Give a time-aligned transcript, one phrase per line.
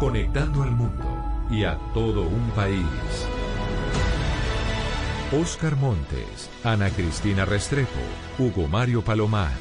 [0.00, 1.04] Conectando al mundo
[1.50, 2.80] y a todo un país.
[5.30, 8.00] Oscar Montes, Ana Cristina Restrepo,
[8.38, 9.52] Hugo Mario Palomar,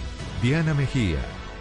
[0.41, 1.19] Diana Mejía,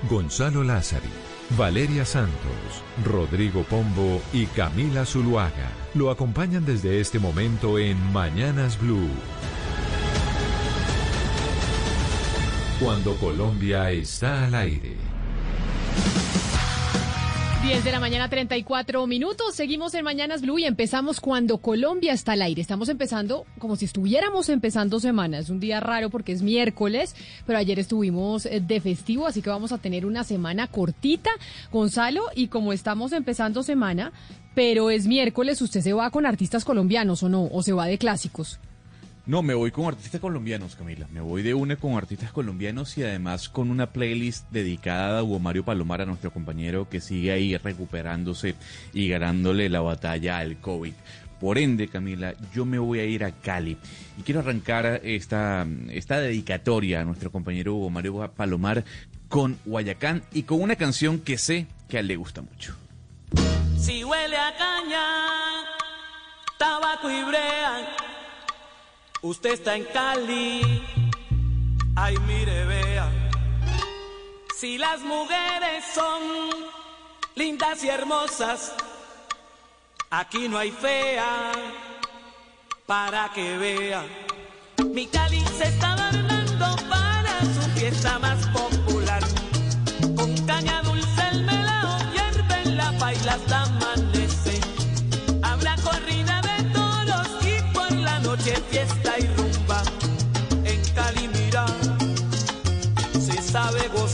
[0.08, 1.10] Gonzalo Lázari,
[1.58, 9.10] Valeria Santos, Rodrigo Pombo y Camila Zuluaga lo acompañan desde este momento en Mañanas Blue.
[12.78, 15.07] Cuando Colombia está al aire.
[17.62, 19.54] 10 de la mañana, 34 minutos.
[19.54, 22.62] Seguimos en Mañanas Blue y empezamos cuando Colombia está al aire.
[22.62, 25.38] Estamos empezando como si estuviéramos empezando semana.
[25.38, 29.50] Es un día raro porque es miércoles, pero ayer estuvimos eh, de festivo, así que
[29.50, 31.30] vamos a tener una semana cortita,
[31.72, 32.22] Gonzalo.
[32.36, 34.12] Y como estamos empezando semana,
[34.54, 37.48] pero es miércoles, ¿usted se va con artistas colombianos o no?
[37.50, 38.60] ¿O se va de clásicos?
[39.28, 41.06] No, me voy con artistas colombianos, Camila.
[41.12, 45.38] Me voy de una con artistas colombianos y además con una playlist dedicada a Hugo
[45.38, 48.54] Mario Palomar, a nuestro compañero que sigue ahí recuperándose
[48.94, 50.94] y ganándole la batalla al COVID.
[51.42, 53.76] Por ende, Camila, yo me voy a ir a Cali
[54.18, 58.82] y quiero arrancar esta, esta dedicatoria a nuestro compañero Hugo Mario Palomar
[59.28, 62.74] con Guayacán y con una canción que sé que a él le gusta mucho.
[63.76, 65.04] Si huele a caña,
[66.58, 67.94] tabaco y brea
[69.20, 70.82] Usted está en Cali,
[71.96, 73.10] ay mire, vea.
[74.56, 76.22] Si las mujeres son
[77.34, 78.74] lindas y hermosas,
[80.10, 81.50] aquí no hay fea
[82.86, 84.06] para que vea.
[84.92, 85.87] Mi Cali se está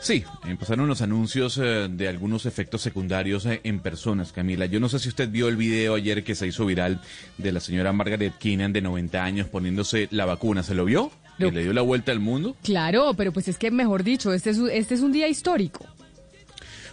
[0.00, 4.64] Sí, empezaron los anuncios eh, de algunos efectos secundarios eh, en personas, Camila.
[4.64, 7.00] Yo no sé si usted vio el video ayer que se hizo viral
[7.36, 10.62] de la señora Margaret Keenan de 90 años poniéndose la vacuna.
[10.62, 11.12] ¿Se lo vio?
[11.38, 11.46] No.
[11.46, 12.56] Que le dio la vuelta al mundo.
[12.62, 15.84] Claro, pero pues es que mejor dicho, este es, este es un día histórico.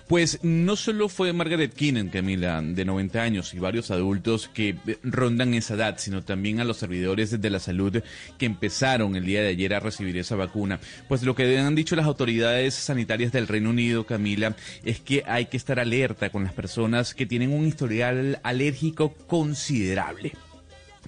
[0.08, 4.98] Pues no solo fue Margaret Keenan, Camila, de 90 años, y varios adultos que eh,
[5.04, 8.02] rondan esa edad, sino también a los servidores de la salud
[8.38, 10.80] que empezaron el día de ayer a recibir esa vacuna.
[11.10, 15.48] Pues lo que han dicho las autoridades sanitarias del Reino Unido, Camila, es que hay
[15.48, 20.32] que estar alerta con las personas que tienen un historial alérgico considerable.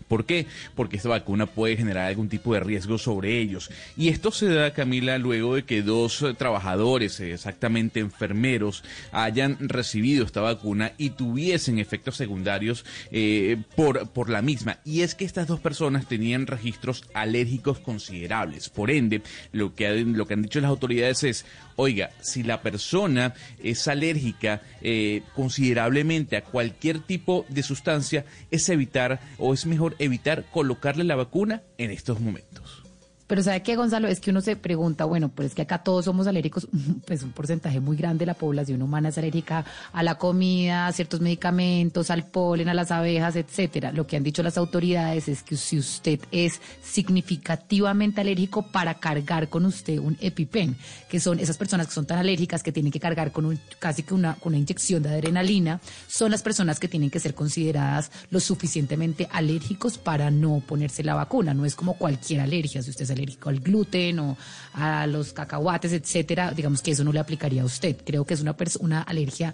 [0.09, 0.47] ¿Por qué?
[0.75, 3.69] Porque esta vacuna puede generar algún tipo de riesgo sobre ellos.
[3.95, 9.57] Y esto se da, Camila, luego de que dos eh, trabajadores, eh, exactamente enfermeros, hayan
[9.59, 14.79] recibido esta vacuna y tuviesen efectos secundarios eh, por, por la misma.
[14.83, 18.69] Y es que estas dos personas tenían registros alérgicos considerables.
[18.69, 19.21] Por ende,
[19.51, 21.45] lo que, lo que han dicho las autoridades es,
[21.79, 23.33] oiga, si la persona
[23.63, 30.43] es alérgica eh, considerablemente a cualquier tipo de sustancia, es evitar o es mejor evitar
[30.51, 32.88] colocarle la vacuna en estos momentos.
[33.29, 34.07] Pero ¿sabe qué, Gonzalo?
[34.07, 36.67] Es que uno se pregunta, bueno, pues es que acá todos somos alérgicos,
[37.05, 40.91] pues un porcentaje muy grande de la población humana es alérgica a la comida, a
[40.93, 43.91] ciertos medicamentos, al polen, a las abejas, etcétera.
[43.91, 49.47] Lo que han dicho las autoridades es que si usted es significativamente alérgico para cargar
[49.47, 50.75] con usted un EpiPen,
[51.07, 54.01] que son esas personas que son tan alérgicas que tienen que cargar con un, casi
[54.01, 58.39] que una, una inyección de adrenalina, son las personas que tienen que ser consideradas lo
[58.39, 61.53] suficientemente alérgicos para no ponerse la vacuna.
[61.53, 62.81] No es como cualquier alergia.
[62.81, 64.37] Si usted es alérgico al gluten o
[64.73, 67.97] a los cacahuates, etcétera, digamos que eso no le aplicaría a usted.
[68.05, 69.53] Creo que es una, una alergia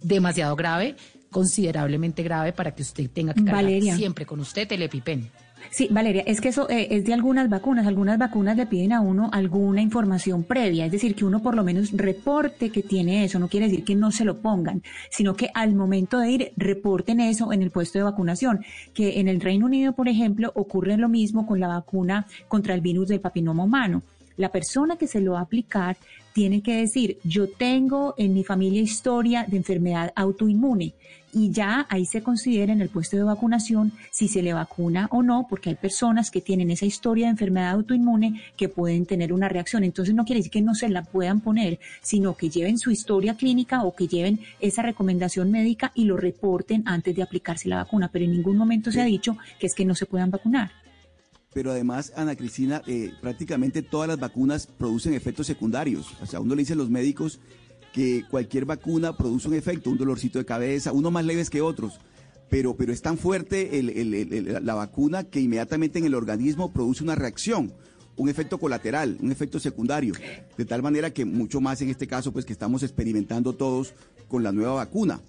[0.00, 0.96] demasiado grave,
[1.30, 5.30] considerablemente grave para que usted tenga que cargar siempre con usted el EpiPen.
[5.70, 7.86] Sí, Valeria, es que eso eh, es de algunas vacunas.
[7.86, 11.64] Algunas vacunas le piden a uno alguna información previa, es decir, que uno por lo
[11.64, 13.38] menos reporte que tiene eso.
[13.38, 17.20] No quiere decir que no se lo pongan, sino que al momento de ir reporten
[17.20, 18.64] eso en el puesto de vacunación.
[18.92, 22.80] Que en el Reino Unido, por ejemplo, ocurre lo mismo con la vacuna contra el
[22.80, 24.02] virus del papiloma humano.
[24.36, 25.96] La persona que se lo va a aplicar
[26.32, 30.94] tiene que decir, yo tengo en mi familia historia de enfermedad autoinmune
[31.32, 35.22] y ya ahí se considera en el puesto de vacunación si se le vacuna o
[35.22, 39.48] no, porque hay personas que tienen esa historia de enfermedad autoinmune que pueden tener una
[39.48, 39.82] reacción.
[39.82, 43.36] Entonces no quiere decir que no se la puedan poner, sino que lleven su historia
[43.36, 48.10] clínica o que lleven esa recomendación médica y lo reporten antes de aplicarse la vacuna.
[48.12, 50.70] Pero en ningún momento se ha dicho que es que no se puedan vacunar
[51.54, 56.14] pero además, Ana Cristina, eh, prácticamente todas las vacunas producen efectos secundarios.
[56.22, 57.40] O sea, uno le dice a los médicos
[57.92, 62.00] que cualquier vacuna produce un efecto, un dolorcito de cabeza, uno más leves que otros,
[62.48, 63.82] pero, pero es tan fuerte
[64.62, 67.72] la vacuna que inmediatamente en el organismo produce una reacción,
[68.16, 70.14] un efecto colateral, un efecto secundario,
[70.56, 73.94] de tal manera que mucho más en este caso, pues que estamos experimentando todos
[74.28, 75.20] con la nueva vacuna.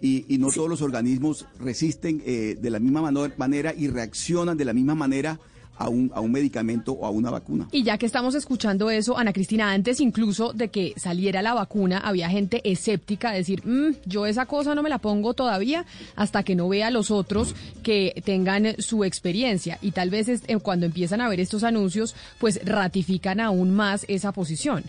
[0.00, 4.74] Y, no todos los organismos resisten eh, de la misma manera y reaccionan de la
[4.74, 5.40] misma manera
[5.76, 7.68] a un, a un medicamento o a una vacuna.
[7.72, 11.98] Y ya que estamos escuchando eso, Ana Cristina, antes incluso de que saliera la vacuna,
[11.98, 15.84] había gente escéptica decir, mm, yo esa cosa no me la pongo todavía
[16.16, 19.78] hasta que no vea a los otros que tengan su experiencia.
[19.82, 24.04] Y tal vez es, eh, cuando empiezan a ver estos anuncios, pues ratifican aún más
[24.08, 24.84] esa posición.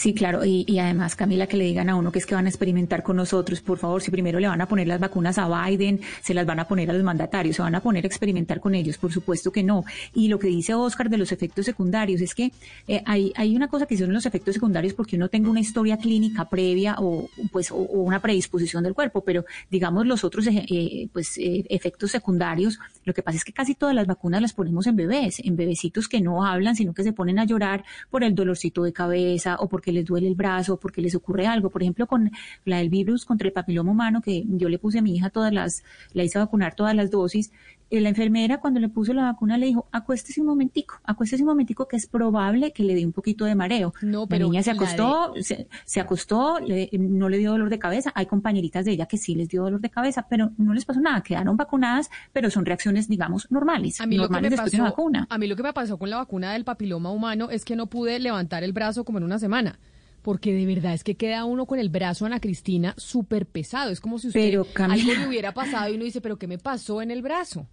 [0.00, 2.46] Sí, claro, y, y, además, Camila, que le digan a uno que es que van
[2.46, 5.46] a experimentar con nosotros, por favor, si primero le van a poner las vacunas a
[5.46, 8.60] Biden, se las van a poner a los mandatarios, se van a poner a experimentar
[8.60, 9.84] con ellos, por supuesto que no.
[10.14, 12.50] Y lo que dice Oscar de los efectos secundarios es que
[12.88, 15.98] eh, hay, hay una cosa que son los efectos secundarios porque uno tenga una historia
[15.98, 21.08] clínica previa o pues o, una predisposición del cuerpo, pero digamos los otros eh, eh
[21.12, 24.86] pues eh, efectos secundarios, lo que pasa es que casi todas las vacunas las ponemos
[24.86, 28.34] en bebés, en bebecitos que no hablan, sino que se ponen a llorar por el
[28.34, 31.68] dolorcito de cabeza o por porque les duele el brazo, porque les ocurre algo.
[31.68, 32.30] Por ejemplo, con
[32.64, 35.52] la del virus contra el papiloma humano, que yo le puse a mi hija todas
[35.52, 35.82] las,
[36.12, 37.50] la hice vacunar todas las dosis,
[37.90, 41.88] la enfermera cuando le puso la vacuna le dijo, acuéstese un momentico, acuéstese un momentico
[41.88, 43.92] que es probable que le dé un poquito de mareo.
[44.02, 46.58] No, pero la niña se acostó, se, acostó,
[46.92, 48.12] no le dio dolor de cabeza.
[48.14, 51.00] Hay compañeritas de ella que sí les dio dolor de cabeza, pero no les pasó
[51.00, 55.26] nada, quedaron vacunadas, pero son reacciones, digamos, normales, a mí normales después de la vacuna.
[55.28, 57.88] A mí lo que me pasó con la vacuna del papiloma humano es que no
[57.88, 59.78] pude levantar el brazo como en una semana
[60.22, 63.90] porque de verdad es que queda uno con el brazo Ana Cristina súper pesado.
[63.90, 67.00] Es como si usted algo le hubiera pasado y uno dice, pero ¿qué me pasó
[67.02, 67.66] en el brazo?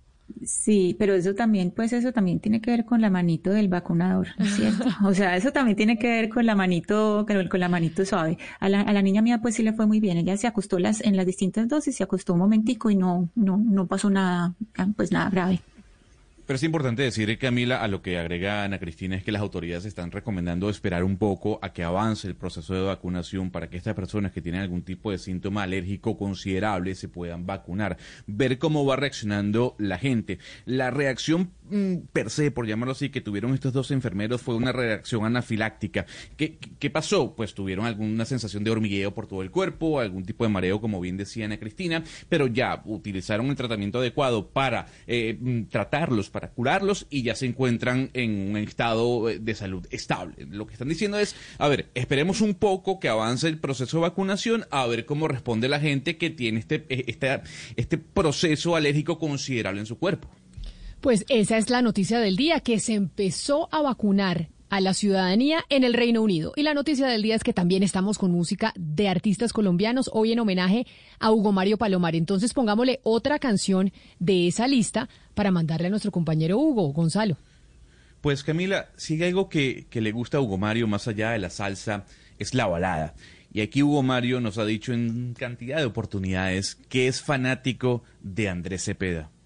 [0.45, 4.27] Sí, pero eso también, pues eso también tiene que ver con la manito del vacunador,
[4.43, 4.85] ¿cierto?
[5.05, 8.37] O sea, eso también tiene que ver con la manito, con la manito suave.
[8.59, 10.17] A la, a la niña mía, pues sí le fue muy bien.
[10.17, 13.57] Ella se acostó las, en las distintas dosis, se acostó un momentico y no, no,
[13.57, 14.53] no pasó nada,
[14.95, 15.61] pues nada grave.
[16.47, 19.83] Pero es importante decir, Camila, a lo que agrega Ana Cristina, es que las autoridades
[19.83, 23.95] están recomendando esperar un poco a que avance el proceso de vacunación para que estas
[23.95, 27.97] personas que tienen algún tipo de síntoma alérgico considerable se puedan vacunar.
[28.27, 30.39] Ver cómo va reaccionando la gente.
[30.63, 31.51] La reacción
[32.11, 36.05] per se, por llamarlo así, que tuvieron estos dos enfermeros fue una reacción anafiláctica.
[36.35, 37.35] ¿Qué, ¿Qué pasó?
[37.35, 40.99] Pues tuvieron alguna sensación de hormigueo por todo el cuerpo, algún tipo de mareo, como
[40.99, 46.51] bien decía Ana Cristina, pero ya utilizaron el tratamiento adecuado para eh, mm, tratarlos para
[46.51, 50.45] curarlos y ya se encuentran en un estado eh, de salud estable.
[50.49, 54.01] Lo que están diciendo es, a ver, esperemos un poco que avance el proceso de
[54.01, 57.41] vacunación, a ver cómo responde la gente que tiene este, este,
[57.75, 60.29] este proceso alérgico considerable en su cuerpo.
[61.01, 65.63] Pues esa es la noticia del día, que se empezó a vacunar a la ciudadanía
[65.69, 66.53] en el Reino Unido.
[66.55, 70.31] Y la noticia del día es que también estamos con música de artistas colombianos, hoy
[70.31, 70.85] en homenaje
[71.19, 72.15] a Hugo Mario Palomar.
[72.15, 77.37] Entonces pongámosle otra canción de esa lista para mandarle a nuestro compañero Hugo, Gonzalo.
[78.21, 81.49] Pues Camila, si algo que, que le gusta a Hugo Mario más allá de la
[81.49, 82.05] salsa,
[82.39, 83.13] es la balada.
[83.53, 88.49] Y aquí Hugo Mario nos ha dicho en cantidad de oportunidades que es fanático de
[88.49, 89.29] Andrés Cepeda.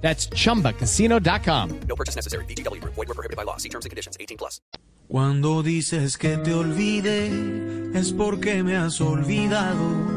[0.00, 1.80] That's chumbacasino.com.
[1.88, 2.44] No purchase necessary.
[2.46, 2.82] BGW.
[2.84, 3.56] Void were prohibited by law.
[3.56, 4.60] See terms and conditions 18 plus.
[5.08, 7.30] Cuando dices que te olvide,
[7.94, 10.16] es porque me has olvidado.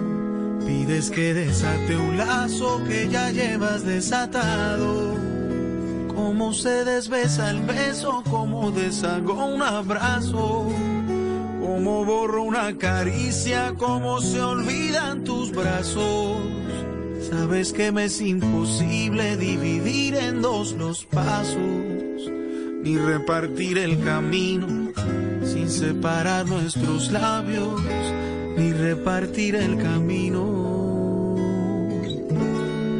[0.66, 5.16] Pides que desate un lazo que ya llevas desatado.
[6.08, 10.68] Cómo se desbesa el beso, cómo deshago un abrazo.
[11.62, 16.38] Cómo borro una caricia, cómo se olvidan tus brazos.
[17.22, 21.58] Sabes que me es imposible dividir en dos los pasos,
[22.84, 24.68] ni repartir el camino
[25.44, 27.82] sin separar nuestros labios,
[28.58, 31.36] ni repartir el camino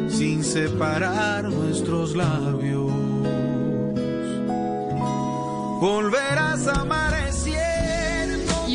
[0.08, 2.92] sin separar nuestros labios.
[5.80, 6.84] Volverás a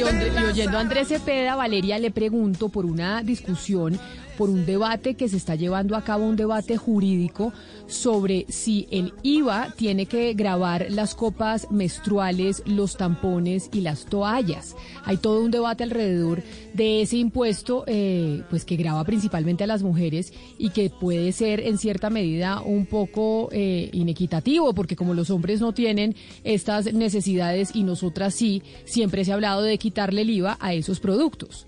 [0.04, 3.98] onde- y oyendo a Andrés Cepeda, Valeria le pregunto por una discusión,
[4.38, 7.54] por un debate que se está llevando a cabo, un debate jurídico
[7.88, 14.76] sobre si el IVA tiene que grabar las copas menstruales, los tampones y las toallas.
[15.04, 19.84] Hay todo un debate alrededor de ese impuesto, eh, pues que graba principalmente a las
[19.84, 25.30] mujeres y que puede ser en cierta medida un poco eh, inequitativo, porque como los
[25.30, 30.30] hombres no tienen estas necesidades y nosotras sí, siempre se ha hablado de quitarle el
[30.30, 31.68] IVA a esos productos.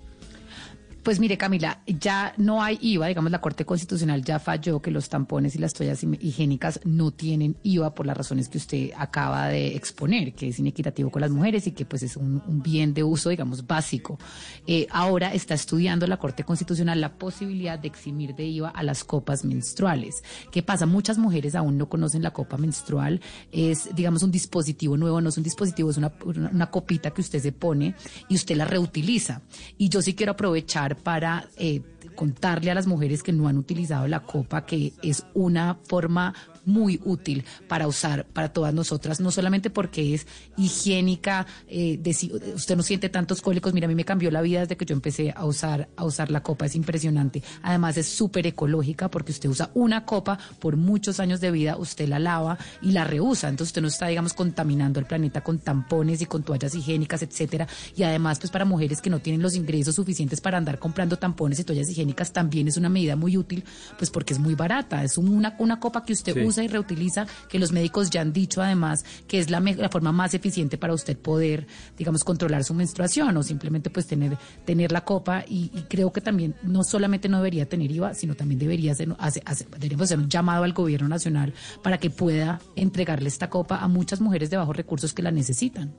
[1.02, 5.08] Pues mire, Camila, ya no hay IVA, digamos, la Corte Constitucional ya falló que los
[5.08, 9.74] tampones y las toallas higiénicas no tienen IVA por las razones que usted acaba de
[9.74, 13.30] exponer, que es inequitativo con las mujeres y que pues es un, bien de uso,
[13.30, 14.18] digamos, básico.
[14.66, 19.04] Eh, ahora está estudiando la Corte Constitucional la posibilidad de eximir de IVA a las
[19.04, 20.22] copas menstruales.
[20.50, 20.84] ¿Qué pasa?
[20.86, 23.20] Muchas mujeres aún no conocen la copa menstrual.
[23.52, 27.40] Es, digamos, un dispositivo nuevo, no es un dispositivo, es una, una copita que usted
[27.40, 27.94] se pone
[28.28, 29.42] y usted la reutiliza.
[29.78, 31.82] Y yo sí quiero aprovechar para eh,
[32.14, 36.34] contarle a las mujeres que no han utilizado la copa que es una forma
[36.68, 42.10] muy útil para usar para todas nosotras, no solamente porque es higiénica, eh, de
[42.54, 44.94] usted no siente tantos cólicos, mira, a mí me cambió la vida desde que yo
[44.94, 47.42] empecé a usar, a usar la copa, es impresionante.
[47.62, 52.08] Además es súper ecológica porque usted usa una copa por muchos años de vida, usted
[52.08, 56.20] la lava y la reusa, entonces usted no está, digamos, contaminando el planeta con tampones
[56.22, 57.66] y con toallas higiénicas, etcétera.
[57.96, 61.58] Y además, pues para mujeres que no tienen los ingresos suficientes para andar comprando tampones
[61.60, 63.64] y toallas higiénicas, también es una medida muy útil,
[63.96, 65.02] pues porque es muy barata.
[65.02, 66.40] Es una, una copa que usted Sí.
[66.44, 70.12] usa y reutiliza, que los médicos ya han dicho además que es la, la forma
[70.12, 75.04] más eficiente para usted poder, digamos, controlar su menstruación o simplemente pues tener, tener la
[75.04, 75.44] copa.
[75.48, 79.42] Y, creo que también no solamente no debería tener IVA, sino también debería ser, hace-
[79.44, 83.88] hace- deberíamos hacer un llamado al gobierno nacional para que pueda entregarle esta copa a
[83.88, 85.94] muchas mujeres de bajos recursos que la necesitan.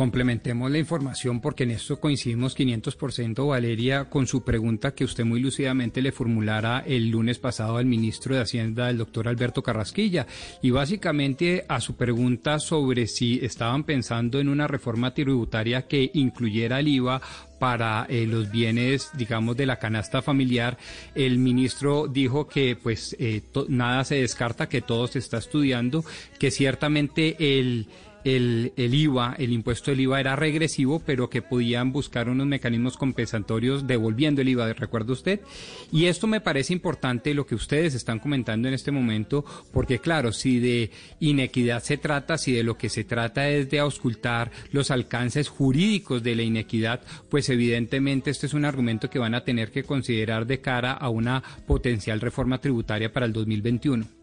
[0.00, 5.40] Complementemos la información porque en esto coincidimos 500%, Valeria, con su pregunta que usted muy
[5.40, 10.26] lúcidamente le formulara el lunes pasado al ministro de Hacienda, el doctor Alberto Carrasquilla.
[10.62, 16.80] Y básicamente a su pregunta sobre si estaban pensando en una reforma tributaria que incluyera
[16.80, 17.20] el IVA
[17.58, 20.78] para eh, los bienes, digamos, de la canasta familiar,
[21.14, 26.02] el ministro dijo que pues eh, nada se descarta, que todo se está estudiando,
[26.38, 27.86] que ciertamente el
[28.24, 32.96] el, el IVA, el impuesto del IVA era regresivo, pero que podían buscar unos mecanismos
[32.96, 35.40] compensatorios devolviendo el IVA, recuerda usted.
[35.92, 40.32] Y esto me parece importante lo que ustedes están comentando en este momento, porque claro,
[40.32, 44.90] si de inequidad se trata, si de lo que se trata es de auscultar los
[44.90, 49.70] alcances jurídicos de la inequidad, pues evidentemente este es un argumento que van a tener
[49.70, 54.19] que considerar de cara a una potencial reforma tributaria para el 2021.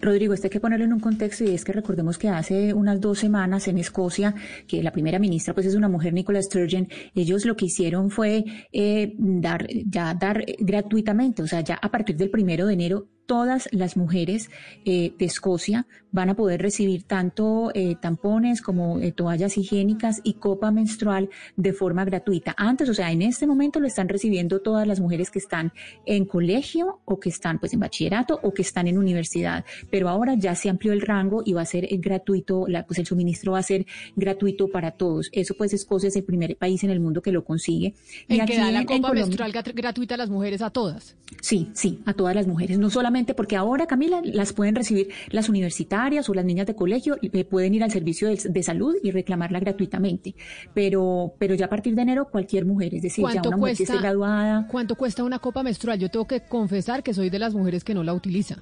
[0.00, 3.00] Rodrigo, esto hay que ponerlo en un contexto y es que recordemos que hace unas
[3.00, 4.34] dos semanas en Escocia,
[4.66, 8.44] que la primera ministra pues es una mujer, Nicola Sturgeon, ellos lo que hicieron fue
[8.72, 13.68] eh, dar, ya dar gratuitamente, o sea, ya a partir del primero de enero todas
[13.72, 14.50] las mujeres
[14.84, 20.34] eh, de Escocia van a poder recibir tanto eh, tampones como eh, toallas higiénicas y
[20.34, 22.54] copa menstrual de forma gratuita.
[22.56, 25.72] Antes, o sea, en este momento lo están recibiendo todas las mujeres que están
[26.06, 30.34] en colegio o que están pues en bachillerato o que están en universidad, pero ahora
[30.34, 33.58] ya se amplió el rango y va a ser gratuito, la, pues el suministro va
[33.58, 35.30] a ser gratuito para todos.
[35.32, 37.94] Eso pues Escocia es el primer país en el mundo que lo consigue.
[38.28, 40.30] Y En que aquí da la en- en copa Colombia- menstrual grat- gratuita a las
[40.30, 41.16] mujeres a todas.
[41.40, 45.48] Sí, sí, a todas las mujeres, no solamente porque ahora, Camila, las pueden recibir las
[45.48, 49.10] universitarias o las niñas de colegio, eh, pueden ir al servicio de, de salud y
[49.10, 50.34] reclamarla gratuitamente,
[50.74, 53.76] pero, pero ya a partir de enero cualquier mujer, es decir, ya ¿Cuánto una mujer
[53.76, 54.66] que esté graduada.
[54.68, 55.98] ¿Cuánto cuesta una copa menstrual?
[55.98, 58.56] Yo tengo que confesar que soy de las mujeres que no la utiliza.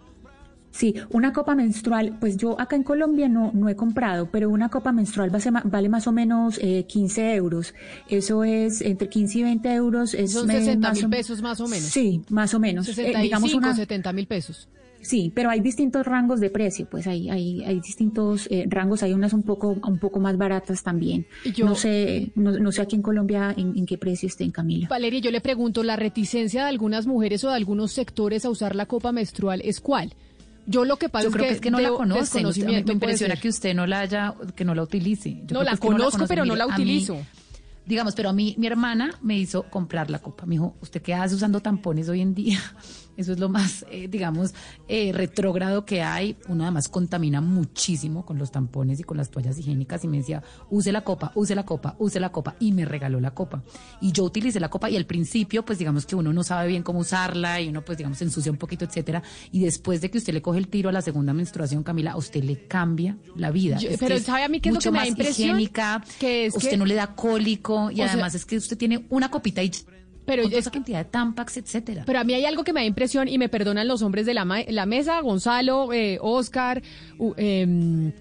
[0.72, 4.70] Sí, una copa menstrual, pues yo acá en Colombia no, no he comprado, pero una
[4.70, 5.30] copa menstrual
[5.64, 7.74] vale más o menos eh, 15 euros.
[8.08, 10.14] Eso es entre 15 y 20 euros.
[10.14, 11.84] Es Son me- 60 más mil pesos más o menos.
[11.84, 12.88] Sí, más o menos.
[12.88, 14.68] Eh, 65, digamos una, 70 mil pesos.
[15.02, 19.12] Sí, pero hay distintos rangos de precio, pues hay, hay, hay distintos eh, rangos, hay
[19.12, 21.26] unas un poco, un poco más baratas también.
[21.58, 24.86] no sé, no, sé aquí en Colombia en, qué precio estén, Camila.
[24.88, 28.76] Valeria, yo le pregunto, ¿la reticencia de algunas mujeres o de algunos sectores a usar
[28.76, 30.14] la copa menstrual es cuál?
[30.66, 32.46] Yo lo que pasa es, que, es que no la conocen.
[32.66, 35.42] me impresiona que usted no la haya, que no la utilice.
[35.50, 37.18] no, la conozco, pero no la utilizo.
[37.84, 40.46] digamos, pero a mí, mi hermana me hizo comprar la copa.
[40.46, 42.60] Me dijo, ¿usted qué hace usando tampones hoy en día?
[43.22, 44.52] Eso es lo más, eh, digamos,
[44.88, 46.36] eh, retrógrado que hay.
[46.48, 50.42] Uno además contamina muchísimo con los tampones y con las toallas higiénicas y me decía,
[50.70, 52.56] use la copa, use la copa, use la copa.
[52.58, 53.62] Y me regaló la copa.
[54.00, 56.82] Y yo utilicé la copa y al principio, pues digamos que uno no sabe bien
[56.82, 59.22] cómo usarla y uno pues digamos se ensucia un poquito, etcétera.
[59.52, 62.16] Y después de que usted le coge el tiro a la segunda menstruación, Camila, a
[62.16, 63.78] usted le cambia la vida.
[64.00, 65.60] pero ¿sabe a mí qué es lo que me da impresión?
[65.60, 69.30] higiénica, que es usted no le da cólico y además es que usted tiene una
[69.30, 69.70] copita y
[70.24, 72.04] pero esa cantidad de tampax, etcétera.
[72.06, 74.34] Pero a mí hay algo que me da impresión y me perdonan los hombres de
[74.34, 76.82] la, la mesa, Gonzalo, eh, Oscar,
[77.36, 78.12] eh,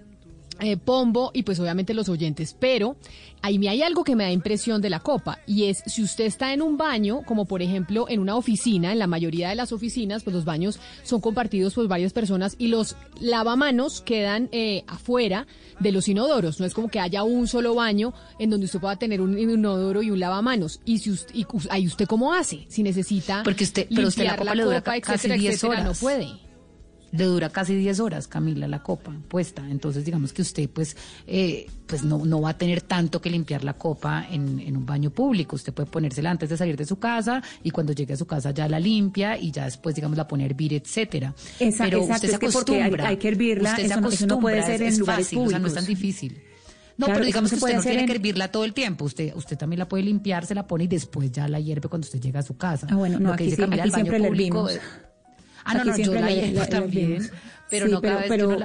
[0.62, 2.56] eh, Pombo y pues obviamente los oyentes.
[2.60, 2.96] Pero
[3.42, 6.26] ahí me hay algo que me da impresión de la copa y es si usted
[6.26, 9.72] está en un baño, como por ejemplo en una oficina, en la mayoría de las
[9.72, 15.48] oficinas, pues los baños son compartidos por varias personas y los lavamanos quedan eh, afuera
[15.80, 16.60] de los inodoros.
[16.60, 20.02] No es como que haya un solo baño en donde usted pueda tener un inodoro
[20.02, 20.80] y un lavamanos.
[20.86, 24.38] Y si usted, y, ahí usted cómo hace, si necesita porque usted, pero usted la
[24.38, 25.86] copa, le dura casi 10 horas.
[25.86, 26.51] no puede
[27.12, 29.68] le dura casi 10 horas, Camila, la copa puesta.
[29.70, 30.96] Entonces, digamos que usted, pues,
[31.28, 34.86] eh, pues no, no va a tener tanto que limpiar la copa en, en, un
[34.86, 35.56] baño público.
[35.56, 38.52] Usted puede ponérsela antes de salir de su casa y cuando llegue a su casa
[38.52, 41.34] ya la limpia y ya después, digamos, la pone a hervir, etcétera.
[41.58, 43.08] Pero usted se acostumbra.
[43.08, 45.48] Hay, que hervirla, usted eso, no puede ser en lugares fácil, públicos.
[45.48, 46.42] O sea, no es tan difícil.
[46.98, 49.06] No, pero digamos que usted no tiene que hervirla todo el tiempo.
[49.06, 52.06] Usted, usted también la puede limpiar, se la pone y después ya la hierve cuando
[52.06, 52.88] usted llega a su casa.
[52.90, 54.80] Ah, bueno, no, aquí, sí, aquí siempre la hervimos.
[55.66, 57.30] Ah, no, no, yo la, hiervo también
[57.70, 58.58] pero no cada vez que uno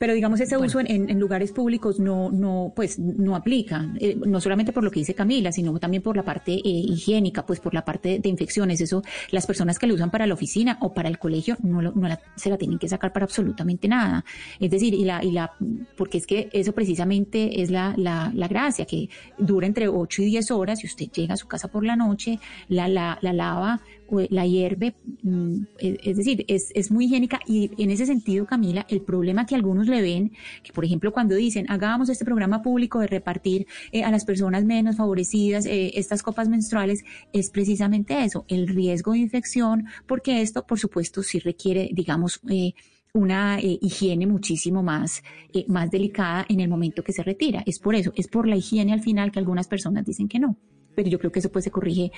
[0.00, 4.72] pero digamos ese uso en, lugares públicos no, no, pues no aplica, eh, no solamente
[4.72, 7.84] por lo que dice Camila, sino también por la parte eh, higiénica, pues por la
[7.84, 8.80] parte de infecciones.
[8.80, 12.18] Eso, las personas que lo usan para la oficina o para el colegio no, no
[12.34, 14.24] se la tienen que sacar para absolutamente nada.
[14.58, 15.52] Es decir, y la, y la,
[15.98, 20.24] porque es que eso precisamente es la, la, la gracia, que dura entre 8 y
[20.24, 23.82] 10 horas y usted llega a su casa por la noche, la, la, la lava
[24.30, 29.02] la hierve, mm, es decir, es, es, muy higiénica y en ese sentido, Camila, el
[29.02, 33.06] problema que algunos le ven, que por ejemplo cuando dicen, hagamos este programa público de
[33.06, 38.68] repartir eh, a las personas menos favorecidas eh, estas copas menstruales, es precisamente eso, el
[38.68, 42.72] riesgo de infección, porque esto, por supuesto, sí requiere, digamos, eh,
[43.12, 45.24] una higiene muchísimo más,
[45.66, 47.64] más delicada en el momento que se retira.
[47.66, 50.56] Es por eso, es por la higiene al final que algunas personas dicen que no
[51.00, 52.12] pero yo creo que eso pues se corrige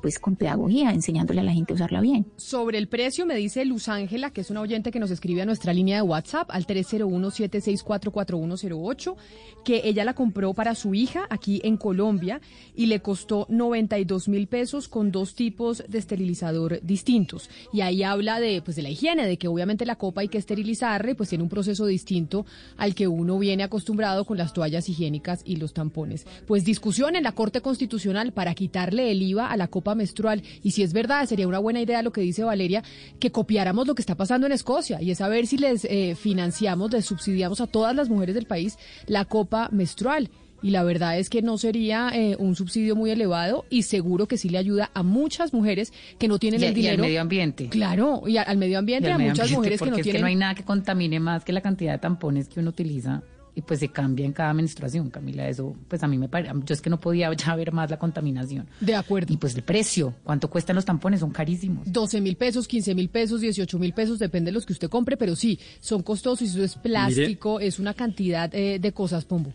[0.00, 2.24] pues con pedagogía, enseñándole a la gente a usarla bien.
[2.36, 5.44] Sobre el precio me dice Luz Ángela, que es una oyente que nos escribe a
[5.44, 9.14] nuestra línea de WhatsApp al 301-764-4108,
[9.62, 12.40] que ella la compró para su hija aquí en Colombia
[12.74, 17.50] y le costó 92 mil pesos con dos tipos de esterilizador distintos.
[17.74, 20.38] Y ahí habla de, pues, de la higiene, de que obviamente la copa hay que
[20.38, 22.46] esterilizarla y pues tiene un proceso distinto
[22.78, 26.26] al que uno viene acostumbrado con las toallas higiénicas y los tampones.
[26.46, 30.42] Pues discusión en la Corte Constitucional para quitarle el IVA a la copa menstrual.
[30.62, 32.82] Y si es verdad, sería una buena idea lo que dice Valeria,
[33.18, 36.14] que copiáramos lo que está pasando en Escocia y es a ver si les eh,
[36.14, 40.30] financiamos, les subsidiamos a todas las mujeres del país la copa menstrual
[40.64, 44.38] y la verdad es que no sería eh, un subsidio muy elevado y seguro que
[44.38, 46.94] sí le ayuda a muchas mujeres que no tienen el dinero.
[46.94, 47.68] Y al medio ambiente.
[47.68, 50.08] Claro, y al medio ambiente, a muchas mujeres que no tienen.
[50.08, 52.70] Es que no hay nada que contamine más que la cantidad de tampones que uno
[52.70, 53.22] utiliza
[53.54, 55.48] y pues se cambia en cada menstruación, Camila.
[55.48, 57.98] Eso, pues a mí me parece, yo es que no podía ya ver más la
[57.98, 58.66] contaminación.
[58.80, 59.32] De acuerdo.
[59.32, 61.20] Y pues el precio, ¿cuánto cuestan los tampones?
[61.20, 61.90] Son carísimos.
[61.90, 65.16] 12 mil pesos, 15 mil pesos, 18 mil pesos, depende de los que usted compre,
[65.16, 69.52] pero sí, son costosos, y eso es plástico, es una cantidad eh, de cosas, Pombo.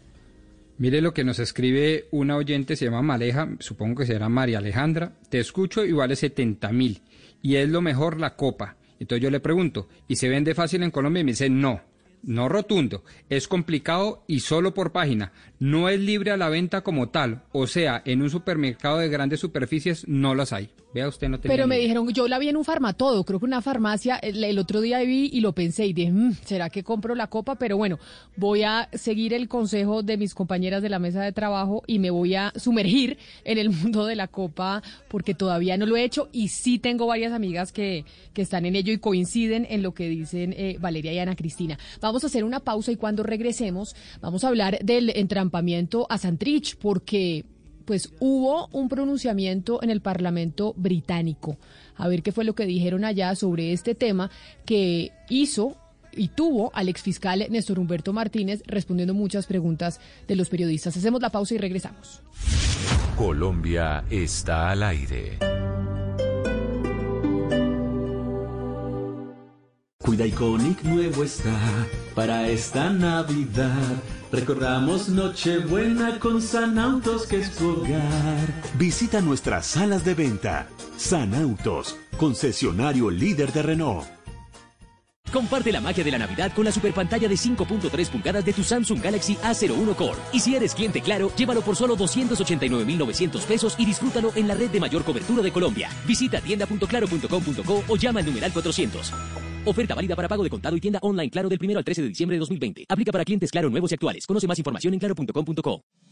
[0.77, 5.12] Mire lo que nos escribe una oyente, se llama Maleja, supongo que será María Alejandra.
[5.27, 7.01] Te escucho y vale 70 mil.
[7.41, 8.77] Y es lo mejor la copa.
[8.97, 11.19] Entonces yo le pregunto, ¿y se vende fácil en Colombia?
[11.19, 11.81] Y me dice, no.
[12.21, 15.32] No rotundo, es complicado y solo por página.
[15.60, 19.39] No es libre a la venta como tal, o sea, en un supermercado de grandes
[19.39, 20.69] superficies no las hay.
[20.91, 23.62] Vea usted, no Pero me dijeron, yo la vi en un farmatodo, creo que una
[23.62, 27.27] farmacia, el, otro día vi y lo pensé y dije, mm, ¿será que compro la
[27.27, 27.58] copa?
[27.58, 27.99] Pero bueno,
[28.36, 32.10] voy a seguir el consejo de mis compañeras de la mesa de trabajo y me
[32.10, 36.27] voy a sumergir en el mundo de la copa porque todavía no lo he hecho
[36.32, 38.03] y sí tengo varias amigas que,
[38.34, 41.77] que están en ello y coinciden en lo que dicen eh, Valeria y Ana Cristina.
[42.01, 46.78] Vamos a hacer una pausa y cuando regresemos vamos a hablar del entrampamiento a Santrich
[46.78, 47.45] porque
[47.86, 51.58] pues hubo un pronunciamiento en el Parlamento británico.
[51.95, 54.30] A ver qué fue lo que dijeron allá sobre este tema
[54.63, 55.76] que hizo
[56.12, 60.98] y tuvo al exfiscal Néstor Humberto Martínez respondiendo muchas preguntas de los periodistas.
[60.98, 62.22] Hacemos la pausa y regresamos.
[63.17, 65.59] Colombia está al aire.
[70.10, 71.56] Cuida Iconic nuevo está
[72.15, 73.93] para esta Navidad.
[74.32, 78.63] Recorramos Nochebuena con Sanautos que es hogar.
[78.74, 80.67] Visita nuestras salas de venta.
[80.98, 84.18] Sanautos, concesionario líder de Renault.
[85.31, 88.63] Comparte la magia de la Navidad con la super pantalla de 5.3 pulgadas de tu
[88.63, 90.19] Samsung Galaxy A01 Core.
[90.33, 94.69] Y si eres cliente Claro, llévalo por solo 289.900 pesos y disfrútalo en la red
[94.69, 95.89] de mayor cobertura de Colombia.
[96.05, 99.13] Visita tienda.claro.com.co o llama al numeral 400.
[99.65, 102.07] Oferta válida para pago de contado y tienda online Claro del 1 al 13 de
[102.07, 102.85] diciembre de 2020.
[102.89, 104.25] Aplica para clientes Claro nuevos y actuales.
[104.25, 106.09] Conoce más información en claro.com.co.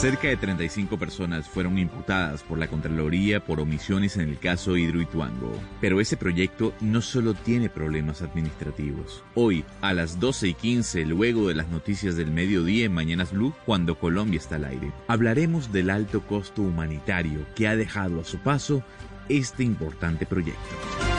[0.00, 5.50] Cerca de 35 personas fueron imputadas por la Contraloría por omisiones en el caso Hidroituango.
[5.80, 9.24] Pero ese proyecto no solo tiene problemas administrativos.
[9.34, 13.52] Hoy, a las 12 y 15, luego de las noticias del mediodía en Mañanas Blue,
[13.66, 18.38] cuando Colombia está al aire, hablaremos del alto costo humanitario que ha dejado a su
[18.38, 18.84] paso
[19.28, 21.17] este importante proyecto.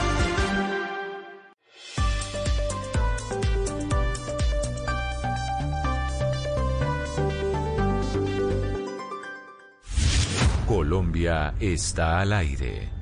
[10.70, 12.99] Colombia está al aire.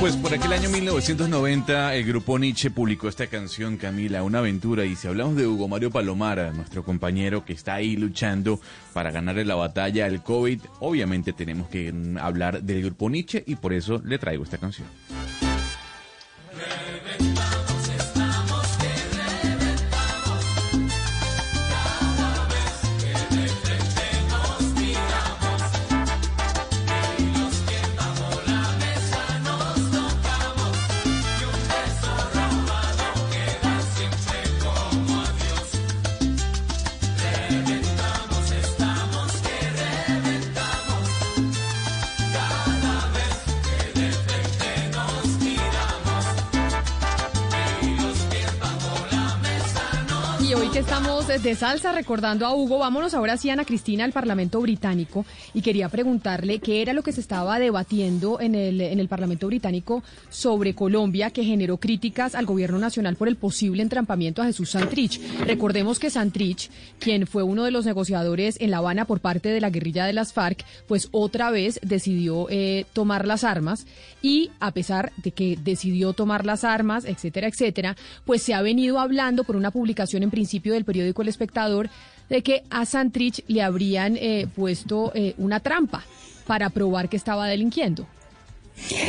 [0.00, 4.94] Pues por aquel año 1990 el grupo Nietzsche publicó esta canción Camila, una aventura y
[4.94, 8.60] si hablamos de Hugo Mario Palomara, nuestro compañero que está ahí luchando
[8.92, 13.56] para ganarle la batalla al COVID, obviamente tenemos que mm, hablar del grupo Nietzsche y
[13.56, 14.86] por eso le traigo esta canción.
[51.28, 55.26] De salsa recordando a Hugo, vámonos ahora sí, Ana Cristina, al Parlamento Británico.
[55.54, 59.46] Y quería preguntarle qué era lo que se estaba debatiendo en el, en el Parlamento
[59.46, 64.70] Británico sobre Colombia, que generó críticas al gobierno nacional por el posible entrampamiento a Jesús
[64.70, 65.20] Santrich.
[65.46, 69.60] Recordemos que Santrich, quien fue uno de los negociadores en La Habana por parte de
[69.60, 73.86] la guerrilla de las FARC, pues otra vez decidió eh, tomar las armas
[74.22, 78.98] y a pesar de que decidió tomar las armas, etcétera, etcétera, pues se ha venido
[78.98, 81.90] hablando por una publicación en principio del periódico El Espectador
[82.28, 86.04] de que a Santrich le habrían eh, puesto eh, una trampa
[86.46, 88.06] para probar que estaba delinquiendo.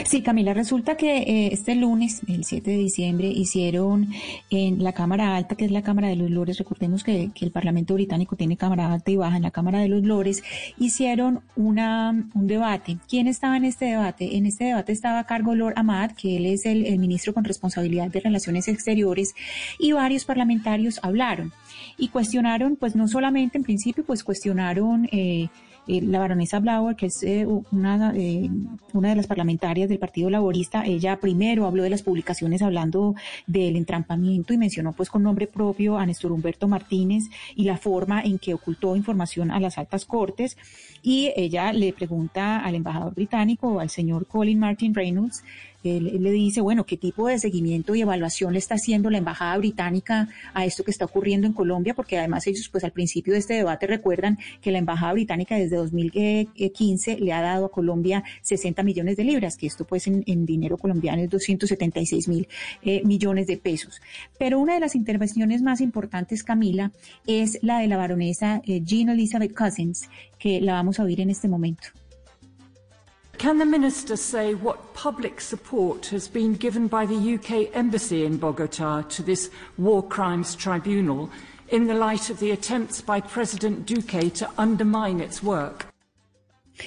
[0.06, 4.10] Sí, Camila, resulta que eh, este lunes, el 7 de diciembre, hicieron
[4.50, 7.94] en la Cámara Alta, que es la Cámara de los Lores, recordemos que, el Parlamento
[7.94, 10.44] británico tiene Cámara Alta y Baja, en la Cámara de los Lores,
[10.78, 12.98] hicieron una, un debate.
[13.08, 14.38] ¿Quién estaba en este debate?
[14.38, 18.10] En este debate estaba a cargo Lord Ahmad, que él es el ministro con responsabilidad
[18.10, 19.36] de Relaciones Exteriores,
[19.78, 21.54] y varios parlamentarios hablaron
[22.00, 25.08] y cuestionaron, pues no solamente en principio, pues cuestionaron...
[25.12, 25.50] Eh,
[25.90, 28.48] eh, la baronesa Blauer, que es eh, una, eh,
[28.94, 33.16] una de las parlamentarias del Partido Laborista, ella primero habló de las publicaciones hablando
[33.48, 37.24] del entrampamiento y mencionó pues con nombre propio a Néstor Humberto Martínez
[37.56, 40.58] y la forma en que ocultó información a las altas cortes.
[41.02, 45.44] Y ella le pregunta al embajador británico, al señor Colin Martin Reynolds,
[45.84, 49.58] él, le dice, bueno, ¿qué tipo de seguimiento y evaluación le está haciendo la embajada
[49.58, 51.94] británica a esto que está ocurriendo en Colombia?
[51.94, 55.78] Porque además ellos, pues al principio de este debate recuerdan que la embajada británica desde
[55.78, 60.46] 2015 le ha dado a Colombia 60 millones de libras, que esto pues en, en
[60.46, 62.48] dinero colombiano es 276 mil
[62.82, 64.02] eh, millones de pesos.
[64.38, 66.92] Pero una de las intervenciones más importantes, Camila,
[67.28, 71.30] es la de la baronesa eh, Jean Elizabeth Cousins, que la vamos a oír en
[71.30, 71.89] este momento.
[73.39, 78.36] Can the Minister say what public support has been given by the UK Embassy in
[78.36, 81.30] Bogota to this War Crimes Tribunal
[81.69, 85.88] in the light of the attempts by President Duque to undermine its work?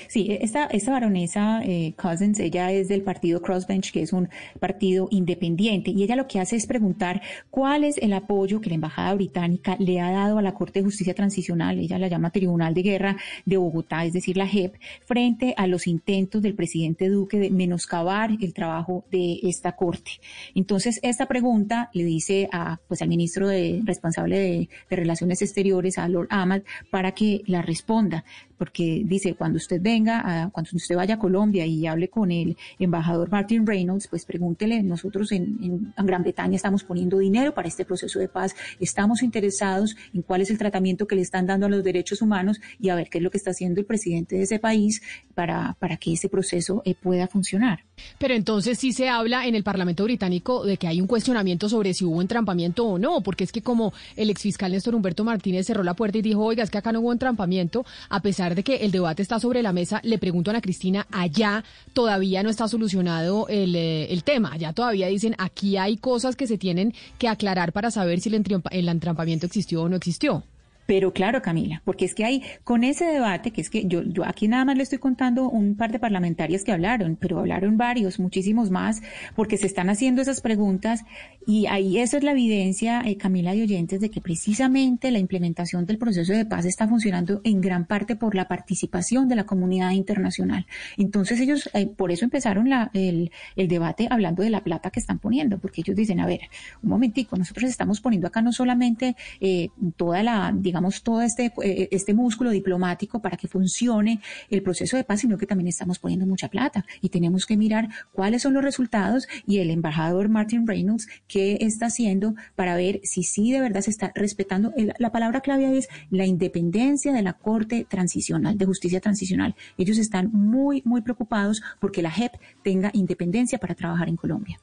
[0.09, 4.28] Sí, esta, esta baronesa eh, Cousins, ella es del partido Crossbench, que es un
[4.61, 8.76] partido independiente, y ella lo que hace es preguntar cuál es el apoyo que la
[8.76, 12.74] Embajada Británica le ha dado a la Corte de Justicia Transicional, ella la llama Tribunal
[12.74, 14.74] de Guerra de Bogotá, es decir, la JEP,
[15.05, 20.12] frente a los intentos del presidente Duque de menoscabar el trabajo de esta Corte.
[20.55, 25.98] Entonces, esta pregunta le dice a, pues, al ministro de, responsable de, de Relaciones Exteriores,
[25.98, 28.24] a Lord Ahmad, para que la responda
[28.62, 32.57] porque dice, cuando usted venga, a- cuando usted vaya a Colombia y hable con el
[32.79, 35.59] embajador Martin Reynolds, pues pregúntele, nosotros en,
[35.96, 40.42] en- Gran Bretaña estamos poniendo dinero para este proceso de paz, estamos interesados en cuál
[40.42, 43.18] es el tratamiento que le están dando a los derechos humanos y a ver qué
[43.18, 45.03] es lo que está haciendo el presidente de ese país
[45.35, 47.81] para, para que ese proceso eh, pueda funcionar.
[48.18, 51.94] Pero entonces sí se habla en el Parlamento británico de que hay un cuestionamiento sobre
[51.94, 55.82] si hubo entrampamiento o no, porque es que como el exfiscal Néstor Humberto Martínez cerró
[55.82, 58.76] la puerta y dijo, oiga, es que acá no hubo entrampamiento, a pesar de que
[58.76, 63.46] el debate está sobre la mesa, le pregunto a Cristina, allá todavía no está solucionado
[63.48, 67.72] el, eh, el tema, allá todavía dicen, aquí hay cosas que se tienen que aclarar
[67.72, 70.44] para saber si el, el entrampamiento existió o no existió.
[70.87, 74.25] Pero claro, Camila, porque es que hay con ese debate, que es que yo, yo
[74.25, 78.18] aquí nada más le estoy contando un par de parlamentarias que hablaron, pero hablaron varios,
[78.18, 79.03] muchísimos más,
[79.37, 81.05] porque se están haciendo esas preguntas
[81.46, 85.87] y ahí eso es la evidencia, eh, Camila y oyentes, de que precisamente la implementación
[85.87, 89.90] del proceso de paz está funcionando en gran parte por la participación de la comunidad
[89.90, 90.66] internacional.
[90.96, 95.00] Entonces ellos, eh, por eso empezaron la, el, el debate hablando de la plata que
[95.00, 96.40] están poniendo, porque ellos dicen, a ver,
[96.83, 101.88] un momentico, nosotros estamos poniendo acá no solamente eh, toda la, digamos, todo este, eh,
[101.90, 106.26] este músculo diplomático para que funcione el proceso de paz, sino que también estamos poniendo
[106.26, 111.09] mucha plata y tenemos que mirar cuáles son los resultados y el embajador Martin Reynolds
[111.33, 114.75] qué está haciendo para ver si sí de verdad se está respetando.
[114.99, 119.55] La palabra clave es la independencia de la Corte Transicional, de Justicia Transicional.
[119.79, 124.61] Ellos están muy, muy preocupados porque la JEP tenga independencia para trabajar en Colombia.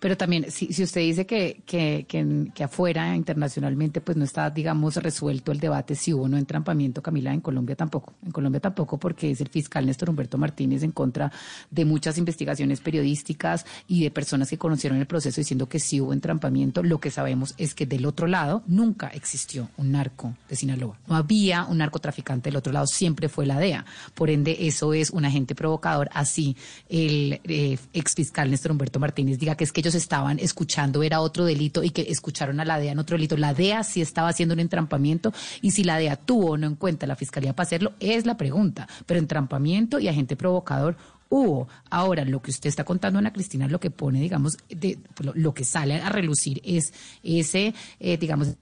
[0.00, 2.06] Pero también, si, si usted dice que, que,
[2.54, 7.02] que, afuera, internacionalmente, pues no está, digamos, resuelto el debate si hubo o no entrampamiento,
[7.02, 8.14] Camila, en Colombia tampoco.
[8.24, 11.30] En Colombia tampoco, porque es el fiscal Néstor Humberto Martínez en contra
[11.70, 16.12] de muchas investigaciones periodísticas y de personas que conocieron el proceso diciendo que sí hubo
[16.12, 16.82] entrampamiento.
[16.82, 20.98] Lo que sabemos es que del otro lado nunca existió un narco de Sinaloa.
[21.06, 23.84] No había un narcotraficante del otro lado, siempre fue la DEA.
[24.14, 26.08] Por ende, eso es un agente provocador.
[26.12, 26.56] Así
[26.88, 31.44] el eh, ex fiscal Néstor Humberto Martínez diga que es ellos estaban escuchando, era otro
[31.44, 33.36] delito y que escucharon a la DEA en otro delito.
[33.36, 36.76] La DEA sí estaba haciendo un entrampamiento y si la DEA tuvo o no en
[36.76, 38.88] cuenta la fiscalía para hacerlo, es la pregunta.
[39.06, 40.96] Pero entrampamiento y agente provocador
[41.28, 41.68] hubo.
[41.90, 45.54] Ahora, lo que usted está contando, Ana Cristina, lo que pone, digamos, de, lo, lo
[45.54, 48.56] que sale a relucir es ese, eh, digamos,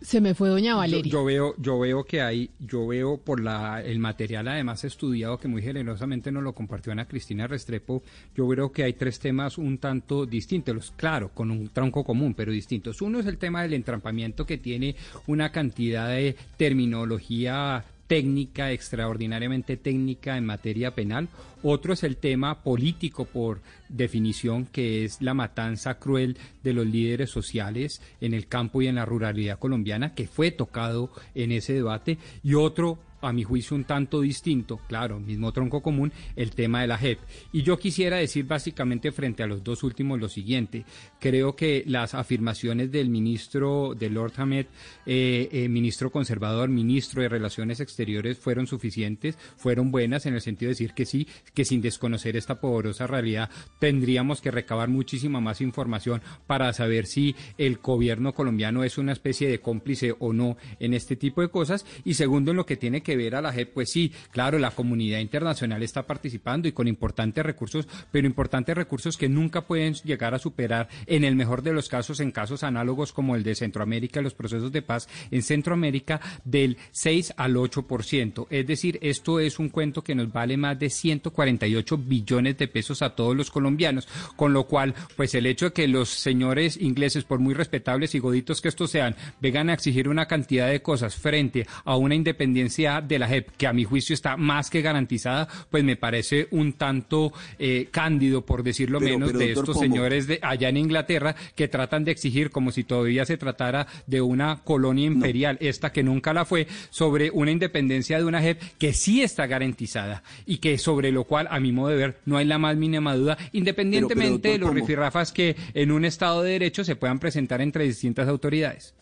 [0.00, 1.10] Se me fue doña Valeria.
[1.10, 5.48] yo veo, yo veo que hay, yo veo por la, el material además estudiado que
[5.48, 8.02] muy generosamente nos lo compartió Ana Cristina Restrepo,
[8.36, 12.52] yo veo que hay tres temas un tanto distintos, claro, con un tronco común, pero
[12.52, 13.02] distintos.
[13.02, 14.94] Uno es el tema del entrampamiento que tiene
[15.26, 21.28] una cantidad de terminología técnica, extraordinariamente técnica en materia penal.
[21.62, 27.30] Otro es el tema político por definición, que es la matanza cruel de los líderes
[27.30, 32.18] sociales en el campo y en la ruralidad colombiana, que fue tocado en ese debate.
[32.42, 36.86] Y otro a mi juicio un tanto distinto, claro, mismo tronco común, el tema de
[36.86, 37.18] la JEP.
[37.52, 40.84] Y yo quisiera decir básicamente frente a los dos últimos lo siguiente,
[41.18, 44.66] creo que las afirmaciones del ministro, de Lord Hamed,
[45.06, 50.68] eh, eh, ministro conservador, ministro de Relaciones Exteriores, fueron suficientes, fueron buenas en el sentido
[50.68, 55.60] de decir que sí, que sin desconocer esta poderosa realidad tendríamos que recabar muchísima más
[55.60, 60.94] información para saber si el gobierno colombiano es una especie de cómplice o no en
[60.94, 61.86] este tipo de cosas.
[62.04, 64.70] Y segundo, en lo que tiene que ver a la JEP, pues sí, claro, la
[64.70, 70.34] comunidad internacional está participando y con importantes recursos, pero importantes recursos que nunca pueden llegar
[70.34, 74.20] a superar, en el mejor de los casos, en casos análogos como el de Centroamérica,
[74.20, 78.46] los procesos de paz en Centroamérica, del 6 al 8%.
[78.50, 83.02] Es decir, esto es un cuento que nos vale más de 148 billones de pesos
[83.02, 87.24] a todos los colombianos, con lo cual, pues el hecho de que los señores ingleses,
[87.24, 91.16] por muy respetables y goditos que estos sean, vengan a exigir una cantidad de cosas
[91.16, 95.48] frente a una independencia de la JEP, que a mi juicio está más que garantizada,
[95.70, 100.26] pues me parece un tanto eh, cándido, por decirlo Pero- menos, pero, de estos señores
[100.26, 104.60] de allá en Inglaterra que tratan de exigir como si todavía se tratara de una
[104.64, 109.22] colonia imperial, esta que nunca la fue, sobre una independencia de una JEP que sí
[109.22, 112.58] está garantizada y que sobre lo cual, a mi modo de ver, no hay la
[112.58, 117.18] más mínima duda, independientemente de los rifirrafas que en un Estado de Derecho se puedan
[117.18, 118.94] presentar entre distintas autoridades.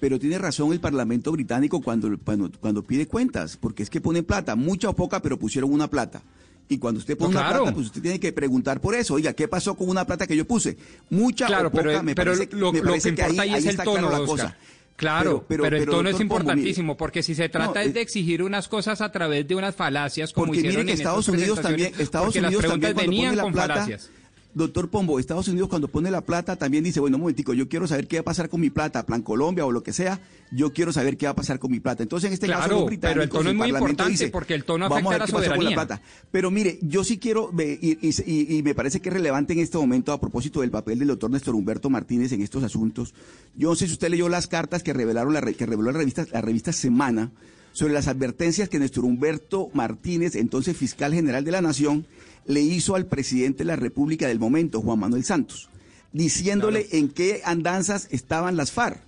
[0.00, 4.24] Pero tiene razón el Parlamento británico cuando, cuando, cuando pide cuentas, porque es que ponen
[4.24, 6.22] plata, mucha o poca, pero pusieron una plata.
[6.68, 7.62] Y cuando usted pone No, una claro.
[7.64, 9.14] plata, pues usted tiene que preguntar por eso.
[9.14, 10.78] Oiga, ¿qué pasó con una plata que yo puse?
[11.10, 13.28] Mucha Claro, o poca, pero, me pero parece, lo, me lo parece que que ahí,
[13.32, 14.56] importa ahí, ahí es el está tono, clara la cosa.
[14.96, 18.00] Claro, pero, Pero- el tono es Pombo, importantísimo, porque si se trata No, es de
[18.00, 21.28] exigir unas cosas a través de unas falacias, como Porque hicieron mire que en Estados
[21.28, 24.10] Unidos también, Estados porque las Unidos también cuando venían pone la con plata, falacias.
[24.54, 27.86] Doctor Pombo, Estados Unidos cuando pone la plata también dice, bueno, un momentico, yo quiero
[27.86, 30.20] saber qué va a pasar con mi plata, Plan Colombia o lo que sea,
[30.52, 32.02] yo quiero saber qué va a pasar con mi plata.
[32.02, 34.64] Entonces, en este caso, Claro, los pero el tono es muy importante dice, porque el
[34.64, 35.74] tono afecta a a ver la qué con soberanía.
[35.74, 36.00] plata.
[36.30, 39.58] Pero mire, yo sí quiero, y, y- y- y me parece que es relevante en
[39.58, 43.12] este momento a propósito del papel del doctor Néstor Humberto Martínez en estos asuntos.
[43.56, 46.24] Yo no sé si usted leyó las cartas que revelaron la, que reveló la revista,
[46.32, 47.32] la revista Semana
[47.72, 52.06] sobre las advertencias que Néstor Humberto Martínez, entonces fiscal general de la Nación,
[52.46, 55.68] le hizo al presidente de la República del momento, Juan Manuel Santos,
[56.12, 59.00] diciéndole en qué andanzas estaban las FARC.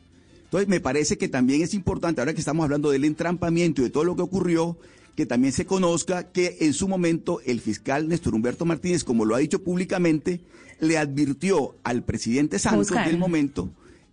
[0.45, 3.91] Entonces, me parece que también es importante, ahora que estamos hablando del entrampamiento y de
[3.91, 4.79] todo lo que ocurrió,
[5.17, 9.35] que también se conozca que en su momento el fiscal Néstor Humberto Martínez, como lo
[9.35, 10.41] ha dicho públicamente,
[10.79, 13.07] le advirtió al presidente Santos Oscar.
[13.07, 13.71] del momento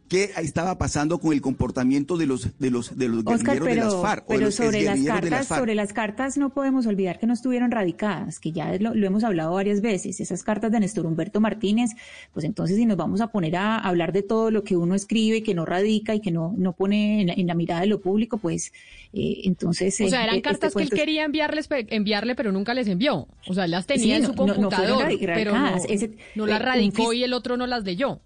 [0.07, 3.75] que estaba pasando con el comportamiento de los de los de los Oscar, guerrilleros de
[3.75, 5.93] las pero, FARC o de pero los sobre las exguerrilleros de las cartas, sobre las
[5.93, 9.81] cartas no podemos olvidar que no estuvieron radicadas, que ya lo, lo hemos hablado varias
[9.81, 10.19] veces.
[10.19, 11.91] Esas cartas de Néstor Humberto Martínez,
[12.31, 15.37] pues entonces si nos vamos a poner a hablar de todo lo que uno escribe
[15.37, 17.87] y que no radica y que no, no pone en la, en la mirada de
[17.87, 18.71] lo público, pues
[19.13, 19.99] eh, entonces.
[19.99, 23.27] O eh, sea, eran este cartas que él quería enviarles, enviarle, pero nunca les envió.
[23.47, 25.85] O sea, las tenía Sí, en su no- computador, pero no, radicadas.
[25.89, 28.21] Ese- no eh, las un radicó y el otro no las leyó.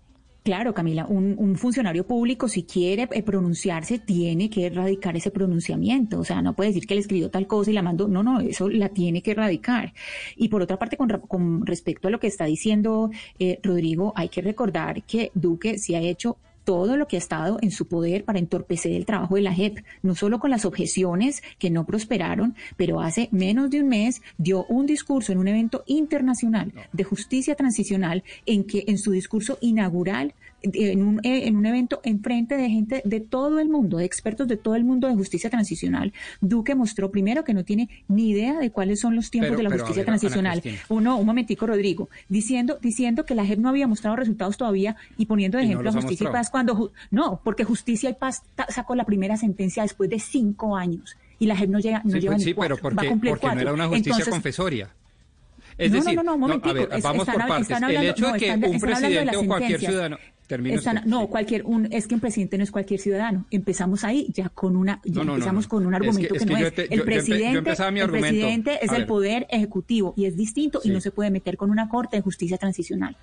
[0.48, 6.20] Claro, Camila, un, un funcionario público si quiere eh, pronunciarse tiene que erradicar ese pronunciamiento,
[6.22, 8.40] o sea, no puede decir que le escribió tal cosa y la mandó, no, no,
[8.40, 9.94] eso la tiene que erradicar.
[10.38, 14.30] Y por otra parte, con, con respecto a lo que está diciendo eh, Rodrigo, hay
[14.30, 18.26] que recordar que Duque se ha hecho todo lo que ha estado en su poder
[18.26, 22.56] para entorpecer el trabajo de la JEP, no solo con las objeciones que no prosperaron,
[22.76, 27.56] pero hace menos de un mes dio un discurso en un evento internacional de justicia
[27.56, 32.58] transicional en que en su discurso inaugural en un, eh, en un evento en frente
[32.58, 36.14] de gente de todo el mundo, de expertos de todo el mundo de justicia transicional,
[36.42, 39.64] Duque mostró primero que no tiene ni idea de cuáles son los tiempos Pero- de
[39.64, 40.64] la pero, justicia ver, transicional.
[40.90, 45.28] Uno, un momentico, Rodrigo, diciendo, diciendo que la JEP no había mostrado resultados todavía y
[45.28, 46.32] poniendo de Y no ejemplo a Justicia y.
[46.34, 51.16] Paz cuando, no, porque Justicia y Paz sacó la primera sentencia después de cinco años
[51.40, 53.02] y la JEP no llega, no Sí, lleva pues ni sí, pero cuatro, porque, va
[53.04, 53.62] a cumplir porque no cuatro.
[53.62, 54.90] era una justicia Entonces, confesoria.
[55.78, 56.70] Es no, decir, no, no, no, un momentico.
[56.70, 57.62] a ver, vamos están por partes.
[57.70, 60.18] están el hablando- hecho de no, que están- un hablando de o cualquier ciudadano...
[60.50, 61.04] Usted.
[61.06, 63.46] no, cualquier un, es que un presidente no es cualquier ciudadano.
[63.52, 65.70] Empezamos ahí ya con una, ya No, no, no, empezamos no.
[65.70, 66.74] con un Es que- argumento es que, no es.
[66.74, 69.08] te- el yo- yo presidente, el presidente es A el ver.
[69.08, 72.58] poder ejecutivo y es distinto y no se puede meter con una corte de justicia
[72.58, 73.18] transicional.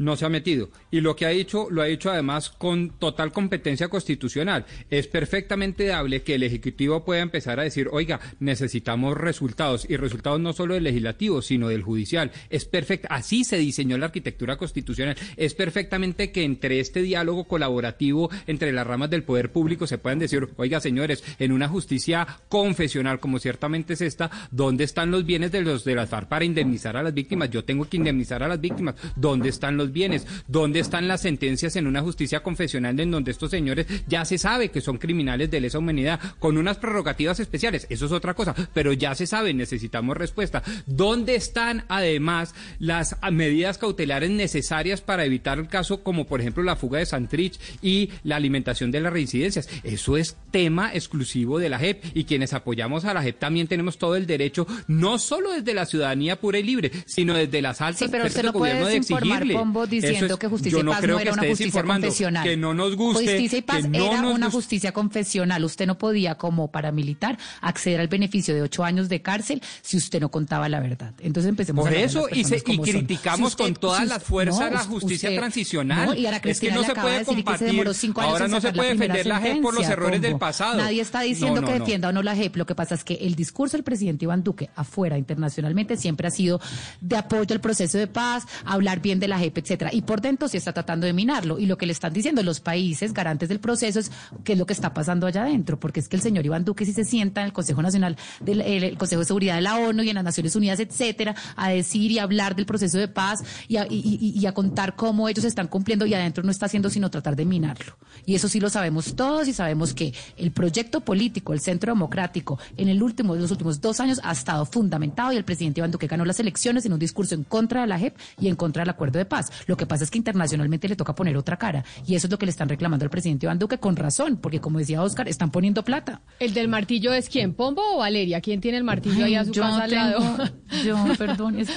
[0.00, 0.70] No se ha metido.
[0.90, 4.64] Y lo que ha dicho, lo ha dicho además con total competencia constitucional.
[4.88, 9.86] Es perfectamente dable que el Ejecutivo pueda empezar a decir, oiga, necesitamos resultados.
[9.88, 12.32] Y resultados no solo del legislativo, sino del judicial.
[12.48, 13.08] Es perfecto.
[13.10, 15.16] Así se diseñó la arquitectura constitucional.
[15.36, 20.18] Es perfectamente que entre este diálogo colaborativo entre las ramas del poder público se puedan
[20.18, 25.52] decir, oiga, señores, en una justicia confesional como ciertamente es esta, ¿dónde están los bienes
[25.52, 27.50] de los de las FARC para indemnizar a las víctimas?
[27.50, 28.94] Yo tengo que indemnizar a las víctimas.
[29.14, 30.26] ¿Dónde están los bienes?
[30.48, 34.70] ¿Dónde están las sentencias en una justicia confesional en donde estos señores ya se sabe
[34.70, 37.86] que son criminales de lesa humanidad con unas prerrogativas especiales?
[37.90, 40.62] Eso es otra cosa, pero ya se sabe, necesitamos respuesta.
[40.86, 46.76] ¿Dónde están además las medidas cautelares necesarias para evitar el caso como por ejemplo la
[46.76, 49.68] fuga de Santrich y la alimentación de las reincidencias?
[49.82, 53.98] Eso es tema exclusivo de la JEP y quienes apoyamos a la JEP también tenemos
[53.98, 58.00] todo el derecho, no solo desde la ciudadanía pura y libre, sino desde las altas
[58.00, 59.54] Sí, pero usted no de gobierno de exigirle.
[59.86, 62.44] Diciendo es- que Justicia y no Paz no era una justicia confesional.
[62.44, 63.24] Que no nos guste.
[63.24, 65.64] Justicia y Paz que no era una justicia confesional.
[65.64, 70.20] Usted no podía, como paramilitar, acceder al beneficio de ocho años de cárcel si usted
[70.20, 71.12] no contaba la verdad.
[71.20, 74.22] Entonces empecemos Por a eso, y, se- y criticamos Si usted- con todas si las
[74.22, 76.06] fuerzas no, la justicia usted- transicional.
[76.08, 77.66] no, y Ana es que no se puede decir que se compartir.
[77.68, 80.36] demoró cinco años Ahora no se la puede defender la JEP por los errores del
[80.38, 80.76] pasado.
[80.78, 82.56] Nadie está diciendo que defienda o no la JEP.
[82.56, 86.30] Lo que pasa es que el discurso del presidente Iván Duque afuera, internacionalmente, siempre ha
[86.30, 86.60] sido
[87.00, 89.90] de apoyo al proceso de paz, hablar bien de la JEP, etcétera.
[89.92, 91.58] Y por dentro sí está tratando de minarlo.
[91.58, 94.10] Y lo que le están diciendo los países garantes del proceso es
[94.44, 95.78] qué es lo que está pasando allá adentro.
[95.78, 98.60] Porque es que el señor Iván Duque si se sienta en el Consejo Nacional, del
[98.62, 102.10] el, Consejo de Seguridad de la ONU y en las Naciones Unidas, etcétera, a decir
[102.10, 106.06] y hablar del proceso de paz y a, y- a contar cómo ellos están cumpliendo
[106.06, 107.96] y adentro no está haciendo sino tratar de minarlo.
[108.26, 112.58] Y eso sí lo sabemos todos y sabemos que el proyecto político, el centro democrático,
[112.76, 116.06] en el último, los últimos dos años ha estado fundamentado y el presidente Iván Duque
[116.06, 118.90] ganó las elecciones en un discurso en contra de la JEP y en contra del
[118.90, 119.49] acuerdo de paz.
[119.50, 119.64] Más.
[119.68, 122.38] Lo que pasa es que internacionalmente le toca poner otra cara y eso es lo
[122.38, 125.50] que le están reclamando al presidente Iván Duque con razón, porque como decía Oscar, están
[125.50, 126.20] poniendo plata.
[126.38, 127.52] ¿El del martillo es quién?
[127.54, 128.40] ¿Pombo o Valeria?
[128.40, 130.50] ¿Quién tiene el martillo ahí a su yo casa al tengo- lado?
[130.84, 131.68] Yo, perdón, es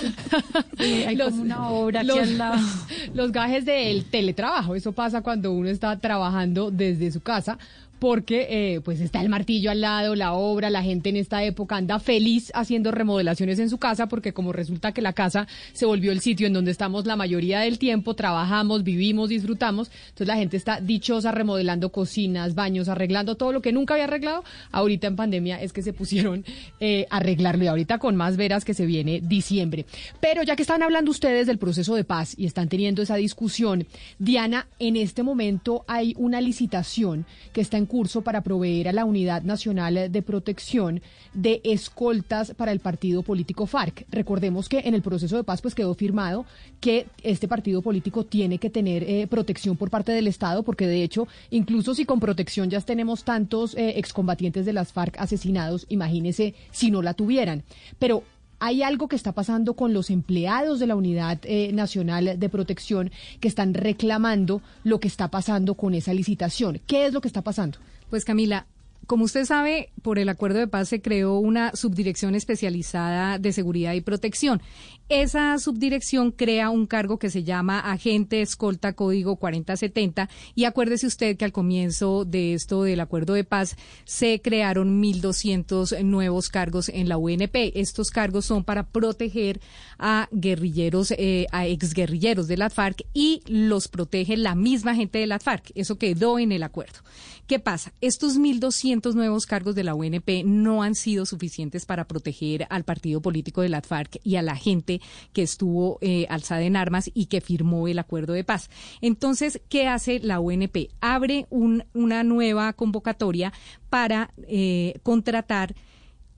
[0.78, 2.62] que eh, hay como una obra aquí al lado.
[3.14, 4.76] los gajes del teletrabajo.
[4.76, 7.58] Eso pasa cuando uno está trabajando desde su casa.
[8.04, 11.78] Porque eh, pues está el martillo al lado, la obra, la gente en esta época
[11.78, 16.12] anda feliz haciendo remodelaciones en su casa porque como resulta que la casa se volvió
[16.12, 20.58] el sitio en donde estamos la mayoría del tiempo, trabajamos, vivimos, disfrutamos, entonces la gente
[20.58, 24.44] está dichosa remodelando cocinas, baños, arreglando todo lo que nunca había arreglado.
[24.74, 26.44] Ahorita en pandemia es que se pusieron
[26.82, 29.86] eh, a arreglarlo y ahorita con más veras que se viene diciembre.
[30.20, 33.88] Pero ya que están hablando ustedes del proceso de paz y están teniendo esa discusión,
[34.20, 37.93] Diana, en este momento hay una licitación que está en
[38.24, 41.02] para proveer a la Unidad Nacional de Protección
[41.36, 44.08] de escoltas para el partido político FARC.
[44.10, 46.48] Recordemos que en el proceso de paz pues quedó firmado
[46.80, 51.04] que este partido político tiene que tener eh, protección por parte del Estado, porque de
[51.04, 56.56] hecho, incluso si con protección ya tenemos tantos eh, excombatientes de las FARC asesinados, imagínese
[56.72, 57.62] si no la tuvieran.
[58.00, 58.24] Pero
[58.66, 63.12] hay algo que está pasando con los empleados de la Unidad eh, Nacional de Protección
[63.42, 66.80] que están reclamando lo que está pasando con esa licitación.
[66.88, 67.80] ¿Qué es lo que está pasando?
[68.10, 68.66] Pues Camila,
[69.06, 73.94] como usted sabe, por el acuerdo de paz se creó una subdirección especializada de seguridad
[73.94, 74.62] y protección.
[75.10, 81.36] Esa subdirección crea un cargo que se llama agente escolta código 4070 y acuérdese usted
[81.36, 83.76] que al comienzo de esto del acuerdo de paz
[84.06, 87.72] se crearon 1.200 nuevos cargos en la UNP.
[87.76, 89.60] Estos cargos son para proteger
[90.00, 95.28] a guerrilleros, eh, a exguerrilleros de la FARC y los protege la misma gente de
[95.28, 95.72] la FARC.
[95.76, 97.00] Eso quedó en el acuerdo.
[97.48, 97.94] ¿Qué pasa?
[98.00, 103.22] Estos 1.200 nuevos cargos de la UNP no han sido suficientes para proteger al partido
[103.22, 105.02] político de la FARC y a la gente
[105.34, 108.70] que estuvo eh, alzada en armas y que firmó el acuerdo de paz.
[109.02, 110.90] Entonces, ¿qué hace la UNP?
[111.02, 113.52] Abre un- una nueva convocatoria
[113.90, 115.76] para eh, contratar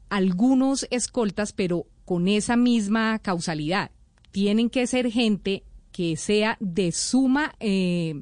[0.10, 3.92] algunos escoltas, pero con esa misma causalidad.
[4.32, 8.22] Tienen que ser gente que sea de suma, eh,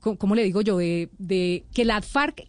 [0.00, 0.76] ¿cómo le digo yo?
[0.76, 2.46] De, de que la FARC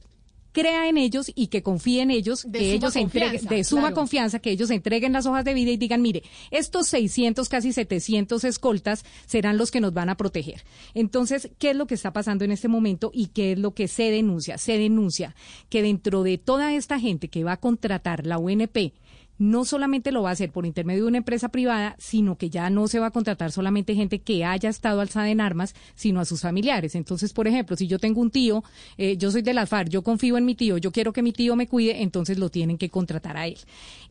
[0.56, 3.96] crea en ellos y que confíe en ellos, De que ellos entreguen, de suma claro.
[3.96, 8.42] confianza, que ellos entreguen las hojas de vida y digan, mire, estos 600, casi 700
[8.46, 10.64] escoltas serán los que nos van a proteger.
[10.94, 13.90] Entonces, ¿qué es lo que está pasando en este momento y qué es lo que
[13.90, 14.58] se denuncia?
[14.58, 15.36] Se denuncia
[15.68, 18.94] que dentro de toda esta gente que va a contratar la UNP,
[19.38, 22.70] no solamente lo va a hacer por intermedio de una empresa privada, sino que ya
[22.70, 26.26] no se va a contratar solamente gente que haya estado alzada en armas, sino a
[26.26, 26.96] sus familiares.
[26.96, 28.64] Entonces, por ejemplo, si yo tengo un tío,
[28.98, 31.34] eh, yo soy de la FARC, yo confío en mi tío, yo quiero que mi
[31.34, 33.58] tío me cuide, entonces lo tienen que contratar a él.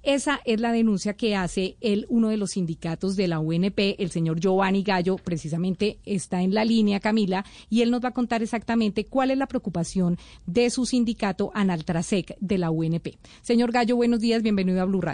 [0.03, 4.11] Esa es la denuncia que hace él, uno de los sindicatos de la UNP, el
[4.11, 8.43] señor Giovanni Gallo, precisamente está en la línea, Camila, y él nos va a contar
[8.43, 13.17] exactamente cuál es la preocupación de su sindicato Analtrasec de la UNP.
[13.41, 15.14] Señor Gallo, buenos días, bienvenido a Blue Radio.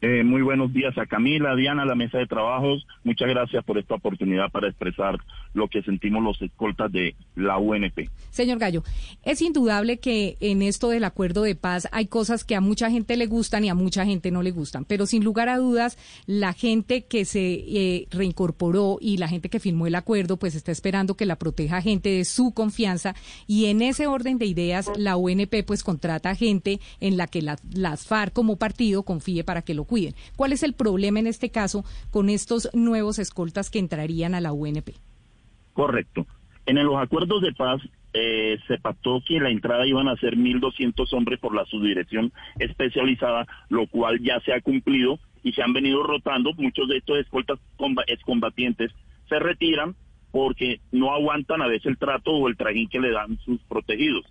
[0.00, 2.86] Eh, muy buenos días a Camila, Diana, a la mesa de trabajos.
[3.02, 5.18] Muchas gracias por esta oportunidad para expresar
[5.54, 8.08] lo que sentimos los escoltas de la UNP.
[8.30, 8.84] Señor Gallo,
[9.24, 13.16] es indudable que en esto del acuerdo de paz hay cosas que a mucha gente
[13.16, 16.52] le gustan y a mucha gente no le gustan, pero sin lugar a dudas, la
[16.52, 21.16] gente que se eh, reincorporó y la gente que firmó el acuerdo, pues está esperando
[21.16, 23.16] que la proteja gente de su confianza
[23.48, 27.58] y en ese orden de ideas, la UNP pues contrata gente en la que la-
[27.72, 30.14] las FARC como partido confíe para que lo cuiden.
[30.36, 34.52] ¿Cuál es el problema en este caso con estos nuevos escoltas que entrarían a la
[34.52, 34.90] UNP?
[35.72, 36.26] Correcto.
[36.66, 37.80] En los acuerdos de paz
[38.12, 43.46] eh, se pactó que la entrada iban a ser 1.200 hombres por la subdirección especializada,
[43.68, 46.52] lo cual ya se ha cumplido y se han venido rotando.
[46.54, 48.92] Muchos de estos escoltas comba- excombatientes
[49.28, 49.94] se retiran
[50.30, 54.24] porque no aguantan a veces el trato o el trajín que le dan sus protegidos.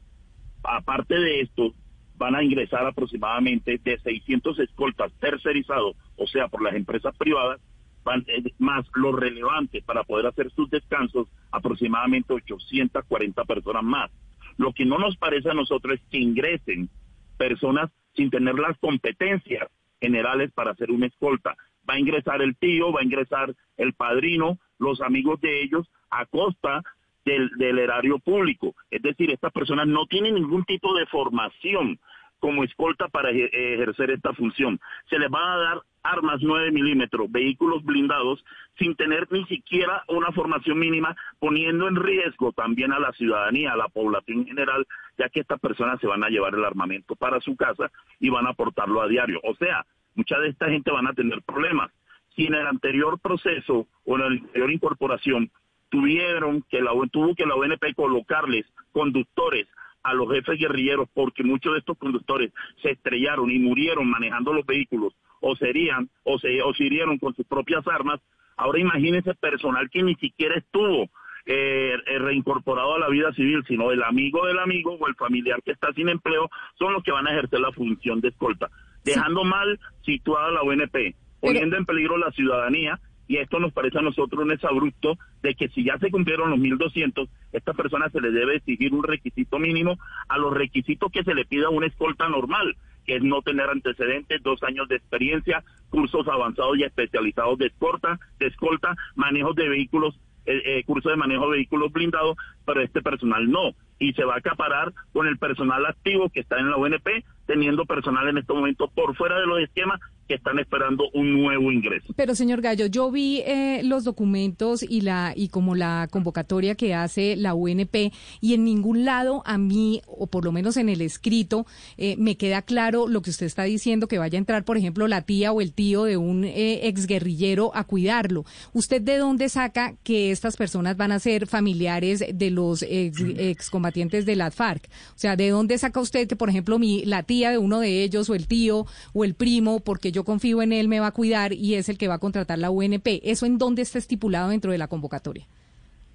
[0.63, 1.73] Aparte de esto,
[2.17, 7.61] van a ingresar aproximadamente de 600 escoltas tercerizados, o sea, por las empresas privadas,
[8.03, 14.11] van, eh, más lo relevante para poder hacer sus descansos, aproximadamente 840 personas más.
[14.57, 16.89] Lo que no nos parece a nosotros es que ingresen
[17.37, 19.69] personas sin tener las competencias
[20.01, 21.55] generales para hacer una escolta.
[21.87, 26.25] Va a ingresar el tío, va a ingresar el padrino, los amigos de ellos, a
[26.25, 26.81] costa
[27.27, 28.75] del, erario público.
[28.89, 31.99] Es decir, estas personas no tienen ningún tipo de formación
[32.39, 34.79] como escolta para eje- ejercer esta función.
[35.09, 38.43] Se les van a dar armas 9 milímetros, vehículos blindados,
[38.77, 43.77] sin tener ni siquiera una formación mínima, poniendo en riesgo también a la ciudadanía, a
[43.77, 44.85] la población en general,
[45.17, 48.47] ya que estas personas se van a llevar el armamento para su casa y van
[48.47, 49.41] a portarlo a diario.
[49.43, 51.91] O sea, mucha de esta gente van a tener problemas.
[52.35, 55.49] Si en el anterior proceso o en la anterior incorporación
[55.89, 59.67] tuvieron que la tuvo que la UNP colocarles conductores
[60.03, 64.65] a los jefes guerrilleros porque muchos de estos conductores se estrellaron y murieron manejando los
[64.65, 68.19] vehículos o serían o se o se hirieron con sus propias armas.
[68.55, 71.09] Ahora imagínense personal que ni siquiera estuvo
[71.45, 75.61] eh, eh, reincorporado a la vida civil, sino el amigo del amigo o el familiar
[75.63, 78.69] que está sin empleo son los que van a ejercer la función de escolta,
[79.03, 84.01] dejando mal situada la UNP, poniendo en peligro la ciudadanía y esto nos parece a
[84.01, 88.31] nosotros un exabrupto de que si ya se cumplieron los 1.200, esta persona se le
[88.31, 89.97] debe exigir un requisito mínimo
[90.29, 92.75] a los requisitos que se le pida a una escolta normal,
[93.05, 98.19] que es no tener antecedentes, dos años de experiencia, cursos avanzados y especializados de escolta,
[98.39, 103.01] de escolta manejos de vehículos, eh, eh, curso de manejo de vehículos blindados, pero este
[103.01, 103.71] personal no.
[103.99, 107.85] Y se va a acaparar con el personal activo que está en la UNP, teniendo
[107.85, 112.13] personal en este momento por fuera de los esquemas que están esperando un nuevo ingreso.
[112.15, 116.93] Pero señor Gallo, yo vi eh, los documentos y la y como la convocatoria que
[116.93, 118.11] hace la UNP
[118.41, 121.65] y en ningún lado a mí o por lo menos en el escrito
[121.97, 125.07] eh, me queda claro lo que usted está diciendo que vaya a entrar, por ejemplo,
[125.07, 128.45] la tía o el tío de un eh, exguerrillero a cuidarlo.
[128.73, 134.25] ¿Usted de dónde saca que estas personas van a ser familiares de los ex, excombatientes
[134.25, 134.89] de la FARC?
[135.15, 138.03] O sea, ¿de dónde saca usted que, por ejemplo, mi la tía de uno de
[138.03, 141.11] ellos o el tío o el primo, porque yo confío en él, me va a
[141.11, 143.21] cuidar y es el que va a contratar la UNP.
[143.23, 145.45] ¿Eso en dónde está estipulado dentro de la convocatoria?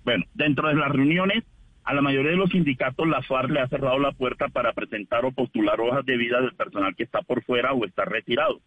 [0.04, 1.44] Bueno, dentro de las reuniones,
[1.84, 5.24] a la mayoría de los sindicatos, la FARC le ha cerrado la puerta para presentar
[5.24, 8.60] o postular hojas de vida del personal que está por fuera o está retirado.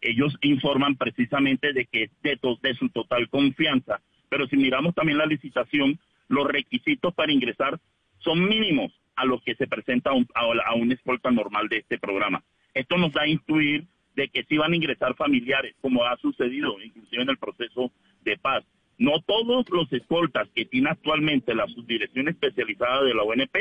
[0.00, 5.26] Ellos informan precisamente de que es de, su total confianza, pero si miramos también la
[5.26, 5.98] licitación,
[6.28, 7.80] los requisitos para ingresar
[8.18, 12.42] son mínimos a los que se presenta a un, escolta normal de este programa.
[12.74, 13.86] Esto nos da a intuir
[14.18, 17.92] de que sí van a ingresar familiares, como ha sucedido inclusive en el proceso
[18.24, 18.64] de paz.
[18.98, 23.56] No todos los escoltas que tiene actualmente la subdirección especializada de la UNP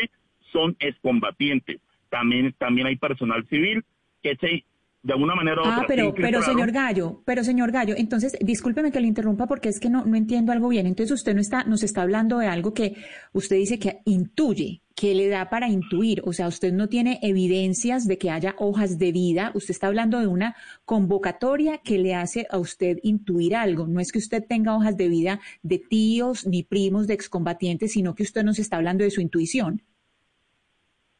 [0.51, 1.79] son excombatientes.
[2.09, 3.85] También, también hay personal civil
[4.23, 4.65] que se,
[5.03, 6.43] de alguna manera u Ah, otra, pero, se pero infiltraron.
[6.43, 10.15] señor Gallo, pero señor Gallo, entonces discúlpeme que lo interrumpa porque es que no, no
[10.17, 10.85] entiendo algo bien.
[10.87, 12.95] Entonces usted no está, nos está hablando de algo que
[13.31, 16.21] usted dice que intuye, que le da para intuir.
[16.25, 19.51] O sea, usted no tiene evidencias de que haya hojas de vida.
[19.53, 23.87] Usted está hablando de una convocatoria que le hace a usted intuir algo.
[23.87, 28.15] No es que usted tenga hojas de vida de tíos ni primos de excombatientes, sino
[28.15, 29.83] que usted nos está hablando de su intuición.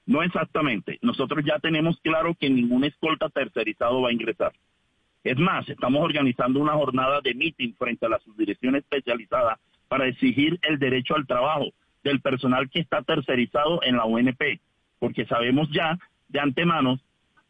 [0.07, 0.97] No exactamente.
[1.01, 4.53] Nosotros ya tenemos claro que ningún escolta tercerizado va a ingresar.
[5.23, 10.57] Es más, estamos organizando una jornada de meeting frente a la subdirección especializada para exigir
[10.63, 11.71] el derecho al trabajo
[12.03, 14.61] del personal que está tercerizado en la UNP,
[14.99, 15.99] porque sabemos ya
[16.29, 16.99] de antemano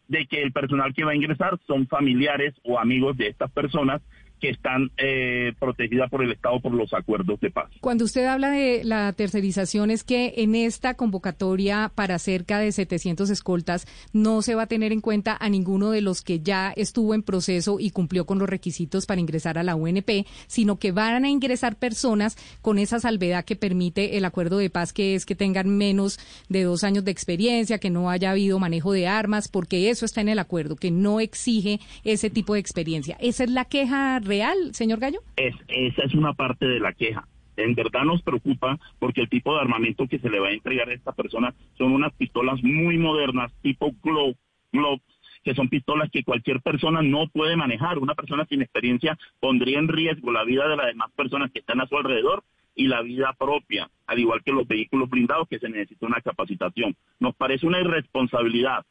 [0.08, 4.02] de que el personal que va a ingresar son familiares o amigos de estas personas
[4.40, 7.70] que están eh, protegidas por el Estado por los acuerdos de paz.
[7.82, 13.30] Cuando usted habla de la tercerización, es que en esta convocatoria para cerca de 700
[13.30, 17.14] escoltas no se va a tener en cuenta a ninguno de los que ya estuvo
[17.14, 21.26] en proceso y cumplió con los requisitos para ingresar a la UNP, sino que van
[21.26, 25.36] a ingresar personas con esa salvedad que permite el acuerdo de paz, que es que
[25.36, 26.20] tengan menos
[26.50, 30.22] de dos años de experiencia, que no haya habido manejo de armas, porque eso está
[30.22, 33.18] en el acuerdo, que no exige ese tipo de experiencia.
[33.20, 35.20] ¿Esa es la queja real, señor Gallo?
[35.36, 37.28] Es, esa es una parte de la queja.
[37.56, 40.90] En verdad nos preocupa porque el tipo de armamento que se le va a entregar
[40.90, 44.38] a esta persona son unas pistolas muy modernas, tipo Glock,
[44.72, 45.02] Glock,
[45.44, 47.98] que son pistolas que cualquier persona no puede manejar.
[47.98, 51.82] Una persona sin experiencia pondría en riesgo la vida de las demás personas que están
[51.82, 52.44] a su alrededor
[52.76, 56.96] y la vida propia, al igual que los vehículos blindados que se necesita una capacitación.
[57.20, 58.86] Nos parece una irresponsabilidad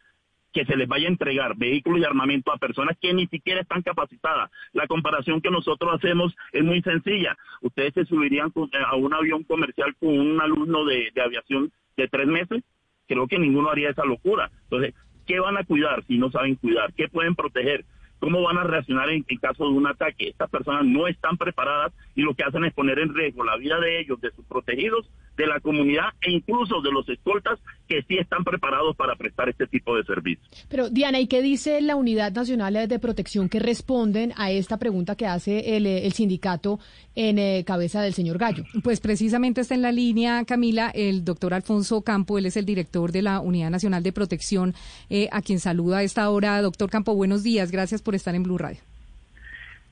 [0.52, 3.82] que se les vaya a entregar vehículos y armamento a personas que ni siquiera están
[3.82, 4.50] capacitadas.
[4.72, 7.36] La comparación que nosotros hacemos es muy sencilla.
[7.60, 12.08] Ustedes se subirían eh, a un avión comercial con un alumno de, de aviación de
[12.08, 12.64] tres meses.
[13.06, 14.50] Creo que ninguno haría esa locura.
[14.64, 14.94] Entonces,
[15.26, 16.92] ¿qué van a cuidar si no saben cuidar?
[16.94, 17.84] ¿Qué pueden proteger?
[18.18, 20.28] ¿Cómo van a reaccionar en, en caso de un ataque?
[20.28, 23.78] Estas personas no están preparadas y lo que hacen es poner en riesgo la vida
[23.78, 25.06] de ellos, de sus protegidos,
[25.36, 27.58] de la comunidad e incluso de los escoltas
[27.88, 30.48] que sí están preparados para prestar este tipo de servicios.
[30.68, 35.14] Pero Diana, ¿y qué dice la Unidad Nacional de Protección que responden a esta pregunta
[35.14, 36.80] que hace el, el sindicato
[37.14, 38.64] en eh, cabeza del señor Gallo?
[38.82, 43.12] Pues precisamente está en la línea, Camila, el doctor Alfonso Campo, él es el director
[43.12, 44.74] de la Unidad Nacional de Protección,
[45.10, 46.60] eh, a quien saluda a esta hora.
[46.62, 48.78] Doctor Campo, buenos días, gracias por estar en Blue Radio.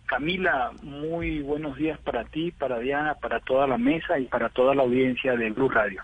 [0.06, 4.74] Camila, muy buenos días para ti, para Diana, para toda la mesa y para toda
[4.74, 6.02] la audiencia de Blue Radio.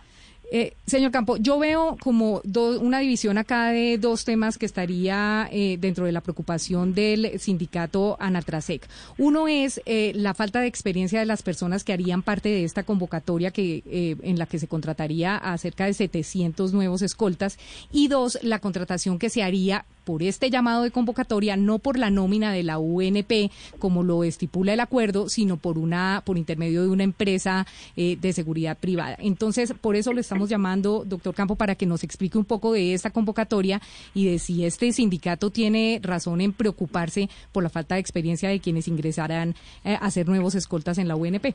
[0.52, 5.48] Eh, señor Campo, yo veo como do- una división acá de dos temas que estaría
[5.52, 8.84] eh, dentro de la preocupación del sindicato Anatrasec.
[9.16, 12.82] Uno es eh, la falta de experiencia de las personas que harían parte de esta
[12.82, 17.56] convocatoria que eh, en la que se contrataría a cerca de 700 nuevos escoltas
[17.92, 22.10] y dos, la contratación que se haría por este llamado de convocatoria, no por la
[22.10, 26.88] nómina de la UNP, como lo estipula el acuerdo, sino por una, por intermedio de
[26.88, 29.16] una empresa eh, de seguridad privada.
[29.18, 32.94] Entonces, por eso le estamos llamando, doctor Campo, para que nos explique un poco de
[32.94, 33.80] esta convocatoria
[34.14, 38.60] y de si este sindicato tiene razón en preocuparse por la falta de experiencia de
[38.60, 41.54] quienes ingresarán eh, a ser nuevos escoltas en la UNP.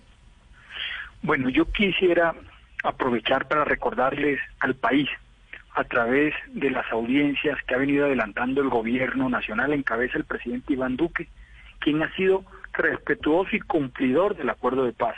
[1.22, 2.36] Bueno, yo quisiera
[2.84, 5.10] aprovechar para recordarles al país
[5.76, 10.24] a través de las audiencias que ha venido adelantando el gobierno nacional en cabeza el
[10.24, 11.28] presidente Iván Duque,
[11.80, 15.16] quien ha sido respetuoso y cumplidor del acuerdo de paz,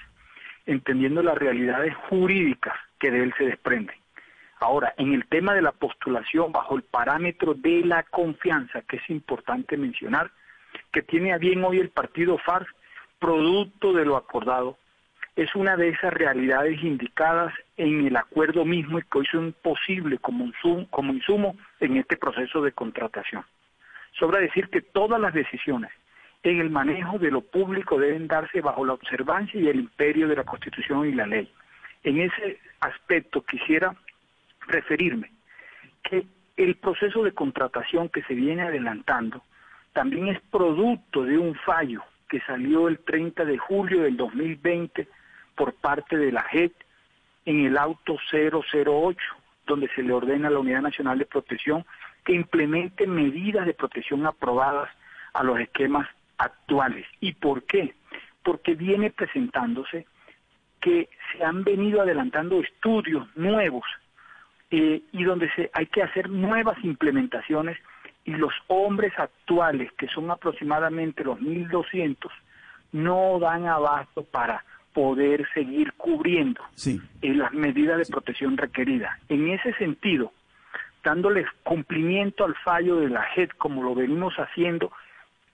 [0.65, 3.95] entendiendo las realidades jurídicas que de él se desprenden.
[4.59, 9.09] Ahora, en el tema de la postulación bajo el parámetro de la confianza, que es
[9.11, 10.31] importante mencionar,
[10.91, 12.67] que tiene a bien hoy el partido FARC,
[13.19, 14.77] producto de lo acordado,
[15.35, 20.19] es una de esas realidades indicadas en el acuerdo mismo y que hoy son posibles
[20.19, 23.43] como, insum- como insumo en este proceso de contratación.
[24.13, 25.91] Sobra decir que todas las decisiones
[26.43, 30.35] en el manejo de lo público deben darse bajo la observancia y el imperio de
[30.35, 31.51] la Constitución y la ley.
[32.03, 33.95] En ese aspecto quisiera
[34.67, 35.31] referirme
[36.03, 36.25] que
[36.55, 39.43] el proceso de contratación que se viene adelantando
[39.93, 45.07] también es producto de un fallo que salió el 30 de julio del 2020
[45.55, 46.73] por parte de la JEP
[47.47, 49.17] en el auto 008,
[49.65, 51.85] donde se le ordena a la Unidad Nacional de Protección
[52.25, 54.89] que implemente medidas de protección aprobadas
[55.33, 57.07] a los esquemas actuales.
[57.21, 57.95] ¿Y por qué?
[58.43, 60.05] Porque viene presentándose
[60.81, 63.85] que se han venido adelantando estudios nuevos
[64.69, 67.77] eh, y donde se, hay que hacer nuevas implementaciones
[68.25, 72.29] y los hombres actuales, que son aproximadamente los 1.200,
[72.91, 74.65] no dan abasto para
[74.97, 76.99] poder seguir cubriendo Sí.
[77.21, 79.15] eh, las medidas de protección requeridas.
[79.29, 80.33] En ese sentido,
[81.03, 84.91] dándole cumplimiento al fallo de la JED como lo venimos haciendo,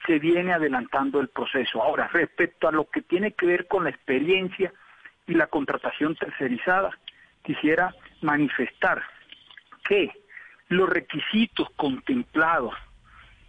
[0.08, 1.84] se viene adelantando el proceso.
[1.84, 4.72] Ahora, respecto a lo que tiene que ver con la experiencia
[5.28, 6.98] y la contratación tercerizada,
[7.41, 9.04] quisiera manifestar
[9.84, 10.10] que
[10.70, 12.76] los requisitos contemplados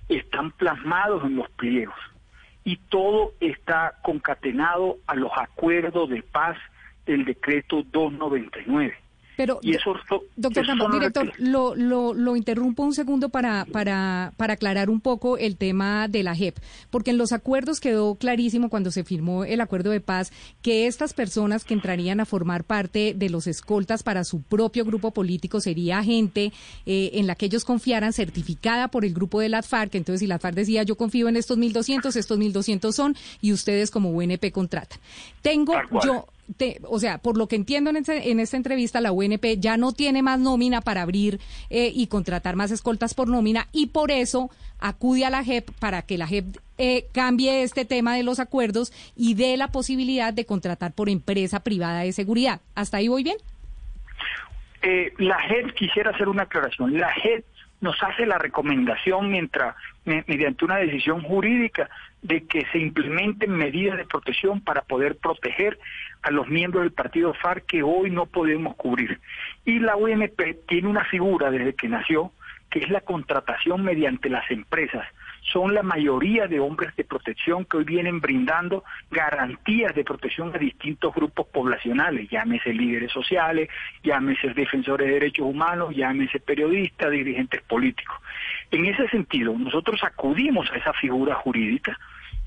[0.08, 1.94] están plasmados en los pliegos
[2.64, 6.56] y todo está concatenado a los acuerdos de paz
[7.06, 9.03] del decreto 299.
[9.36, 9.94] Pero, Y eso,
[10.36, 15.38] Doctor Campo, director, lo, lo, lo interrumpo un segundo para, para, para aclarar un poco
[15.38, 16.56] el tema de la JEP,
[16.90, 20.32] porque en los acuerdos quedó clarísimo cuando se firmó el acuerdo de paz
[20.62, 25.10] que estas personas que entrarían a formar parte de los escoltas para su propio grupo
[25.12, 26.52] político sería gente
[26.86, 29.94] eh, en la que ellos confiaran, certificada por el grupo de la FARC.
[29.94, 33.90] Entonces, si la FARC decía, yo confío en estos 1.200, estos 1.200 son, y ustedes
[33.90, 34.98] como UNP contratan.
[35.42, 35.74] Tengo
[36.04, 36.26] yo
[36.56, 40.22] te- o sea, por lo que entiendo en, esta entrevista, la UNP ya no tiene
[40.22, 41.40] más nómina para abrir
[41.70, 46.02] eh, y contratar más escoltas por nómina y por eso acude a la JEP para
[46.02, 50.44] que la JEP eh, cambie este tema de los acuerdos y dé la posibilidad de
[50.44, 52.60] contratar por empresa privada de seguridad.
[52.74, 53.36] ¿Hasta ahí voy bien?
[54.82, 57.42] Eh, la JED, quisiera hacer una aclaración, la JED
[57.80, 59.74] nos hace la recomendación mientras,
[60.04, 61.88] me- mediante una decisión jurídica
[62.24, 65.78] de que se implementen medidas de protección para poder proteger
[66.22, 69.20] a los miembros del partido FARC que hoy no podemos cubrir.
[69.66, 72.32] Y la UNP tiene una figura desde que nació,
[72.70, 75.06] que es la contratación mediante las empresas.
[75.52, 80.58] Son la mayoría de hombres de protección que hoy vienen brindando garantías de protección a
[80.58, 83.68] distintos grupos poblacionales, llámese líderes sociales,
[84.02, 88.16] llámese defensores de derechos humanos, llámese periodistas, dirigentes políticos.
[88.70, 91.98] En ese sentido, nosotros acudimos a esa figura jurídica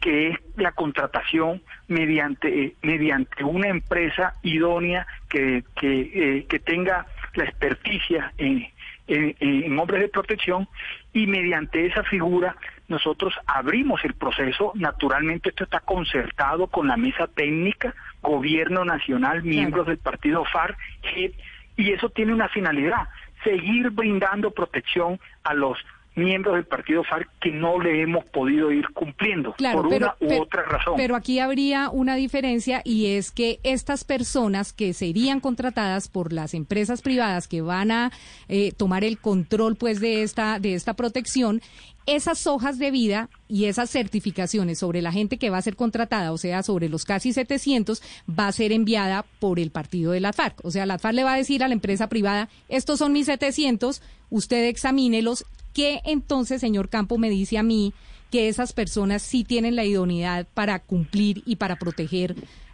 [0.02, 7.06] que es la contratación mediante eh, mediante una empresa idónea que que, eh, que tenga
[7.36, 8.68] la experticia en,
[9.08, 10.68] en, en hombres de protección
[11.14, 12.56] y mediante esa figura
[12.88, 14.72] nosotros abrimos el proceso.
[14.76, 21.34] Naturalmente esto está concertado con la mesa técnica, gobierno nacional, miembros del partido FARC, JEP,
[21.76, 23.08] y eso tiene una finalidad,
[23.44, 25.78] seguir brindando protección a los
[26.18, 30.16] miembros del partido FARC que no le hemos podido ir cumpliendo Claro, por pero, una
[30.20, 30.94] u pero- otra razón.
[30.98, 36.54] pero aquí habría una diferencia y es que estas personas que serían contratadas por las
[36.54, 38.12] empresas privadas que van a
[38.50, 41.62] eh, tomar el control pues de esta de esta protección
[42.06, 46.32] esas hojas de vida y esas certificaciones sobre la gente que va a ser contratada,
[46.32, 50.32] o sea, sobre los casi 700, va a ser enviada por el partido de la
[50.32, 50.64] FARC.
[50.64, 53.26] O sea, la FARC le va a decir a la empresa privada, estos son mis
[53.26, 55.46] 700, usted examínelos.
[55.78, 57.94] ¿Qué entonces, señor Campo, me dice a mí
[58.32, 62.34] que esas personas sí tienen la idoneidad para cumplir y para proteger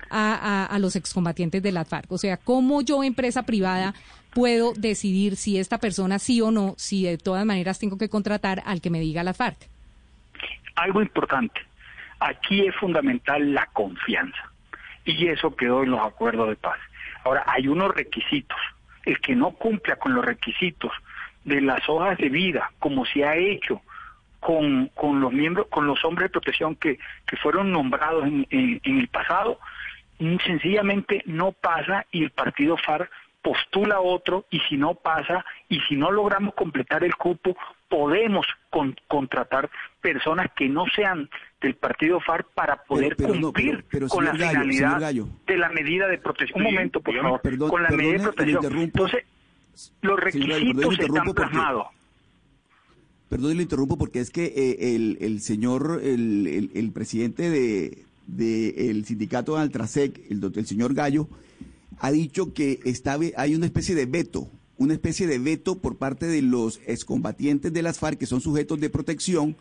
[0.10, 2.10] a, los excombatientes de la FARC?
[2.14, 3.94] O sea, ¿cómo yo, empresa privada,
[4.34, 8.64] puedo decidir si esta persona sí o no, si de todas maneras tengo que contratar
[8.66, 9.58] al que me diga la FARC?
[10.76, 11.60] Algo importante,
[12.22, 14.50] aquí es fundamental la confianza
[15.04, 16.80] y eso quedó en los acuerdos de paz.
[17.26, 18.58] Ahora, hay unos requisitos.
[19.04, 20.94] El que no cumpla con los requisitos
[21.46, 23.82] de las hojas de vida, como se ha hecho
[24.40, 28.82] con, con los miembros, con los hombres de protección que, que fueron nombrados en, en-
[28.84, 29.60] en el pasado,
[30.20, 33.10] mm, sencillamente no pasa y el partido FARC
[33.42, 37.56] postula otro y si no pasa y si no logramos completar el cupo,
[37.90, 39.70] podemos con- contratar
[40.02, 41.30] personas que no sean
[41.62, 45.12] del partido FARC para poder pero cumplir pero, con la Gallo, finalidad
[45.46, 46.62] de la medida de protección.
[46.66, 47.42] Un momento, por favor.
[47.42, 48.78] Perdón- con la medida de protección.
[48.80, 49.26] Entonces,
[50.02, 51.88] los requisitos están interrumpo porque- plasmados.
[53.30, 58.06] Perdón, le interrumpo porque es que eh, el, el señor, el, el- el presidente de,
[58.28, 61.28] de el sindicato Altrasec, el, doctor- el señor Gallo,
[62.00, 64.48] ha dicho que está, hay una especie de veto,
[64.78, 68.80] una especie de veto por parte de los excombatientes de las FARC, que son sujetos
[68.80, 69.56] de protección,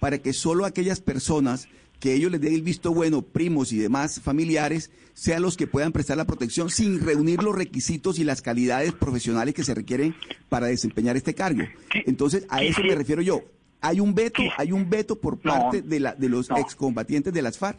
[0.00, 1.68] para que solo aquellas personas
[2.00, 5.92] que ellos les den el visto bueno, primos y demás familiares, sean los que puedan
[5.92, 10.14] prestar la protección sin reunir los requisitos y las calidades profesionales que se requieren
[10.48, 11.62] para desempeñar este cargo.
[12.06, 13.42] Entonces, a eso me refiero yo.
[13.80, 17.58] Hay un veto, hay un veto por parte de, la, de los excombatientes de las
[17.58, 17.78] FARC.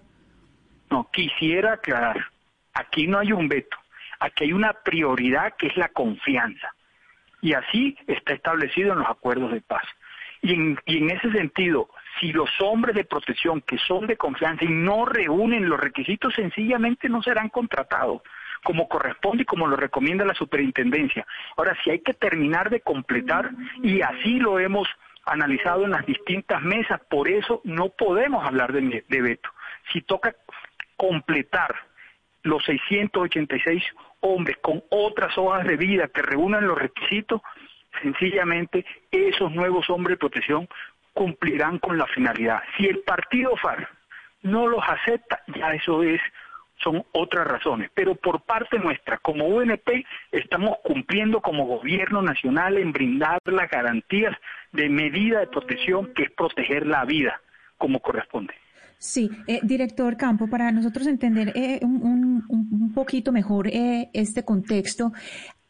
[0.91, 2.17] No, quisiera aclarar,
[2.73, 3.75] aquí no hay un veto,
[4.19, 6.73] aquí hay una prioridad que es la confianza.
[7.41, 9.83] Y así está establecido en los acuerdos de paz.
[10.41, 11.89] Y en, y en ese sentido,
[12.19, 17.09] si los hombres de protección que son de confianza y no reúnen los requisitos, sencillamente
[17.09, 18.21] no serán contratados
[18.63, 21.25] como corresponde y como lo recomienda la superintendencia.
[21.55, 23.51] Ahora, si hay que terminar de completar,
[23.83, 24.87] y así lo hemos
[25.25, 29.49] analizado en las distintas mesas, por eso no podemos hablar de, de veto.
[29.93, 30.35] Si toca
[30.97, 31.75] completar
[32.41, 33.83] los 686
[34.21, 37.41] hombres con otras hojas de vida que reúnan los requisitos,
[38.01, 40.67] sencillamente esos nuevos hombres de protección
[41.15, 42.61] cumplirán con la finalidad.
[42.77, 43.89] Si el partido FARC
[44.43, 46.21] no los acepta, ya eso es
[46.83, 52.91] son otras razones, pero por parte nuestra, como UNP, estamos cumpliendo como gobierno nacional en
[52.91, 54.35] brindar las garantías
[54.73, 57.41] de medida de protección que es proteger la vida
[57.77, 58.53] como corresponde.
[58.97, 65.11] Sí, eh, director Campo, para nosotros entender eh, un, poquito mejor eh, este contexto,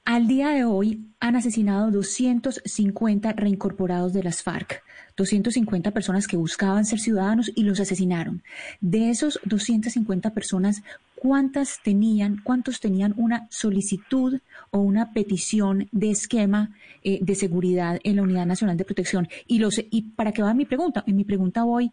[0.06, 4.84] al día de hoy han asesinado 250 reincorporados de las FARC,
[5.18, 8.44] 250 personas que buscaban ser ciudadanos y los asesinaron.
[8.82, 10.84] De esos 250 personas,
[11.16, 14.40] ¿cuántas tenían, cuántos tenían una solicitud
[14.72, 16.72] o una petición de esquema
[17.04, 19.28] eh, de seguridad en la Unidad Nacional de Protección?
[19.48, 21.92] Y los y para qué va mi pregunta, en mi pregunta voy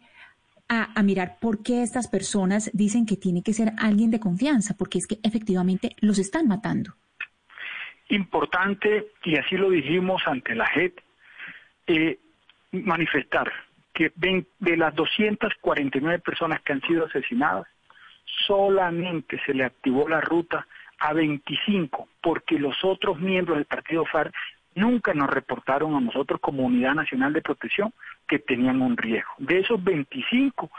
[0.67, 4.75] a, a mirar por qué estas personas dicen que tiene que ser alguien de confianza,
[4.77, 6.93] porque es que efectivamente los están matando.
[8.09, 10.99] Importante, y así lo dijimos ante la JEP,
[11.87, 12.19] eh,
[12.73, 13.51] manifestar
[13.93, 17.67] que de las 249 personas que han sido asesinadas,
[18.47, 20.67] solamente se le activó la ruta
[20.99, 24.33] a 25, porque los otros miembros del partido FARC
[24.75, 27.93] nunca nos reportaron a nosotros como Unidad Nacional de Protección
[28.27, 29.31] que tenían un riesgo.
[29.37, 30.71] De esos 25,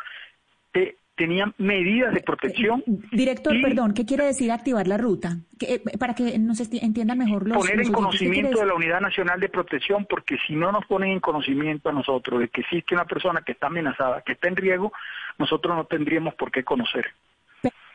[0.75, 2.83] eh, tenían medidas de protección.
[3.13, 5.39] Director, perdón, ¿qué quiere decir activar la ruta?
[5.59, 8.67] Que, eh, para que nos entiendan mejor los poner en oyentes, ¿qué quiere conocimiento de
[8.67, 12.49] la Unidad Nacional de Protección, porque si no nos ponen en conocimiento a nosotros de
[12.49, 14.93] que existe una persona que está amenazada, que está en riesgo,
[15.39, 17.07] nosotros no tendríamos por qué conocer.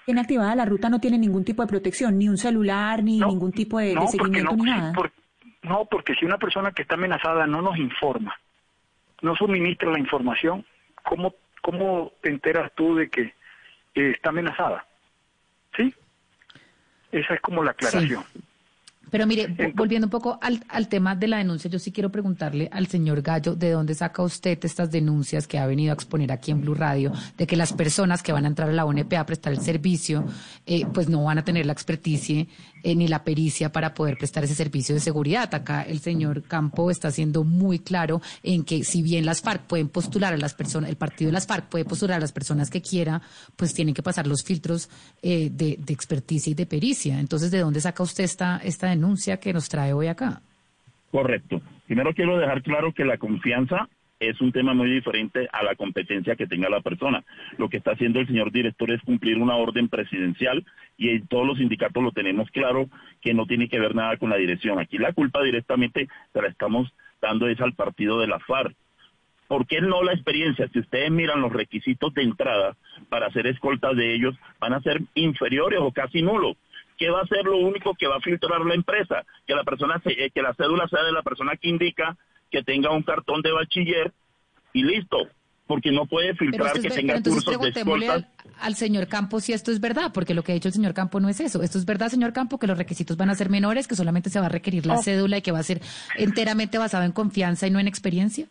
[0.05, 3.51] Tiene activada la ruta, no tiene ningún tipo de protección, ni un celular, ni ningún
[3.51, 4.93] tipo de, de No, porque seguimiento, no, ni nada.
[5.63, 8.33] no, porque si una persona que está amenazada no nos informa,
[9.21, 10.65] no suministra la información,
[11.03, 11.35] ¿cómo,
[11.71, 13.21] cómo te enteras tú de que
[13.95, 14.85] eh, está amenazada?
[15.75, 15.93] ¿Sí?
[17.11, 18.23] Esa es como la aclaración.
[19.11, 22.11] Pero mire, vo- volviendo un poco al, al tema de la denuncia, yo sí quiero
[22.11, 26.31] preguntarle al señor Gallo de dónde saca usted estas denuncias que ha venido a exponer
[26.31, 29.11] aquí en Blue Radio, de que las personas que van a entrar a la ONP
[29.15, 30.25] a prestar el servicio,
[30.67, 32.45] eh, pues no van a tener la experticia
[32.83, 35.53] eh, ni la pericia para poder prestar ese servicio de seguridad.
[35.53, 39.89] Acá el señor Campo está siendo muy claro en que si bien las FARC pueden
[39.89, 42.81] postular a las personas, el partido de las FARC puede postular a las personas que
[42.81, 43.21] quiera,
[43.55, 44.89] pues tienen que pasar los filtros
[45.21, 47.19] eh, de, de experticia y de pericia.
[47.19, 50.41] Entonces, ¿de dónde saca usted esta, esta denuncia que nos trae hoy acá?
[51.11, 51.61] Correcto.
[51.87, 56.35] Primero quiero dejar claro que la confianza es un tema muy diferente a la competencia
[56.35, 57.23] que tenga la persona.
[57.57, 60.65] Lo que está haciendo el señor director es cumplir una orden presidencial
[60.97, 62.89] y en todos los sindicatos lo tenemos claro
[63.21, 64.79] que no tiene que ver nada con la dirección.
[64.79, 66.91] Aquí la culpa directamente se la estamos
[67.21, 68.75] dando es al partido de la FARC.
[69.47, 70.67] ¿Por qué no la experiencia?
[70.71, 72.75] Si ustedes miran los requisitos de entrada
[73.09, 76.55] para hacer escoltas de ellos, van a ser inferiores o casi nulos.
[76.97, 79.23] ¿Qué va a ser lo único que va a filtrar la empresa?
[79.47, 82.15] Que la persona, se- eh, que la cédula sea de la persona que indica
[82.49, 84.11] que tenga un cartón de bachiller
[84.73, 85.27] y listo.
[85.67, 88.53] Porque no puede filtrar es que ver- tenga cursos de preguntémosle al, escoltas.
[88.63, 91.19] al señor Campo si esto es verdad, porque lo que ha dicho el señor Campo
[91.19, 91.61] no es eso.
[91.61, 94.39] ¿Esto es verdad, señor Campo, que los requisitos van a ser menores, que solamente se
[94.39, 95.03] va a requerir la Oh.
[95.03, 95.79] cédula y que va a ser
[96.15, 98.47] enteramente basado en confianza y no en experiencia?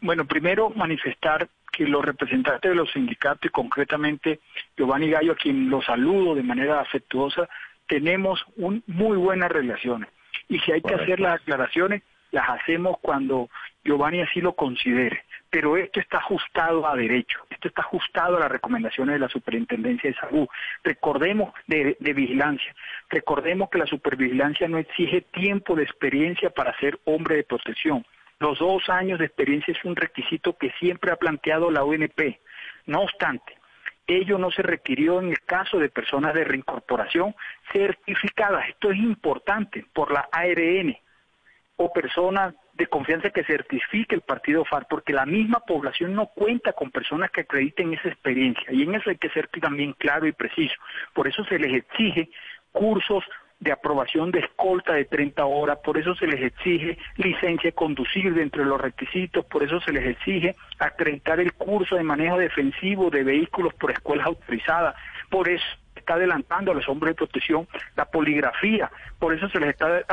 [0.00, 4.40] Bueno, primero manifestar que los representantes de los sindicatos y concretamente
[4.76, 7.48] Giovanni Gallo, a quien lo saludo de manera afectuosa,
[7.88, 10.08] tenemos un, muy buenas relaciones.
[10.48, 13.48] Y si hay que hacer las aclaraciones, las hacemos cuando
[13.84, 15.24] Giovanni así lo considere.
[15.48, 20.10] Pero esto está ajustado a derecho, esto está ajustado a las recomendaciones de la Superintendencia
[20.10, 20.48] de Salud.
[20.82, 22.74] Recordemos de, vigilancia,
[23.08, 28.04] recordemos que la supervigilancia no exige tiempo de experiencia para ser hombre de protección.
[28.38, 32.38] Los dos años de experiencia es un requisito que siempre ha planteado la ONP.
[32.86, 33.56] No obstante,
[34.06, 37.34] ello no se requirió en el caso de personas de reincorporación
[37.72, 38.68] certificadas.
[38.68, 40.96] Esto es importante por la ARN
[41.76, 46.72] o personas de confianza que certifique el partido FARC, porque la misma población no cuenta
[46.72, 48.64] con personas que acrediten esa experiencia.
[48.70, 50.74] Y en eso hay que ser también claro y preciso.
[51.14, 52.28] Por eso se les exige
[52.72, 53.24] cursos
[53.58, 58.34] de aprobación de escolta de 30 horas, por eso se les exige licencia de conducir
[58.34, 63.08] dentro de los requisitos, por eso se les exige acreditar el curso de manejo defensivo
[63.08, 64.94] de vehículos por escuelas autorizadas,
[65.30, 65.64] por eso
[65.94, 67.66] está adelantando a los hombres de protección
[67.96, 70.04] la poligrafía, por eso se les está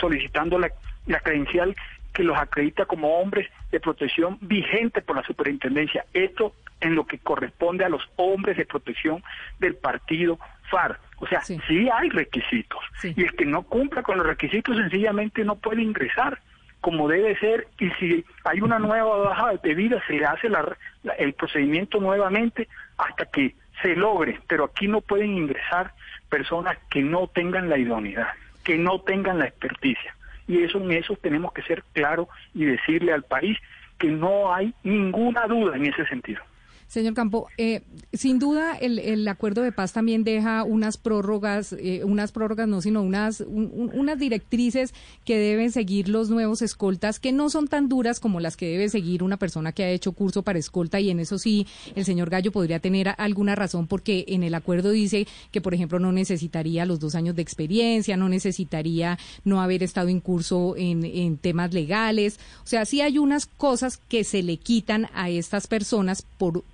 [0.00, 0.70] solicitando la,
[1.06, 1.74] la credencial
[2.12, 6.04] que los acredita como hombres de protección vigente por la superintendencia.
[6.12, 9.22] Esto en lo que corresponde a los hombres de protección
[9.58, 10.38] del partido
[10.70, 10.98] FARC.
[11.18, 12.80] O sea, sí, hay requisitos.
[13.16, 16.38] Y el que no cumpla con los requisitos sencillamente no puede ingresar
[16.80, 20.76] como debe ser y si hay una nueva baja de vida se le hace la-
[21.02, 25.92] la- el procedimiento nuevamente hasta que se logre, pero aquí no pueden ingresar
[26.30, 28.28] personas que no tengan la idoneidad,
[28.64, 30.14] que no tengan la experticia.
[30.50, 33.56] Y eso en eso tenemos que ser claros y decirle al país
[33.98, 36.42] que no hay ninguna duda en ese sentido.
[36.90, 37.82] Señor Campo, eh,
[38.12, 42.82] sin duda el, el acuerdo de paz también deja unas prórrogas, eh, unas prórrogas no,
[42.82, 44.92] sino unas, un- un- unas directrices
[45.24, 48.88] que deben seguir los nuevos escoltas, que no son tan duras como las que debe
[48.88, 51.64] seguir una persona que ha hecho curso para escolta y en eso sí
[51.94, 56.00] el señor Gallo podría tener alguna razón porque en el acuerdo dice que, por ejemplo,
[56.00, 61.04] no necesitaría los dos años de experiencia, no necesitaría no haber estado en curso en,
[61.04, 62.40] en temas legales.
[62.64, 66.64] O sea, sí hay unas cosas que se le quitan a estas personas por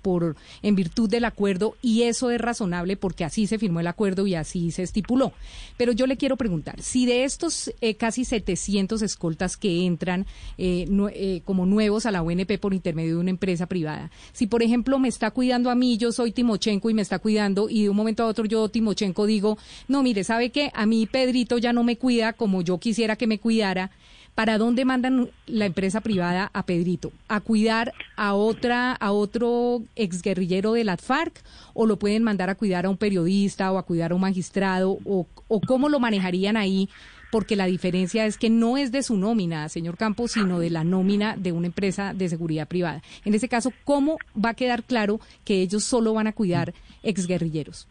[0.61, 4.35] en virtud del acuerdo y eso es razonable porque así se firmó el acuerdo y
[4.35, 5.33] así se estipuló.
[5.77, 10.25] Pero yo le quiero preguntar, si de estos eh, casi 700 escoltas que entran
[10.57, 14.63] eh, eh, como nuevos a la UNP por intermedio de una empresa privada, si por
[14.63, 17.89] ejemplo me está cuidando a mí, yo soy Timochenko y me está cuidando y de
[17.89, 20.71] un momento a otro yo Timochenko digo, no, mire, ¿sabe qué?
[20.73, 23.91] A mí Pedrito ya no me cuida como yo quisiera que me cuidara.
[24.37, 27.11] ¿Para dónde mandan la empresa privada a Pedrito?
[27.27, 31.41] ¿A cuidar a otra, a otro exguerrillero de la FARC?
[31.73, 34.99] ¿O lo pueden mandar a cuidar a un periodista o a cuidar a un magistrado?
[35.05, 36.87] ¿O, o cómo lo manejarían ahí?
[37.31, 40.83] Porque la diferencia es que no es de su nómina, señor Campos, sino de la
[40.83, 43.01] nómina de una empresa de seguridad privada.
[43.25, 47.87] En ese caso, ¿cómo va a quedar claro que ellos solo van a cuidar exguerrilleros?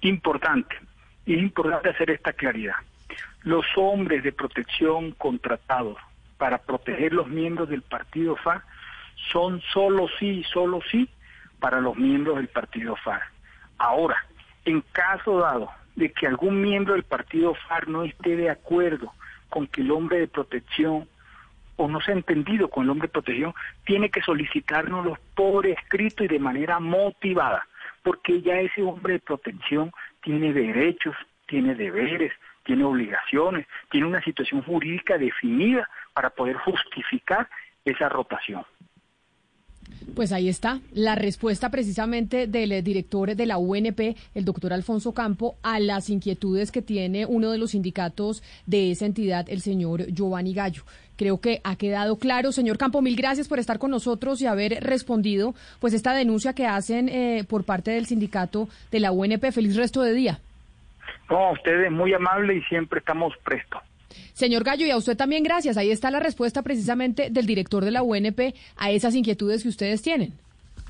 [0.00, 0.74] Importante,
[1.26, 2.76] es importante hacer esta claridad.
[3.46, 5.98] Los hombres de protección contratados
[6.36, 8.64] para proteger los miembros del partido FARC
[9.30, 11.08] son solo sí, solo sí
[11.60, 13.22] para los miembros del partido FARC.
[13.78, 14.16] Ahora,
[14.64, 19.12] en caso dado de que algún miembro del partido FARC no esté de acuerdo
[19.48, 21.08] con que el hombre de protección
[21.76, 26.24] o no se ha entendido con el hombre de protección, tiene que solicitárnoslo por escrito
[26.24, 27.64] y de manera motivada,
[28.02, 31.14] porque ya ese hombre de protección tiene derechos,
[31.46, 32.32] tiene deberes,
[32.66, 37.48] tiene obligaciones, tiene una situación jurídica definida para poder justificar
[37.84, 38.64] esa rotación.
[40.14, 45.12] Pues ahí está la respuesta precisamente del eh, director de la UNP, el doctor Alfonso
[45.12, 50.06] Campo, a las inquietudes que tiene uno de los sindicatos de esa entidad, el señor
[50.06, 50.82] Giovanni Gallo.
[51.16, 52.52] Creo que ha quedado claro.
[52.52, 56.66] Señor Campo, mil gracias por estar con nosotros y haber respondido pues esta denuncia que
[56.66, 59.50] hacen eh, por parte del sindicato de la UNP.
[59.52, 60.40] Feliz resto de día.
[61.30, 63.82] No, usted es muy amable y siempre estamos prestos.
[64.32, 65.76] Señor Gallo, y a usted también gracias.
[65.76, 70.02] Ahí está la respuesta precisamente del director de la UNP a esas inquietudes que ustedes
[70.02, 70.34] tienen.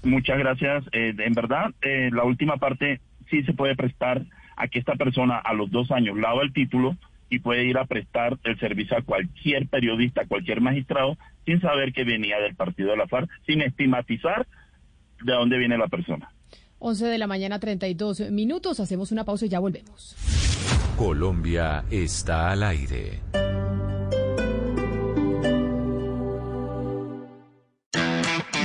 [0.03, 0.85] Muchas gracias.
[0.93, 4.23] Eh, en verdad, eh, la última parte sí se puede prestar
[4.57, 6.97] a que esta persona a los dos años lava el título
[7.29, 11.93] y puede ir a prestar el servicio a cualquier periodista, a cualquier magistrado, sin saber
[11.93, 14.47] que venía del partido de la FARC, sin estigmatizar
[15.23, 16.31] de dónde viene la persona.
[16.79, 18.81] 11 de la mañana, 32 minutos.
[18.81, 20.15] Hacemos una pausa y ya volvemos.
[20.97, 23.21] Colombia está al aire.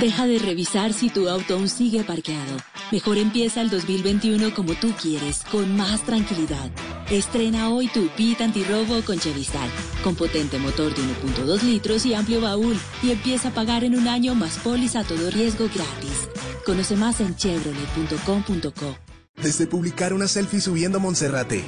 [0.01, 2.57] Deja de revisar si tu auto aún sigue parqueado.
[2.91, 6.71] Mejor empieza el 2021 como tú quieres, con más tranquilidad.
[7.11, 9.69] Estrena hoy tu Pit antirrobo con Chevistar,
[10.03, 14.07] con potente motor de 1.2 litros y amplio baúl, y empieza a pagar en un
[14.07, 16.29] año más póliza a todo riesgo gratis.
[16.65, 18.97] Conoce más en chevrolet.com.co.
[19.39, 21.63] Desde publicar una selfie subiendo Monserrate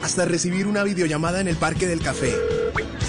[0.00, 2.36] hasta recibir una videollamada en el Parque del Café.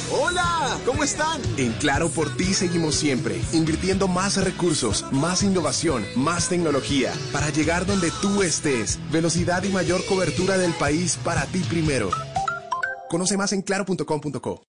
[0.09, 0.48] Hola,
[0.85, 1.41] ¿cómo están?
[1.57, 7.85] En Claro por ti seguimos siempre, invirtiendo más recursos, más innovación, más tecnología, para llegar
[7.85, 8.99] donde tú estés.
[9.11, 12.09] Velocidad y mayor cobertura del país para ti primero.
[13.09, 14.68] Conoce más en claro.com.co.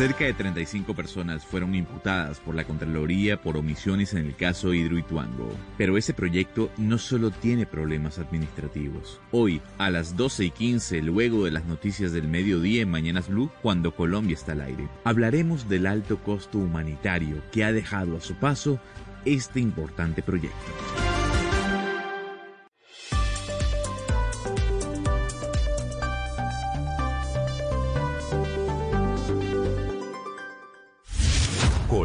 [0.00, 5.54] Cerca de 35 personas fueron imputadas por la Contraloría por omisiones en el caso Hidroituango.
[5.76, 9.20] Pero ese proyecto no solo tiene problemas administrativos.
[9.30, 13.50] Hoy, a las 12 y 15, luego de las noticias del mediodía en Mañanas Blue,
[13.60, 18.36] cuando Colombia está al aire, hablaremos del alto costo humanitario que ha dejado a su
[18.36, 18.80] paso
[19.26, 20.56] este importante proyecto.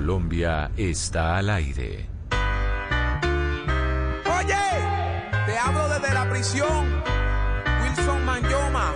[0.05, 2.05] Colombia está al aire.
[4.37, 4.55] Oye,
[5.47, 7.01] te hablo desde la prisión.
[7.81, 8.93] Wilson Manyoma.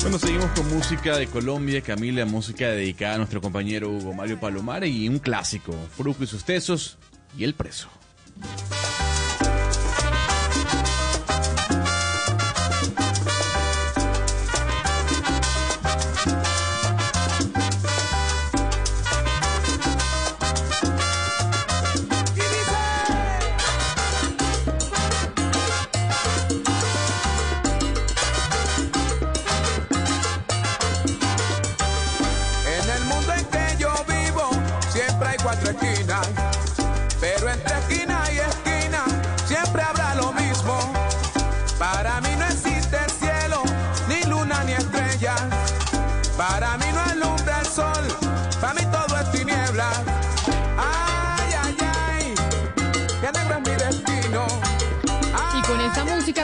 [0.00, 4.86] Bueno, seguimos con música de Colombia, Camila, música dedicada a nuestro compañero Hugo Mario Palomar
[4.86, 6.96] y un clásico, Fruco y sus tesos
[7.36, 7.90] y El Preso.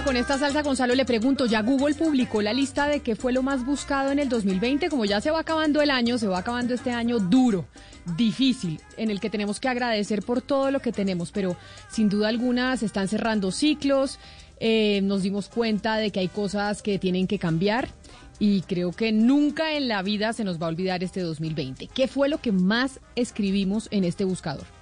[0.09, 3.43] Con esta salsa, Gonzalo, le pregunto, ¿ya Google publicó la lista de qué fue lo
[3.43, 4.89] más buscado en el 2020?
[4.89, 7.67] Como ya se va acabando el año, se va acabando este año duro,
[8.17, 11.59] difícil, en el que tenemos que agradecer por todo lo que tenemos, pero
[11.91, 14.19] sin duda alguna se están cerrando ciclos,
[14.61, 17.91] eh, nos dimos cuenta de que hay cosas que tienen que cambiar.
[18.39, 21.87] Y creo que nunca en la vida se nos va a olvidar este 2020.
[21.89, 24.78] ¿Qué fue lo que más escribimos en este buscador?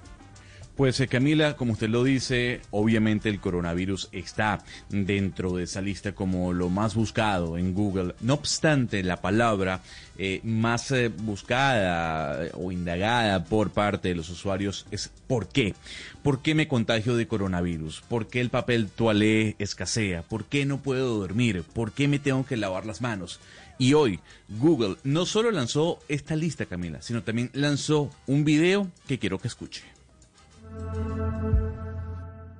[0.77, 6.11] Pues eh, Camila, como usted lo dice, obviamente el coronavirus está dentro de esa lista
[6.11, 8.13] como lo más buscado en Google.
[8.21, 9.81] No obstante, la palabra
[10.19, 15.73] eh, más eh, buscada eh, o indagada por parte de los usuarios es ¿por qué?
[16.21, 18.01] ¿Por qué me contagio de coronavirus?
[18.07, 20.21] ¿Por qué el papel toalé escasea?
[20.21, 21.63] ¿Por qué no puedo dormir?
[21.73, 23.39] ¿Por qué me tengo que lavar las manos?
[23.79, 29.17] Y hoy Google no solo lanzó esta lista, Camila, sino también lanzó un video que
[29.17, 29.96] quiero que escuche.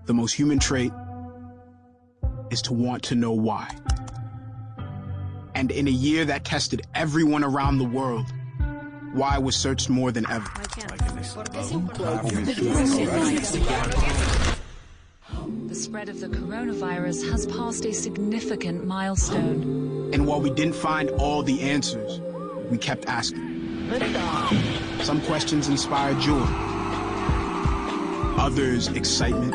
[0.06, 0.92] The most human trait
[2.50, 3.76] is to want to know why.
[5.54, 8.26] And in a year that tested everyone around the world,
[9.14, 10.50] why was searched more than ever.
[15.68, 20.12] The spread of the coronavirus has passed a significant milestone.
[20.14, 22.22] And while we didn't find all the answers,
[22.70, 23.46] we kept asking.
[25.02, 26.46] Some questions inspired joy,
[28.38, 29.54] others excitement.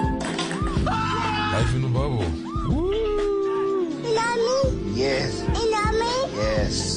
[0.85, 2.25] Life in the bubble.
[4.95, 5.45] Yes.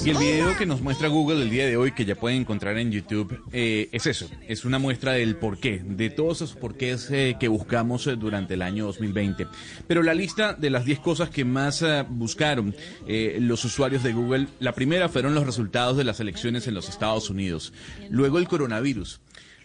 [0.05, 2.77] Y el video que nos muestra Google el día de hoy, que ya pueden encontrar
[2.77, 7.37] en YouTube, eh, es eso, es una muestra del porqué, de todos esos porqués eh,
[7.39, 9.47] que buscamos eh, durante el año 2020.
[9.87, 12.75] Pero la lista de las 10 cosas que más eh, buscaron
[13.07, 16.87] eh, los usuarios de Google, la primera fueron los resultados de las elecciones en los
[16.87, 17.73] Estados Unidos,
[18.09, 19.19] luego el coronavirus.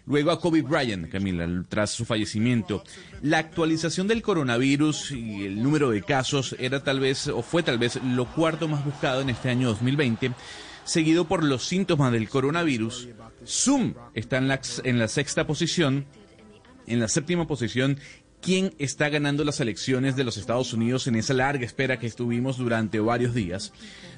[0.06, 2.82] Luego a Kobe Bryant, Camila, tras su fallecimiento.
[3.22, 7.78] La actualización del coronavirus y el número de casos era tal vez, o fue tal
[7.78, 10.32] vez, lo cuarto más buscado en este año 2020,
[10.84, 13.08] seguido por los síntomas del coronavirus.
[13.46, 16.06] Zoom está en la, en la sexta posición.
[16.86, 17.98] En la séptima posición,
[18.40, 22.56] quién está ganando las elecciones de los Estados Unidos en esa larga espera que estuvimos
[22.56, 23.72] durante varios días.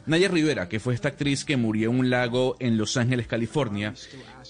[0.05, 3.94] Naya Rivera, que fue esta actriz que murió en un lago en Los Ángeles, California.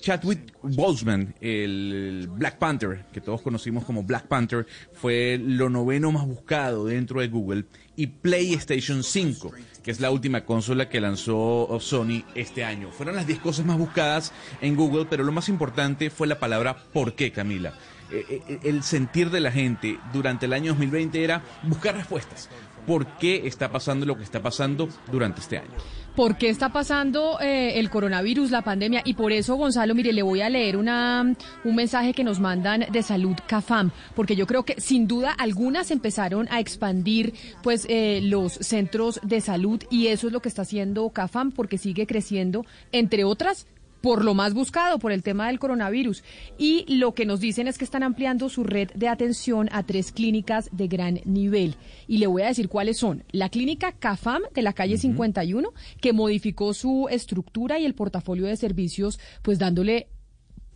[0.01, 6.27] Chadwick Boseman, el Black Panther, que todos conocimos como Black Panther, fue lo noveno más
[6.27, 7.65] buscado dentro de Google.
[7.97, 12.91] Y PlayStation 5, que es la última consola que lanzó Sony este año.
[12.91, 14.33] Fueron las 10 cosas más buscadas
[14.63, 17.75] en Google, pero lo más importante fue la palabra ¿por qué, Camila?
[18.11, 22.51] Eh, eh, el sentir de la gente durante el año 2020 era buscar respuestas.
[22.87, 25.71] ¿Por qué está pasando lo que está pasando durante este año?
[26.17, 29.01] ¿Por qué está pasando eh, el coronavirus, la pandemia?
[29.03, 32.85] Y por eso, Gonzalo, mire, le voy a leer una, un mensaje que nos mandan
[32.93, 38.21] de Salud CAFAM, porque yo creo que sin duda algunas empezaron a expandir pues eh,
[38.23, 42.67] los centros de salud y eso es lo que está haciendo CAFAM porque sigue creciendo,
[42.93, 43.67] entre otras
[44.03, 46.23] por lo más buscado, por el tema del coronavirus.
[46.59, 50.13] Y lo que nos dicen es que están ampliando su red de atención a tres
[50.13, 51.77] clínicas de gran nivel.
[52.07, 53.25] Y le voy a decir cuáles son.
[53.31, 58.57] La clínica CAFAM de la calle 51, que modificó su estructura y el portafolio de
[58.57, 60.09] servicios, pues dándole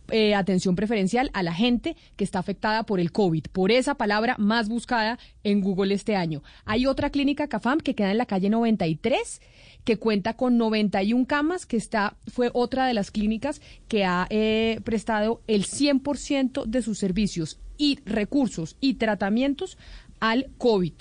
[0.09, 4.35] eh, atención preferencial a la gente que está afectada por el COVID, por esa palabra
[4.39, 6.43] más buscada en Google este año.
[6.63, 9.41] Hay otra clínica CAFAM que queda en la calle 93
[9.87, 14.81] que cuenta con 91 camas, que está fue otra de las clínicas que ha eh,
[14.83, 19.77] prestado el 100% de sus servicios y recursos y tratamientos
[20.19, 20.91] al COVID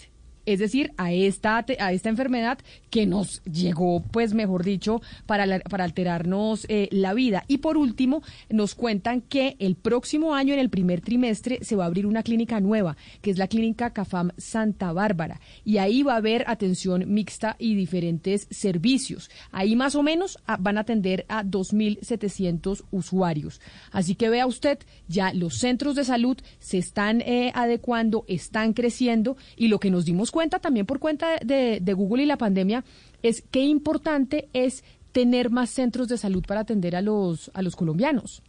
[0.47, 2.59] es decir, a esta, a esta enfermedad
[2.91, 7.45] que nos llegó, pues mejor dicho, para, para alterarnos eh, la vida.
[7.49, 11.85] Y por último, nos cuentan que el próximo año, en el primer trimestre, se va
[11.85, 15.41] a abrir una clínica nueva, que es la clínica CAFAM Santa Bárbara.
[15.65, 19.31] Y ahí va a haber atención mixta y diferentes servicios.
[19.51, 23.61] Ahí más o menos van a atender a 2.700 usuarios.
[23.91, 24.79] Así que vea usted,
[25.09, 30.05] ya los centros de salud se están eh, adecuando, están creciendo y lo que nos
[30.05, 32.85] dimos cuenta también por cuenta de, Google y la pandemia
[33.23, 37.75] es qué importante es tener más centros de salud para atender a los, a los
[37.75, 38.43] colombianos.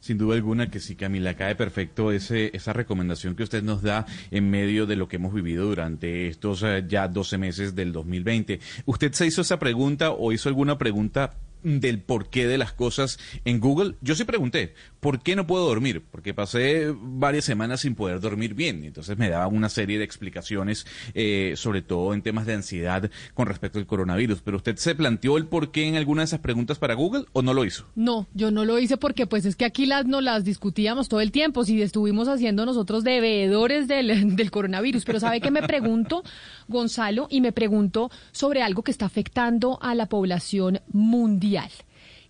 [0.00, 4.04] Sin duda alguna que sí, Camila, cae perfecto ese, esa recomendación que usted nos da
[4.30, 8.60] en medio de lo que hemos vivido durante estos eh, ya 12 meses del 2020.
[8.84, 13.60] ¿Usted se hizo esa pregunta o hizo alguna pregunta del porqué de las cosas en
[13.60, 13.94] Google?
[14.00, 16.04] Yo sí pregunté, ¿por qué no puedo dormir?
[16.10, 18.84] Porque pasé varias semanas sin poder dormir bien.
[18.84, 23.46] Entonces me daba una serie de explicaciones, eh, sobre todo en temas de ansiedad con
[23.46, 24.40] respecto al coronavirus.
[24.42, 27.54] ¿Pero usted se planteó el porqué en alguna de esas preguntas para Google o no
[27.54, 27.86] lo hizo?
[27.94, 31.20] No, yo no lo hice porque pues es que aquí las no las discutíamos todo
[31.20, 35.62] el tiempo, si estuvimos haciendo nosotros de veedores del, del coronavirus, pero ¿sabe qué me
[35.62, 36.22] pregunto,
[36.68, 37.26] Gonzalo?
[37.30, 41.57] Y me pregunto sobre algo que está afectando a la población mundial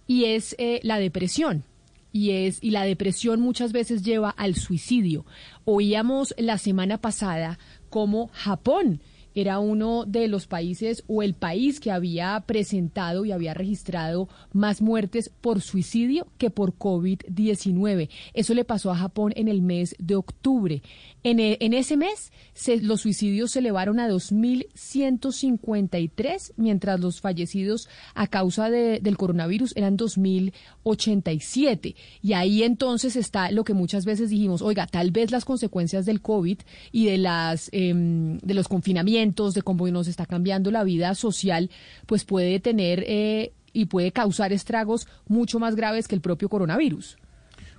[0.07, 1.65] y es eh, la depresión.
[2.11, 5.27] Y, es, y la depresión muchas veces lleva al suicidio.
[5.65, 7.59] Oíamos la semana pasada
[7.91, 9.01] cómo Japón
[9.41, 14.83] era uno de los países o el país que había presentado y había registrado más
[14.83, 18.09] muertes por suicidio que por COVID-19.
[18.35, 20.83] Eso le pasó a Japón en el mes de octubre.
[21.29, 27.89] En, e- en ese mes se- los suicidios se elevaron a 2.153, mientras los fallecidos
[28.15, 31.95] a causa de- del coronavirus eran 2.087.
[32.23, 36.21] Y ahí entonces está lo que muchas veces dijimos, oiga, tal vez las consecuencias del
[36.23, 36.59] COVID
[36.93, 41.71] y de, las, em, de los confinamientos, de cómo nos está cambiando la vida social,
[42.07, 47.17] pues puede tener eh, y puede causar estragos mucho más graves que el propio coronavirus.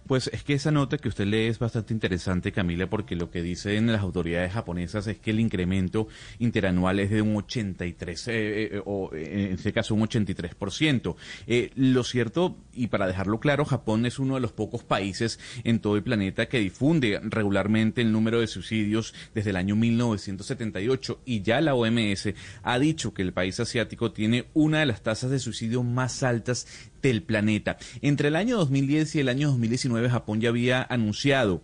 [0.09, 3.43] Pues es que esa nota que usted lee es bastante interesante, Camila, porque lo que
[3.43, 6.07] dicen las autoridades japonesas es que el incremento
[6.39, 11.15] interanual es de un 83, eh, eh, o eh, en este caso un 83%.
[11.45, 15.77] Eh, lo cierto, y para dejarlo claro, Japón es uno de los pocos países en
[15.77, 21.43] todo el planeta que difunde regularmente el número de suicidios desde el año 1978 y
[21.43, 22.33] ya la OMS
[22.63, 26.65] ha dicho que el país asiático tiene una de las tasas de suicidio más altas
[27.01, 27.77] del planeta.
[28.01, 31.61] Entre el año 2010 y el año 2019 Japón ya había anunciado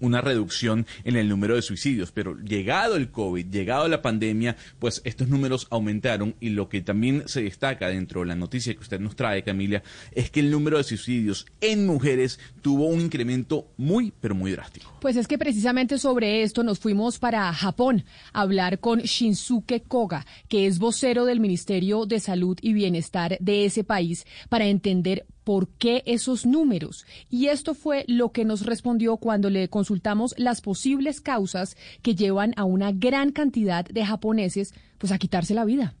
[0.00, 5.02] una reducción en el número de suicidios, pero llegado el COVID, llegado la pandemia, pues
[5.04, 9.00] estos números aumentaron y lo que también se destaca dentro de la noticia que usted
[9.00, 9.82] nos trae, Camila,
[10.12, 14.89] es que el número de suicidios en mujeres tuvo un incremento muy, pero muy drástico.
[14.99, 20.25] Pues es que precisamente sobre esto nos fuimos para Japón a hablar con Shinsuke Koga,
[20.47, 25.67] que es vocero del Ministerio de Salud y Bienestar de ese país, para entender por
[25.67, 27.05] qué esos números.
[27.29, 32.53] Y esto fue lo que nos respondió cuando le consultamos las posibles causas que llevan
[32.57, 35.93] a una gran cantidad de japoneses pues a quitarse la vida.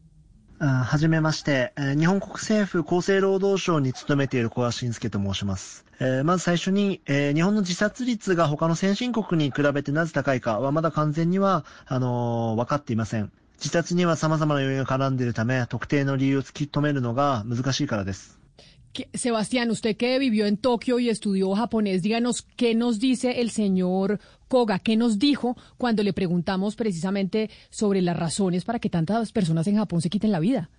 [0.57, 5.83] あはじめまして、えー日本国政府厚生労働省に勤めている小川慎介と申します。
[6.00, 13.30] えーまず最初に、えー日本の自殺率が他の先進国に比べてなぜ高いかはまだ完全には、あのー分かっていません。
[13.58, 18.40] 自殺には様々な要因が絡んでいるため、特定の理由を突き止めるのが難しいからです。
[19.14, 24.18] Sebastián, usted que vivió en Tokio y estudió japonés, díganos qué nos dice el señor
[24.48, 29.68] Koga, qué nos dijo cuando le preguntamos precisamente sobre las razones para que tantas personas
[29.68, 30.70] en Japón se quiten la vida.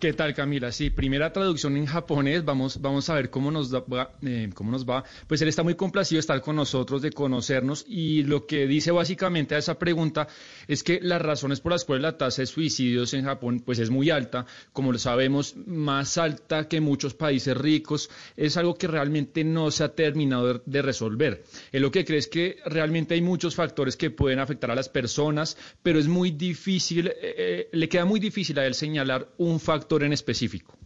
[0.00, 0.72] ¿Qué tal, Camila?
[0.72, 2.44] Sí, primera traducción en japonés.
[2.46, 3.84] Vamos, vamos a ver cómo nos, da-
[4.22, 5.04] eh, cómo nos va.
[5.26, 7.84] Pues él está muy complacido de estar con nosotros, de conocernos.
[7.86, 10.28] Y lo que dice básicamente a esa pregunta
[10.66, 13.90] es que las razones por las cuales la tasa de suicidios en Japón pues es
[13.90, 19.44] muy alta, como lo sabemos, más alta que muchos países ricos, es algo que realmente
[19.44, 21.44] no se ha terminado de, de resolver.
[21.70, 24.88] Él lo que cree es que realmente hay muchos factores que pueden afectar a las
[24.88, 29.60] personas, pero es muy difícil, eh, eh, le queda muy difícil a él señalar un
[29.60, 30.78] factor en específico.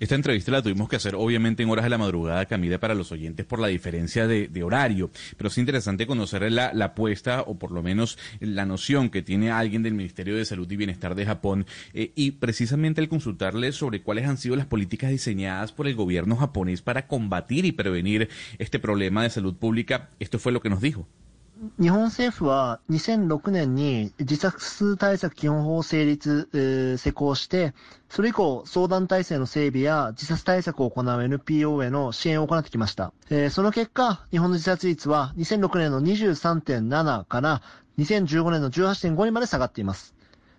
[0.00, 3.12] Esta entrevista la tuvimos que hacer obviamente en horas de la madrugada, Camila, para los
[3.12, 7.72] oyentes por la diferencia de, horario, pero es interesante conocer la, la apuesta o por
[7.72, 11.66] lo menos la noción que tiene alguien del Ministerio de Salud y Bienestar de Japón
[11.92, 16.36] eh, y precisamente al consultarle sobre cuáles han sido las políticas diseñadas por el gobierno
[16.36, 18.28] japonés para combatir y prevenir
[18.58, 21.06] este problema de salud pública, esto fue lo que nos dijo.
[21.80, 27.72] 日本政府は2006年に自殺対策基本法成立、えー施行して、
[28.08, 33.12] それ以降相談体制の整備や自殺対策を行う NPO への支援を行ってきました。
[33.30, 37.62] えーその結果、日本の自殺率は2006年の23.7から
[37.96, 40.16] 2015年の18.5にまで下がっています。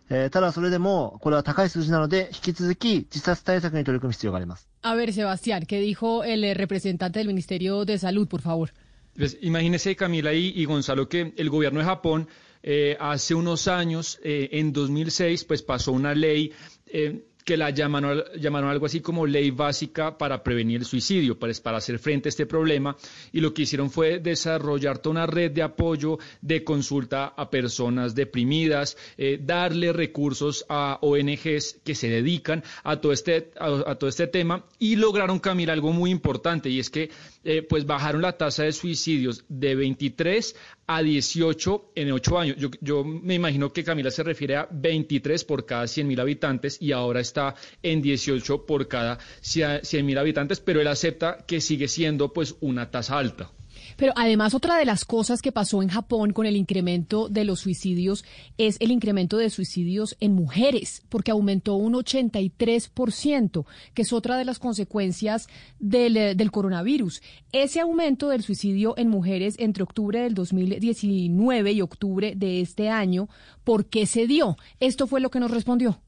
[0.09, 4.69] えーただそれでも、これは高い数字なので、引き続き自殺対策に取り組む必要があります。
[4.83, 8.71] A ver, Sebastián, ¿qué dijo el representante del Ministerio de Salud, por favor?
[9.15, 12.27] Pues, imagínese, Camila y, y Gonzalo, que el gobierno de Japón
[12.65, 16.53] eh, hace unos años, eh, en 2006, pues pasó una ley
[16.87, 21.53] eh, que la llamaron, llamaron algo así como ley básica para prevenir el suicidio, para,
[21.61, 22.95] para hacer frente a este problema.
[23.31, 28.15] Y lo que hicieron fue desarrollar toda una red de apoyo, de consulta a personas
[28.15, 34.09] deprimidas, eh, darle recursos a ONGs que se dedican a todo este, a, a todo
[34.09, 37.09] este tema y lograron, Camila, algo muy importante y es que
[37.45, 40.55] eh, pues bajaron la tasa de suicidios de 23
[40.87, 42.57] a 18 en 8 años.
[42.57, 46.81] Yo, yo me imagino que Camila se refiere a 23 por cada 100 mil habitantes
[46.81, 47.32] y ahora está
[47.81, 52.91] en 18 por cada 100 mil habitantes, pero él acepta que sigue siendo pues una
[52.91, 53.51] tasa alta.
[53.97, 57.59] Pero además otra de las cosas que pasó en Japón con el incremento de los
[57.59, 58.25] suicidios
[58.57, 64.45] es el incremento de suicidios en mujeres, porque aumentó un 83%, que es otra de
[64.45, 65.47] las consecuencias
[65.79, 67.21] del, eh, del coronavirus.
[67.51, 73.29] Ese aumento del suicidio en mujeres entre octubre del 2019 y octubre de este año,
[73.63, 74.57] ¿por qué se dio?
[74.79, 75.99] Esto fue lo que nos respondió.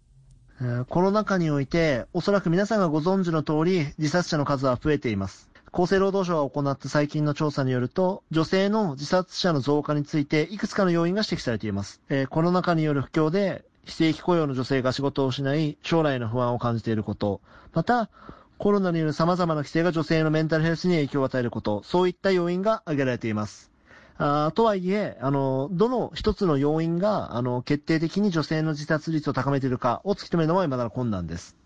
[0.61, 5.49] えーコロナ禍において、おそらく皆さんがご存知の通り、自殺者の数は増えています。
[5.73, 12.02] 厚生労働省が行った最近の調査によると、女性の自殺者の増加について、いくつかの要因が指摘されています。
[12.07, 17.41] えーコロナ禍による不況で、非正規雇用の女性が仕事を失い、将来の不安を感じていること、
[17.73, 18.10] また、
[18.57, 23.75] コロナによる様々な規制が女性のメンタルヘルスに影響を与えること、そういった要因が挙げられています。
[24.18, 31.58] あとはいえ、あの、どの一つの要因が、あの、決定的に女性の自殺率を高めているかを突き止めるのはまだ困難です。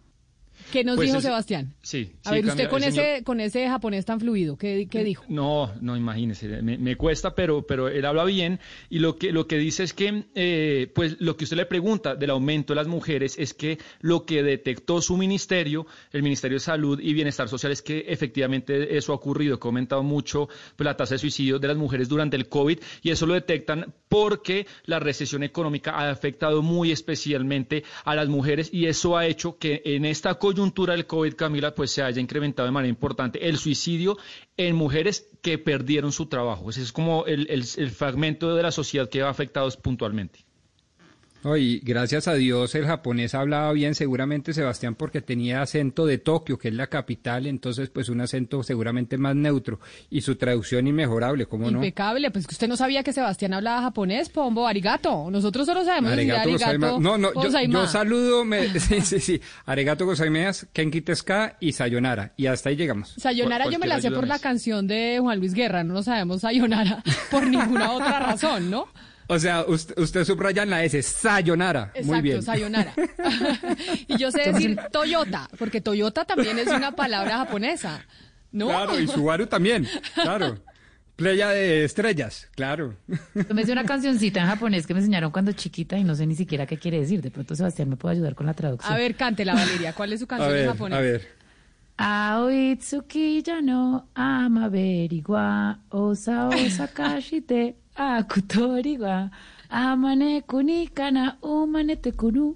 [0.71, 1.73] ¿Qué nos Pues dijo Sebastián?
[1.81, 5.03] Sí, A sí, ver, usted con señor- ese, con ese japonés tan fluido, ¿qué, qué
[5.03, 5.23] dijo?
[5.29, 8.59] No, no, imagínese, me, me cuesta, pero, pero él habla bien
[8.89, 12.15] y lo que, lo que dice es que, eh, pues lo que usted le pregunta
[12.15, 16.61] del aumento de las mujeres es que lo que detectó su ministerio, el Ministerio de
[16.61, 20.85] Salud y Bienestar Social, es que efectivamente eso ha ocurrido, que ha aumentado mucho pues,
[20.85, 24.67] la tasa de suicidio de las mujeres durante el COVID y eso lo detectan porque
[24.85, 29.81] la recesión económica ha afectado muy especialmente a las mujeres y eso ha hecho que
[29.85, 30.59] en esta coyuntura
[30.94, 34.18] del COVID, Camila, pues se haya incrementado de manera importante el suicidio
[34.57, 36.69] en mujeres que perdieron su trabajo.
[36.69, 40.45] Ese es como el, el- fragmento de la sociedad que ha afectado puntualmente.
[41.43, 46.57] Oye, gracias a Dios el japonés hablaba bien, seguramente Sebastián, porque tenía acento de Tokio,
[46.57, 49.79] que es la capital, entonces pues un acento seguramente más neutro
[50.09, 51.77] y su traducción inmejorable, ¿cómo no?
[51.77, 55.31] Impecable, pues que usted no sabía que Sebastián hablaba japonés, Pombo, arigato.
[55.31, 56.99] Nosotros solo sabemos decir Arigato.
[56.99, 59.41] No, no, yo, saludo, me, sí, sí, sí.
[59.65, 62.33] Arigato gozaimasu, kenki teska y sayonara.
[62.35, 63.13] Y hasta ahí llegamos.
[63.17, 66.41] Sayonara yo me la sé por la canción de Juan Luis Guerra, no lo sabemos
[66.41, 67.01] Sayonara
[67.31, 68.87] por ninguna otra razón, ¿no?
[69.31, 71.91] O sea, usted, usted subraya en la S, sayonara.
[71.93, 72.41] Muy Exacto, bien.
[72.41, 72.93] Sayonara.
[74.07, 78.03] y yo sé decir Toyota, porque Toyota también es una palabra japonesa,
[78.51, 78.69] ¿no?
[78.69, 80.57] Claro, y Subaru también, claro.
[81.15, 82.95] Playa de estrellas, claro.
[83.35, 86.26] Yo me hice una cancioncita en japonés que me enseñaron cuando chiquita y no sé
[86.26, 87.22] ni siquiera qué quiere decir.
[87.22, 88.91] De pronto Sebastián me puede ayudar con la traducción.
[88.91, 89.93] A ver, cántela, Valeria.
[89.93, 90.97] ¿Cuál es su A canción en japonés?
[90.97, 91.39] a ver.
[91.97, 99.30] Aoitsuki ya no amaberi wa osa o sakashite akutori wa
[99.69, 102.55] amane kuni kana umanete kunu.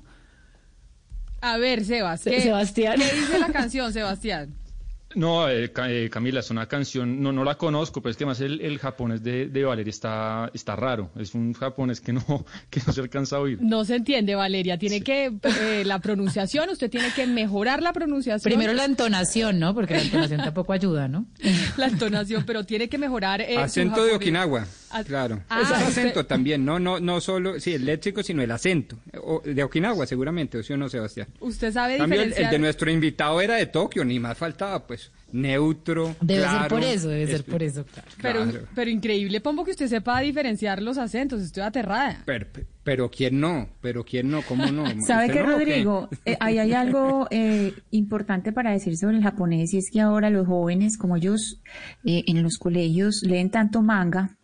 [1.41, 2.95] A ver, Sebas, Se- ¿qué, Sebastián.
[2.97, 4.55] ¿qué dice la canción, Sebastián?
[5.15, 8.41] No, eh, eh, Camila, es una canción, no, no la conozco, pero es que más
[8.41, 11.11] el, el japonés de, de Valeria está, está raro.
[11.19, 12.23] Es un japonés que no,
[12.71, 13.59] que no se alcanza a oír.
[13.61, 14.79] No se entiende, Valeria.
[14.79, 18.49] Tiene que, eh, la pronunciación, usted tiene que mejorar la pronunciación.
[18.49, 19.75] Primero la entonación, ¿no?
[19.75, 21.25] Porque la entonación tampoco ayuda, ¿no?
[21.77, 23.41] La entonación, pero tiene que mejorar.
[23.41, 24.15] eh, acento de japonés.
[24.15, 25.41] Okinawa, Ah, claro.
[25.49, 28.51] ah, Ese es usted- acento también, no, no, no solo, sí, el léxico, sino el
[28.51, 28.97] acento.
[29.23, 31.27] O- de Okinawa, seguramente, o sí o no, Sebastián.
[31.39, 32.51] Usted sabe Cambio, el, el diferenciar.
[32.51, 37.09] de nuestro invitado era de Tokio, ni más faltaba, pues, neutro, Debe ser por eso,
[37.09, 37.85] debe ser por eso.
[38.21, 38.67] Pero, claro.
[38.75, 41.41] pero increíble, Pombo, que usted sepa diferenciar los acentos.
[41.41, 42.21] Estoy aterrada.
[42.25, 42.45] Pero,
[42.83, 44.85] pero quién no, pero quién no, cómo no.
[45.07, 45.65] ¿Sabe ¿Usted qué, no, o qué?
[45.65, 46.09] Rodrigo?
[46.25, 50.29] Eh, ahí hay algo eh, importante para decir sobre el japonés y es que ahora
[50.29, 51.59] los jóvenes, como ellos
[52.05, 54.37] eh, en los colegios leen tanto manga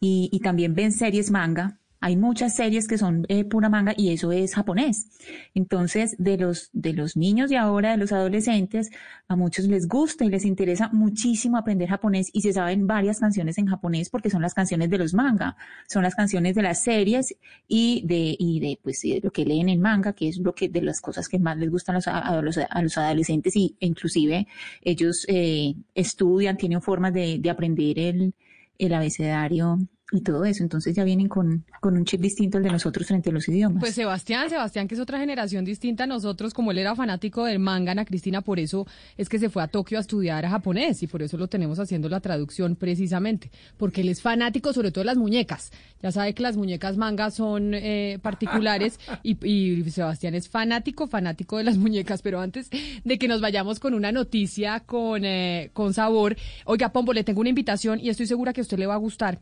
[0.00, 4.10] y, y también ven series manga, hay muchas series que son eh, pura manga y
[4.12, 5.08] eso es japonés.
[5.54, 8.90] Entonces, de los, de los niños de ahora, de los adolescentes,
[9.28, 13.58] a muchos les gusta y les interesa muchísimo aprender japonés y se saben varias canciones
[13.58, 15.56] en japonés porque son las canciones de los manga,
[15.88, 17.34] son las canciones de las series
[17.66, 20.68] y de, y de, pues, de lo que leen en manga, que es lo que,
[20.68, 23.74] de las cosas que más les gustan a los, a los, a los adolescentes y
[23.80, 24.46] e inclusive
[24.82, 28.34] ellos eh, estudian, tienen formas de, de aprender el,
[28.78, 29.78] el abecedario
[30.12, 30.62] y todo eso.
[30.62, 33.80] Entonces ya vienen con, con un chip distinto al de nosotros frente a los idiomas.
[33.80, 37.58] Pues Sebastián, Sebastián, que es otra generación distinta a nosotros, como él era fanático del
[37.58, 41.06] manga, Ana Cristina, por eso es que se fue a Tokio a estudiar japonés y
[41.06, 45.06] por eso lo tenemos haciendo la traducción precisamente, porque él es fanático sobre todo de
[45.06, 45.72] las muñecas.
[46.02, 51.58] Ya sabe que las muñecas manga son eh, particulares y, y Sebastián es fanático, fanático
[51.58, 52.70] de las muñecas, pero antes
[53.04, 57.40] de que nos vayamos con una noticia con, eh, con sabor, oiga, Pombo, le tengo
[57.40, 59.40] una invitación y estoy segura que a usted le va a gustar.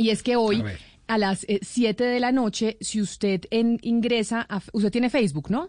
[0.00, 0.62] Y es que hoy,
[1.06, 5.68] A las 7 de la noche, si usted en- ingresa, a, usted tiene Facebook, ¿no?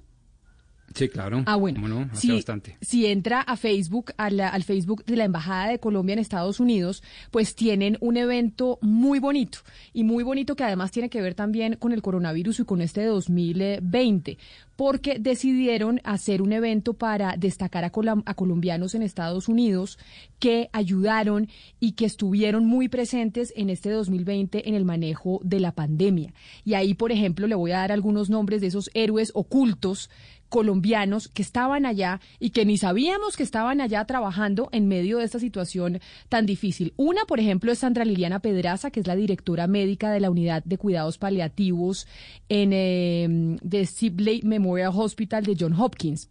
[0.94, 1.44] Sí, claro.
[1.46, 1.82] Ah, bueno.
[1.82, 2.10] ¿Cómo no?
[2.12, 2.78] Hace Si, bastante.
[2.82, 6.60] si entra a Facebook, a la- al Facebook de la Embajada de Colombia en Estados
[6.60, 7.02] Unidos,
[7.32, 9.60] pues tienen un evento muy bonito
[9.94, 13.06] y muy bonito que además tiene que ver también con el coronavirus y con este
[13.06, 14.38] 2020,
[14.76, 17.92] porque decidieron hacer un evento para destacar a,
[18.26, 19.98] a colombianos en Estados Unidos
[20.40, 21.48] que ayudaron
[21.80, 26.34] y que estuvieron muy presentes en este 2020 en el manejo de la pandemia.
[26.66, 30.10] Y ahí, por ejemplo, le voy a dar algunos nombres de esos héroes ocultos
[30.52, 35.24] colombianos que estaban allá y que ni sabíamos que estaban allá trabajando en medio de
[35.24, 36.94] esta situación tan difícil.
[36.98, 40.62] Una, por ejemplo, es Sandra Liliana Pedraza, que es la directora médica de la unidad
[40.66, 42.06] de cuidados paliativos
[42.50, 46.30] en eh, The Sibley Memorial Hospital de John Hopkins.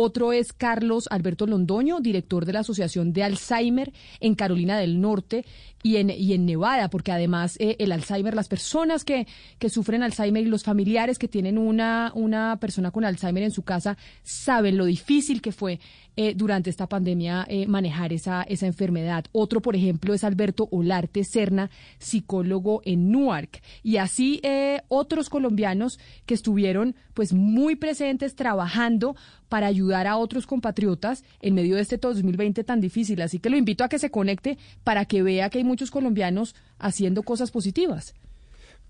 [0.00, 5.44] Otro es Carlos Alberto Londoño, director de la Asociación de Alzheimer en Carolina del Norte
[5.82, 9.26] y en, y en Nevada, porque además eh, el Alzheimer, las personas que,
[9.58, 13.62] que sufren Alzheimer y los familiares que tienen una, una persona con Alzheimer en su
[13.62, 15.80] casa saben lo difícil que fue
[16.20, 19.26] eh, durante esta pandemia eh, manejar esa, esa enfermedad.
[19.30, 21.70] Otro, por ejemplo, es Alberto Olarte Serna,
[22.00, 23.62] psicólogo en Newark.
[23.84, 29.14] Y así eh, otros colombianos que estuvieron pues muy presentes trabajando
[29.48, 33.22] para ayudar a otros compatriotas en medio de este 2020 tan difícil.
[33.22, 36.56] Así que lo invito a que se conecte para que vea que hay muchos colombianos
[36.80, 38.16] haciendo cosas positivas.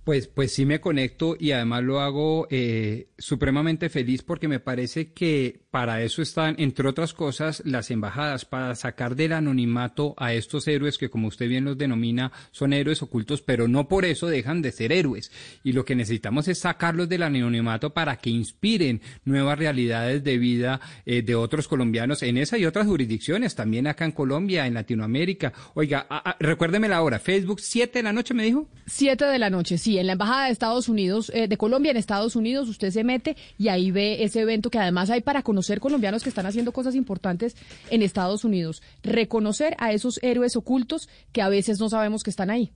[0.09, 5.13] Pues, pues sí me conecto y además lo hago eh, supremamente feliz porque me parece
[5.13, 10.67] que para eso están, entre otras cosas, las embajadas, para sacar del anonimato a estos
[10.67, 14.63] héroes que, como usted bien los denomina, son héroes ocultos, pero no por eso dejan
[14.63, 15.31] de ser héroes.
[15.63, 20.81] Y lo que necesitamos es sacarlos del anonimato para que inspiren nuevas realidades de vida
[21.05, 25.53] eh, de otros colombianos en esa y otras jurisdicciones, también acá en Colombia, en Latinoamérica.
[25.75, 28.71] Oiga, a- a- recuérdeme la hora, Facebook, 7 de la noche me dijo.
[28.87, 31.97] 7 de la noche, sí, En la Embajada de Estados Unidos, eh, de Colombia en
[31.97, 35.81] Estados Unidos, usted se mete y ahí ve ese evento que además hay para conocer
[35.81, 37.57] colombianos que están haciendo cosas importantes
[37.91, 38.83] en Estados Unidos.
[39.03, 42.73] Reconocer a esos héroes ocultos que a veces no sabemos que están ahí.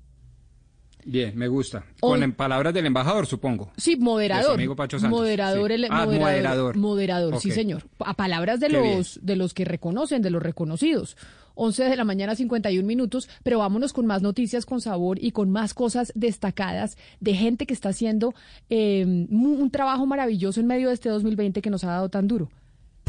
[1.04, 1.84] Bien, me gusta.
[2.00, 3.72] Hoy- Con en palabras del embajador, supongo.
[3.76, 4.54] Sí, moderador.
[4.54, 5.74] amigo Pacho Santos, Moderador, sí.
[5.74, 6.76] el, Ah, moderador, moderador.
[6.76, 7.82] moderador, sí, señor.
[7.98, 11.16] A palabras de Qué los, de los que reconocen, de los reconocidos.
[11.54, 15.50] 11 de la mañana, 51 minutos, pero vámonos con más noticias con sabor y con
[15.50, 18.34] más cosas destacadas de gente que está haciendo
[18.70, 22.48] eh, un trabajo maravilloso en medio de este 2020 que nos ha dado tan duro.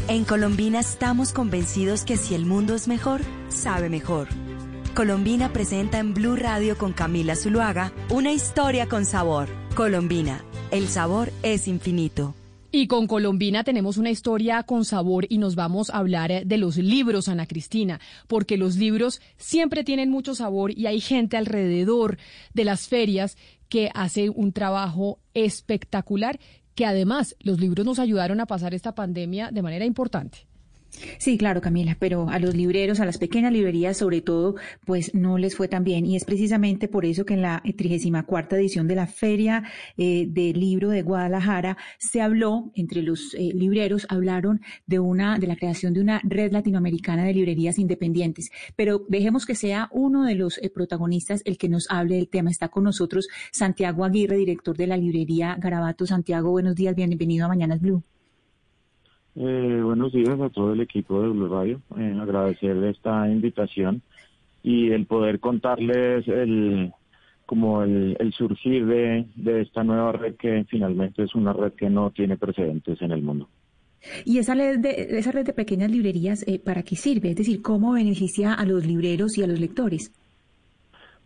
[0.08, 4.28] En Colombina estamos convencidos que si el mundo es mejor, sabe mejor.
[4.94, 9.48] Colombina presenta en Blue Radio con Camila Zuluaga una historia con sabor.
[9.74, 12.34] Colombina, el sabor es infinito.
[12.76, 16.58] Y con Colombina tenemos una historia con sabor y nos vamos a hablar eh, de
[16.58, 22.18] los libros, Ana Cristina, porque los libros siempre tienen mucho sabor y hay gente alrededor
[22.52, 23.36] de las ferias
[23.68, 26.40] que hace un trabajo espectacular,
[26.74, 30.48] que además los libros nos ayudaron a pasar esta pandemia de manera importante.
[31.18, 35.38] Sí, claro, Camila, pero a los libreros, a las pequeñas librerías sobre todo, pues no
[35.38, 36.06] les fue tan bien.
[36.06, 39.64] Y es precisamente por eso que en la 34 edición de la Feria
[39.96, 45.46] eh, del Libro de Guadalajara se habló, entre los eh, libreros, hablaron de una, de
[45.46, 48.50] la creación de una red latinoamericana de librerías independientes.
[48.76, 52.50] Pero dejemos que sea uno de los eh, protagonistas el que nos hable del tema.
[52.50, 56.06] Está con nosotros Santiago Aguirre, director de la librería Garabato.
[56.06, 58.02] Santiago, buenos días, bienvenido a Mañanas Blue.
[59.36, 61.80] Eh, buenos días a todo el equipo de Blue Radio.
[61.98, 64.02] Eh, agradecer esta invitación
[64.62, 66.92] y el poder contarles el
[67.46, 71.90] como el, el surgir de, de esta nueva red que finalmente es una red que
[71.90, 73.48] no tiene precedentes en el mundo.
[74.24, 77.30] ¿Y esa red de, esa red de pequeñas librerías eh, para qué sirve?
[77.30, 80.12] Es decir, ¿cómo beneficia a los libreros y a los lectores?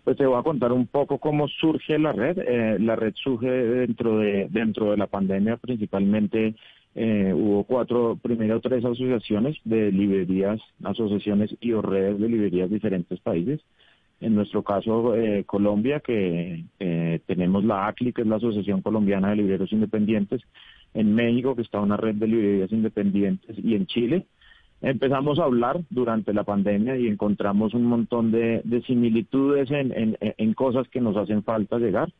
[0.02, 2.38] Pues te voy a contar un poco cómo surge la red.
[2.38, 6.54] Eh, la red surge dentro de dentro de la pandemia, principalmente
[7.00, 12.74] eh, hubo cuatro, primero tres asociaciones de librerías, asociaciones y o redes de librerías de
[12.74, 13.60] diferentes países.
[14.20, 19.30] En nuestro caso, eh, Colombia, que eh, tenemos la ACLI, que es la Asociación Colombiana
[19.30, 20.42] de Libreros Independientes,
[20.92, 24.26] en México, que está una red de librerías independientes, y en Chile.
[24.82, 30.54] Empezamos a hablar durante la pandemia y encontramos un montón de, de similitudes en, en,
[30.54, 32.10] cosas que nos hacen falta llegar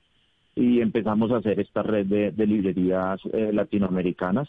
[0.55, 4.48] y empezamos a hacer esta red de, de librerías eh, latinoamericanas,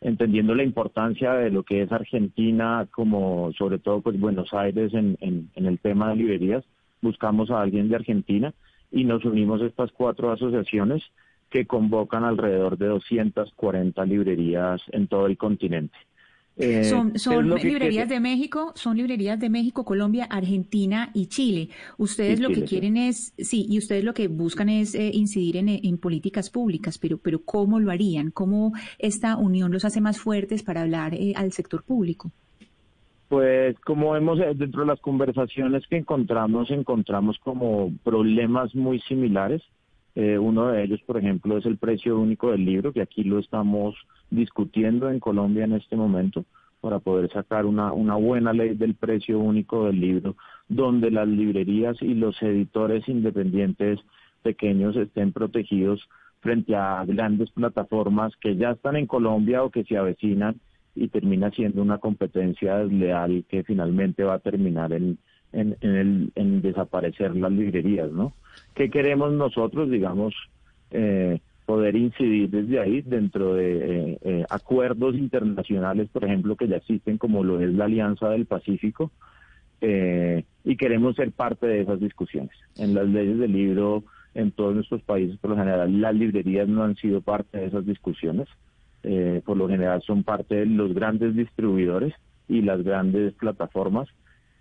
[0.00, 5.16] entendiendo la importancia de lo que es Argentina, como sobre todo pues Buenos Aires en,
[5.20, 6.64] en, el tema de librerías.
[7.00, 8.54] Buscamos a alguien de Argentina
[8.90, 11.02] y nos unimos a estas cuatro asociaciones
[11.50, 15.96] que convocan alrededor de 240 librerías en todo el continente.
[16.58, 21.26] Eh, son ¿qué son que librerías de México, son librerías de México, Colombia, Argentina y
[21.26, 21.68] Chile.
[21.98, 22.62] Ustedes Y lo que sí.
[22.62, 26.96] quieren es, sí, y ustedes lo que buscan es eh, incidir en, en políticas públicas,
[26.98, 28.30] pero, pero ¿cómo lo harían?
[28.30, 32.32] ¿Cómo esta unión los hace más fuertes para hablar eh, al sector público?
[33.28, 39.62] Pues como vemos eh, dentro de las conversaciones que encontramos, encontramos como problemas muy similares.
[40.16, 43.38] Eh, uno de ellos, por ejemplo, es el precio único del libro, que aquí lo
[43.38, 43.94] estamos
[44.30, 46.46] discutiendo en Colombia en este momento
[46.80, 50.34] para poder sacar una, una buena ley del precio único del libro,
[50.68, 54.00] donde las librerías y los editores independientes
[54.42, 56.08] pequeños estén protegidos
[56.40, 60.56] frente a grandes plataformas que ya están en Colombia o que se avecinan
[60.94, 65.18] y termina siendo una competencia desleal que finalmente va a terminar en,
[65.60, 68.32] en, en, el- desaparecer las librerías, ¿no?
[68.74, 70.34] ¿Qué queremos nosotros, digamos,
[70.90, 76.76] eh, poder incidir desde ahí dentro de eh, eh, acuerdos internacionales, por ejemplo, que ya
[76.76, 79.10] existen como lo es la Alianza del Pacífico,
[79.80, 82.56] eh, y queremos ser parte de esas discusiones.
[82.76, 84.04] En las leyes del libro,
[84.34, 87.84] en todos nuestros países, por lo general, las librerías no han sido parte de esas
[87.84, 88.48] discusiones.
[89.02, 92.12] Eh, por lo general son parte de los grandes distribuidores
[92.48, 94.08] y las grandes plataformas.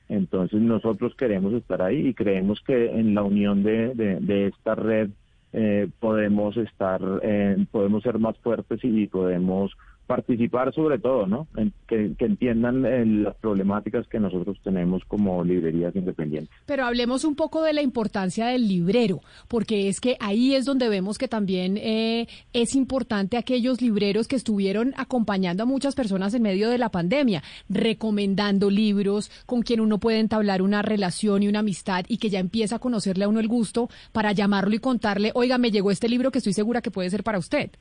[0.10, 5.10] Entonces nosotros queremos estar ahí y creemos que en la unión de, de- esta red
[5.54, 9.72] eh, podemos estar, eh, podemos ser más fuertes y podemos
[10.06, 11.48] participar sobre todo, ¿no?
[11.88, 16.54] Que, que entiendan eh, las problemáticas que nosotros tenemos como librerías independientes.
[16.66, 20.90] Pero hablemos un poco de la importancia del librero, porque es que ahí es donde
[20.90, 26.42] vemos que también eh, es importante aquellos libreros que estuvieron acompañando a muchas personas en
[26.42, 31.60] medio de la pandemia, recomendando libros con quien uno puede entablar una relación y una
[31.60, 35.32] amistad y que ya empieza a conocerle a uno el gusto para llamarlo y contarle,
[35.34, 37.72] oiga, me llegó este libro que estoy segura que puede ser para usted.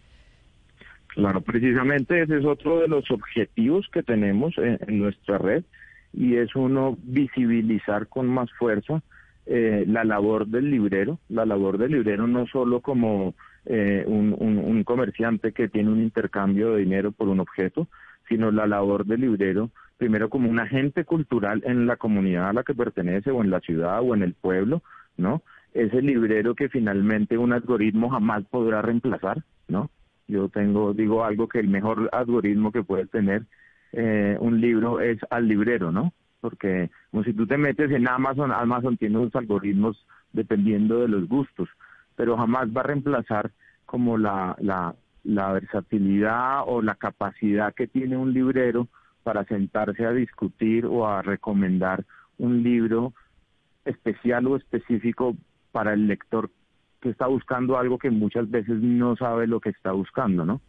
[1.14, 5.64] Claro, precisamente ese es otro de los objetivos que tenemos en, nuestra red
[6.12, 9.00] y es uno visibilizar con más fuerza
[9.46, 13.34] eh, la labor del librero, la labor del librero no solo como
[13.66, 17.86] eh, un, un, comerciante que tiene un intercambio de dinero por un objeto,
[18.28, 22.64] sino la labor del librero primero como un agente cultural en la comunidad a la
[22.64, 24.82] que pertenece o en la ciudad o en el pueblo,
[25.16, 25.42] ¿no?
[25.72, 29.90] Es el librero que finalmente un algoritmo jamás podrá reemplazar, ¿no?
[30.26, 33.44] Yo tengo, digo algo que el mejor algoritmo que puede tener
[33.92, 36.12] eh, un libro es al librero, ¿no?
[36.40, 41.28] Porque como si tú te metes en Amazon, Amazon tiene unos algoritmos dependiendo de los
[41.28, 41.68] gustos,
[42.16, 43.52] pero jamás va a reemplazar
[43.86, 48.88] como la, la, la versatilidad o la capacidad que tiene un librero
[49.22, 52.04] para sentarse a discutir o a recomendar
[52.38, 53.12] un libro
[53.84, 55.36] especial o específico
[55.72, 56.50] para el lector
[57.04, 60.62] que está buscando algo que muchas veces no sabe lo que está buscando, ¿no?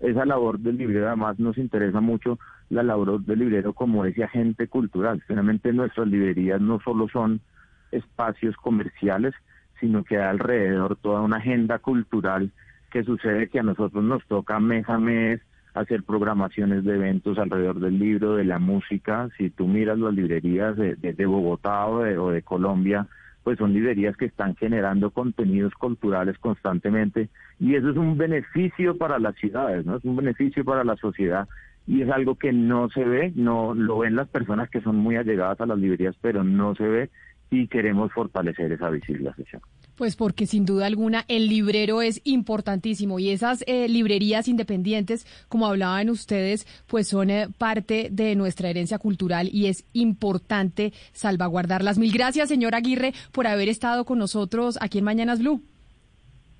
[0.00, 2.38] Esa labor del librero además nos interesa mucho
[2.70, 5.22] la labor del librero como ese agente cultural.
[5.26, 7.42] Finalmente nuestras librerías no solo son
[7.90, 9.34] espacios comerciales,
[9.80, 12.50] sino que alrededor toda una agenda cultural
[12.90, 15.42] que sucede que a nosotros nos toca mes a mes
[15.74, 19.28] hacer programaciones de eventos alrededor del libro, de la música.
[19.36, 23.06] Si tú miras las librerías de, de, Bogotá o de, o de Colombia,
[23.42, 27.28] pues son librerías que están generando contenidos culturales constantemente
[27.58, 29.96] y eso es un beneficio para las ciudades, ¿no?
[29.96, 31.48] Es un beneficio para la sociedad
[31.86, 35.16] y es algo que no se ve, no lo ven las personas que son muy
[35.16, 37.10] allegadas a las librerías, pero no se ve
[37.52, 39.60] y queremos fortalecer esa visibilización.
[39.94, 45.66] Pues porque sin duda alguna el librero es importantísimo y esas eh, librerías independientes, como
[45.66, 51.98] hablaban ustedes, pues son eh, parte de nuestra herencia cultural y es importante salvaguardarlas.
[51.98, 55.60] Mil gracias, señor Aguirre, por haber estado con nosotros aquí en Mañanas Blue.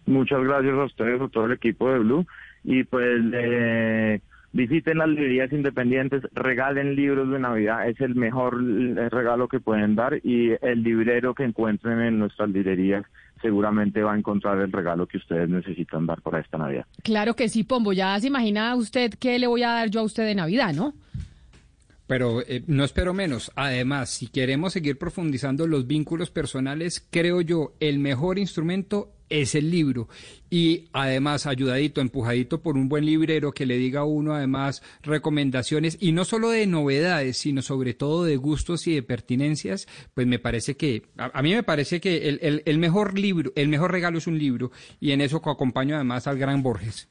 [0.05, 2.27] Muchas gracias a ustedes, a todo el equipo de Blue.
[2.65, 4.21] Y pues eh,
[4.53, 8.63] visiten las librerías independientes, regalen libros de Navidad, es el mejor
[9.11, 13.05] regalo que pueden dar y el librero que encuentren en nuestras librerías
[13.41, 16.87] seguramente va a encontrar el regalo que ustedes necesitan dar para esta Navidad.
[17.03, 20.05] Claro que sí, Pombo, ya se imagina usted qué le voy a dar yo a
[20.05, 20.95] usted de Navidad, ¿no?
[22.07, 23.51] Pero eh, no espero menos.
[23.57, 29.71] Además, si queremos seguir profundizando los vínculos personales, creo yo, el mejor instrumento es el
[29.71, 30.09] libro.
[30.51, 35.97] Y además, ayudadito, empujadito por un buen librero que le diga a uno, además, recomendaciones,
[36.01, 40.39] y no solo de novedades, sino sobre todo de gustos y de pertinencias, pues me
[40.39, 44.19] parece que, a, mí me parece que el, el, el mejor libro, el mejor regalo
[44.19, 47.09] es un libro, y en eso acompaño además al gran Borges.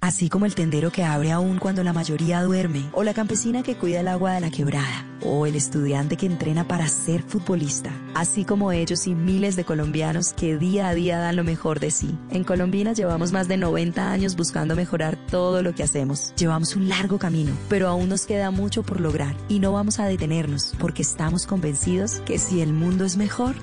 [0.00, 3.76] Así como el tendero que abre aún cuando la mayoría duerme, o la campesina que
[3.76, 7.90] cuida el agua de la quebrada, o el estudiante que entrena para ser futbolista.
[8.14, 11.90] Así como ellos y miles de colombianos que día a día dan lo mejor de
[11.90, 12.16] sí.
[12.30, 16.32] En Colombina llevamos más de 90 años buscando mejorar todo lo que hacemos.
[16.36, 20.06] Llevamos un largo camino, pero aún nos queda mucho por lograr y no vamos a
[20.06, 23.56] detenernos porque estamos convencidos que si el mundo es mejor,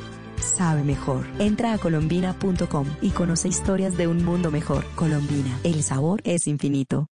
[0.44, 1.26] sabe mejor.
[1.40, 4.86] Entra a colombina.com y conoce historias de un mundo mejor.
[4.96, 7.08] Colombina, el sabor es infinito.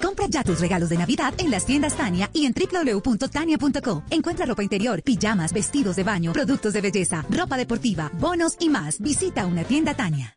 [0.00, 4.02] Compra ya tus regalos de Navidad en las tiendas Tania y en www.tania.co.
[4.10, 9.00] Encuentra ropa interior, pijamas, vestidos de baño, productos de belleza, ropa deportiva, bonos y más.
[9.00, 10.34] Visita una tienda Tania.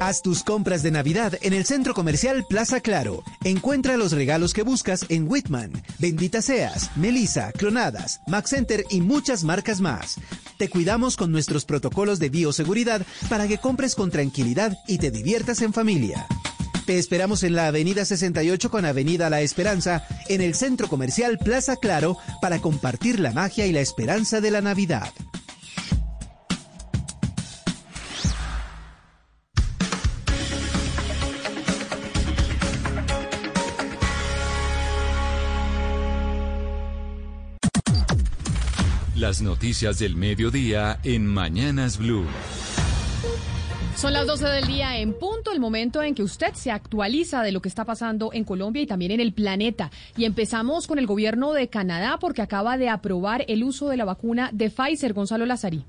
[0.00, 3.22] Haz tus compras de Navidad en el centro comercial Plaza Claro.
[3.44, 9.44] Encuentra los regalos que buscas en Whitman, Bendita Seas, Melissa, Clonadas, Max Center y muchas
[9.44, 10.16] marcas más.
[10.56, 15.60] Te cuidamos con nuestros protocolos de bioseguridad para que compres con tranquilidad y te diviertas
[15.60, 16.26] en familia.
[16.86, 21.76] Te esperamos en la Avenida 68 con Avenida La Esperanza, en el centro comercial Plaza
[21.76, 25.12] Claro, para compartir la magia y la esperanza de la Navidad.
[39.30, 42.26] Las noticias del mediodía en Mañanas Blue.
[43.94, 47.52] Son las 12 del día en punto, el momento en que usted se actualiza de
[47.52, 49.92] lo que está pasando en Colombia y también en el planeta.
[50.16, 54.04] Y empezamos con el gobierno de Canadá porque acaba de aprobar el uso de la
[54.04, 55.84] vacuna de Pfizer, Gonzalo Lazari.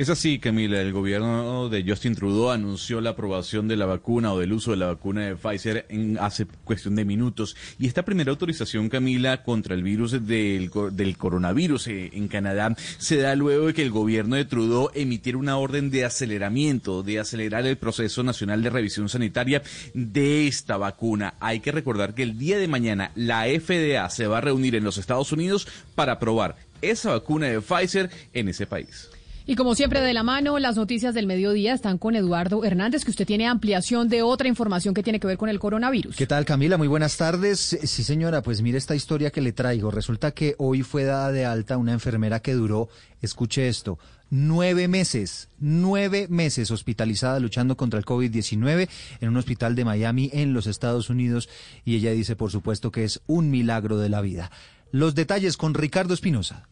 [0.00, 0.80] Es así, Camila.
[0.80, 4.78] El gobierno de Justin Trudeau anunció la aprobación de la vacuna o del uso de
[4.78, 7.54] la vacuna de Pfizer en hace cuestión de minutos.
[7.78, 13.18] Y esta primera autorización, Camila, contra el virus del, del coronavirus eh, en Canadá se
[13.18, 17.66] da luego de que el gobierno de Trudeau emitiera una orden de aceleramiento, de acelerar
[17.66, 19.62] el proceso nacional de revisión sanitaria
[19.92, 21.34] de esta vacuna.
[21.40, 24.84] Hay que recordar que el día de mañana la FDA se va a reunir en
[24.84, 29.09] los Estados Unidos para aprobar esa vacuna de Pfizer en ese país.
[29.50, 33.10] Y como siempre de la mano, las noticias del mediodía están con Eduardo Hernández, que
[33.10, 36.14] usted tiene ampliación de otra información que tiene que ver con el coronavirus.
[36.14, 36.78] ¿Qué tal Camila?
[36.78, 37.58] Muy buenas tardes.
[37.58, 39.90] Sí señora, pues mire esta historia que le traigo.
[39.90, 42.90] Resulta que hoy fue dada de alta una enfermera que duró,
[43.22, 43.98] escuche esto,
[44.30, 48.88] nueve meses, nueve meses hospitalizada luchando contra el COVID-19
[49.20, 51.48] en un hospital de Miami en los Estados Unidos
[51.84, 54.52] y ella dice por supuesto que es un milagro de la vida.
[54.92, 56.68] Los detalles con Ricardo Espinosa.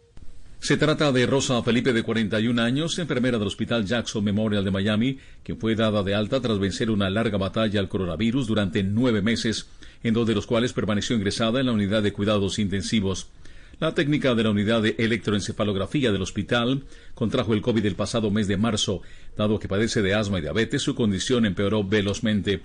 [0.60, 5.18] Se trata de Rosa Felipe, de 41 años, enfermera del Hospital Jackson Memorial de Miami,
[5.44, 9.68] que fue dada de alta tras vencer una larga batalla al coronavirus durante nueve meses,
[10.02, 13.28] en dos de los cuales permaneció ingresada en la unidad de cuidados intensivos.
[13.78, 16.82] La técnica de la unidad de electroencefalografía del hospital
[17.14, 19.02] contrajo el COVID el pasado mes de marzo.
[19.36, 22.60] Dado que padece de asma y diabetes, su condición empeoró velozmente.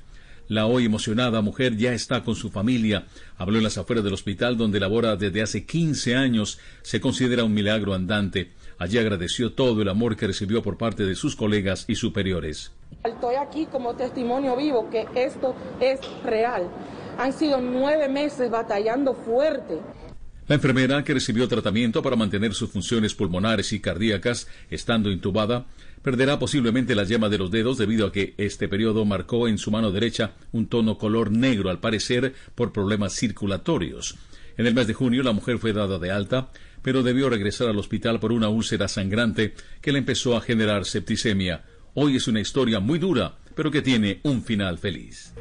[0.49, 3.05] La hoy emocionada mujer ya está con su familia.
[3.37, 6.59] Habló en las afueras del hospital donde labora desde hace 15 años.
[6.81, 8.51] Se considera un milagro andante.
[8.77, 12.71] Allí agradeció todo el amor que recibió por parte de sus colegas y superiores.
[13.03, 16.69] Estoy aquí como testimonio vivo que esto es real.
[17.17, 19.79] Han sido nueve meses batallando fuerte.
[20.47, 25.65] La enfermera, que recibió tratamiento para mantener sus funciones pulmonares y cardíacas, estando intubada,
[26.03, 29.71] perderá posiblemente la yema de los dedos debido a que este periodo marcó en su
[29.71, 34.15] mano derecha un tono color negro al parecer por problemas circulatorios.
[34.57, 36.49] En el mes de junio la mujer fue dada de alta,
[36.83, 41.63] pero debió regresar al hospital por una úlcera sangrante que le empezó a generar septicemia.
[41.95, 45.33] Hoy es una historia muy dura, pero que tiene un final feliz.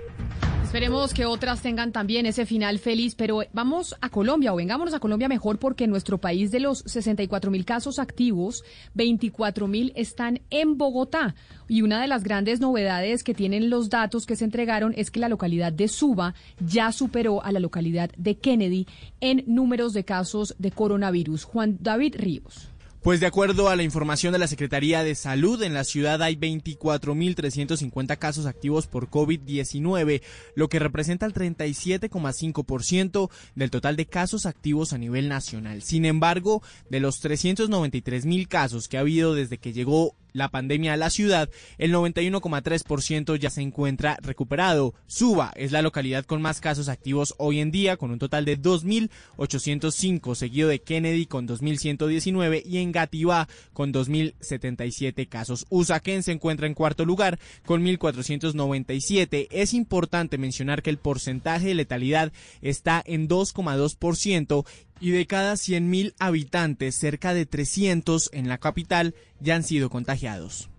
[0.72, 5.00] Esperemos que otras tengan también ese final feliz, pero vamos a Colombia o vengámonos a
[5.00, 8.64] Colombia mejor porque en nuestro país de los 64 mil casos activos,
[8.94, 11.34] 24 mil están en Bogotá.
[11.68, 15.20] Y una de las grandes novedades que tienen los datos que se entregaron es que
[15.20, 18.86] la localidad de Suba ya superó a la localidad de Kennedy
[19.20, 21.44] en números de casos de coronavirus.
[21.44, 22.71] Juan David Ríos.
[23.02, 26.36] Pues de acuerdo a la información de la Secretaría de Salud, en la ciudad hay
[26.36, 30.22] 24.350 casos activos por COVID-19,
[30.54, 35.82] lo que representa el 37,5% del total de casos activos a nivel nacional.
[35.82, 40.96] Sin embargo, de los 393.000 casos que ha habido desde que llegó la pandemia a
[40.96, 41.48] la ciudad,
[41.78, 44.94] el 91,3% ya se encuentra recuperado.
[45.06, 48.58] Suba es la localidad con más casos activos hoy en día, con un total de
[48.58, 55.66] 2.805, seguido de Kennedy con 2.119 y en Gativá con 2.077 casos.
[55.70, 59.48] Usaquén se encuentra en cuarto lugar con 1.497.
[59.50, 64.64] Es importante mencionar que el porcentaje de letalidad está en 2,2%
[65.02, 70.70] y de cada 100.000 habitantes, cerca de 300 en la capital ya han sido contagiados.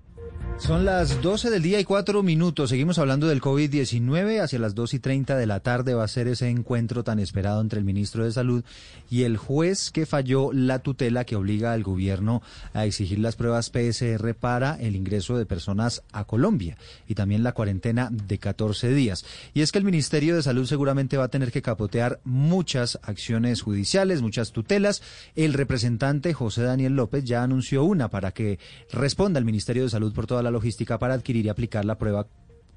[0.60, 2.70] Son las 12 del día y 4 minutos.
[2.70, 4.40] Seguimos hablando del COVID-19.
[4.40, 7.60] Hacia las 2 y 30 de la tarde va a ser ese encuentro tan esperado
[7.60, 8.64] entre el ministro de Salud
[9.10, 12.42] y el juez que falló la tutela que obliga al gobierno
[12.74, 16.78] a exigir las pruebas PSR para el ingreso de personas a Colombia
[17.10, 19.26] y también la cuarentena de 14 días.
[19.54, 23.62] Y es que el Ministerio de Salud seguramente va a tener que capotear muchas acciones
[23.64, 25.02] judiciales, muchas tutelas.
[25.36, 28.60] El representante José Daniel López ya anunció una para que
[28.94, 32.28] responda al Ministerio de Salud por toda la logística para adquirir y aplicar la prueba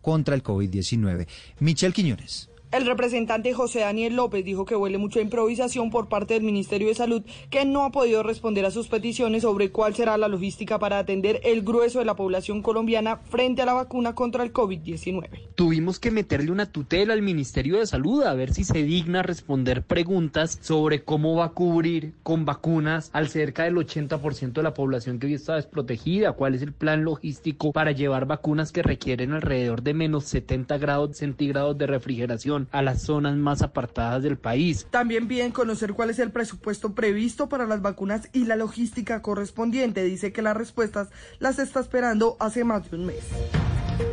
[0.00, 1.26] contra el COVID-19.
[1.60, 2.50] Michelle Quiñones.
[2.72, 6.88] El representante José Daniel López dijo que huele mucho a improvisación por parte del Ministerio
[6.88, 10.80] de Salud, que no ha podido responder a sus peticiones sobre cuál será la logística
[10.80, 15.28] para atender el grueso de la población colombiana frente a la vacuna contra el COVID-19.
[15.54, 19.82] Tuvimos que meterle una tutela al Ministerio de Salud a ver si se digna responder
[19.82, 25.20] preguntas sobre cómo va a cubrir con vacunas al cerca del 80% de la población
[25.20, 29.82] que hoy está desprotegida, cuál es el plan logístico para llevar vacunas que requieren alrededor
[29.82, 34.86] de menos 70 grados centígrados de refrigeración a las zonas más apartadas del país.
[34.90, 40.04] También piden conocer cuál es el presupuesto previsto para las vacunas y la logística correspondiente.
[40.04, 41.08] Dice que las respuestas
[41.38, 43.24] las está esperando hace más de un mes.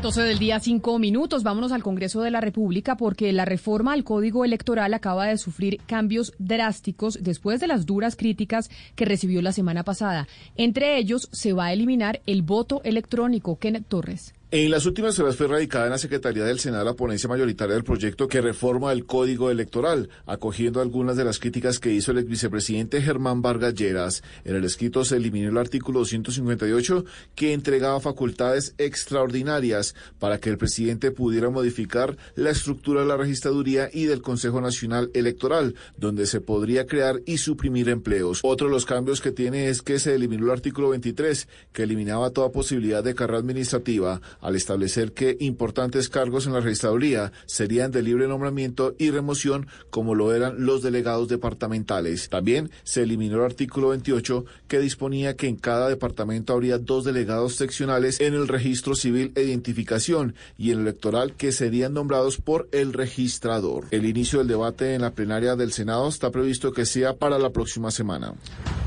[0.01, 1.43] 12 del día, 5 minutos.
[1.43, 5.79] Vámonos al Congreso de la República porque la reforma al Código Electoral acaba de sufrir
[5.85, 10.27] cambios drásticos después de las duras críticas que recibió la semana pasada.
[10.55, 13.57] Entre ellos, se va a eliminar el voto electrónico.
[13.59, 14.33] Kenneth Torres.
[14.55, 17.83] En las últimas horas fue radicada en la Secretaría del Senado la ponencia mayoritaria del
[17.83, 22.29] proyecto que reforma el Código Electoral, acogiendo algunas de las críticas que hizo el ex
[22.29, 24.21] vicepresidente Germán Vargas Lleras.
[24.45, 27.03] En el escrito se eliminó el artículo 258
[27.33, 33.89] que entregaba facultades extraordinarias para que el presidente pudiera modificar la estructura de la registraduría
[33.91, 38.41] y del Consejo Nacional Electoral, donde se podría crear y suprimir empleos.
[38.43, 42.29] Otro de los cambios que tiene es que se eliminó el artículo 23, que eliminaba
[42.29, 48.03] toda posibilidad de carrera administrativa al establecer que importantes cargos en la registraduría serían de
[48.03, 52.29] libre nombramiento y remoción como lo eran los delegados departamentales.
[52.29, 57.55] También se eliminó el artículo 28 que disponía que en cada departamento habría dos delegados
[57.55, 62.67] seccionales en el registro civil e identificación y en el electoral que serían nombrados por
[62.71, 63.85] el registrador.
[63.91, 67.51] El inicio del debate en la plenaria del Senado está previsto que sea para la
[67.51, 68.33] próxima semana.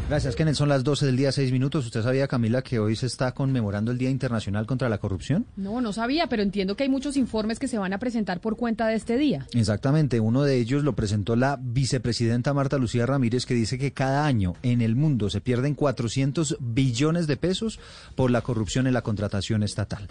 [0.09, 0.55] Gracias, Kenneth.
[0.55, 1.85] Son las 12 del día, 6 minutos.
[1.87, 5.46] ¿Usted sabía, Camila, que hoy se está conmemorando el Día Internacional contra la Corrupción?
[5.57, 8.57] No, no sabía, pero entiendo que hay muchos informes que se van a presentar por
[8.57, 9.47] cuenta de este día.
[9.55, 10.21] Exactamente.
[10.21, 14.55] Uno de ellos lo presentó la vicepresidenta Marta Lucía Ramírez, que dice que cada año
[14.63, 17.81] en el mundo se pierden 400 billones de pesos
[18.15, 20.09] por la corrupción en la contratación estatal.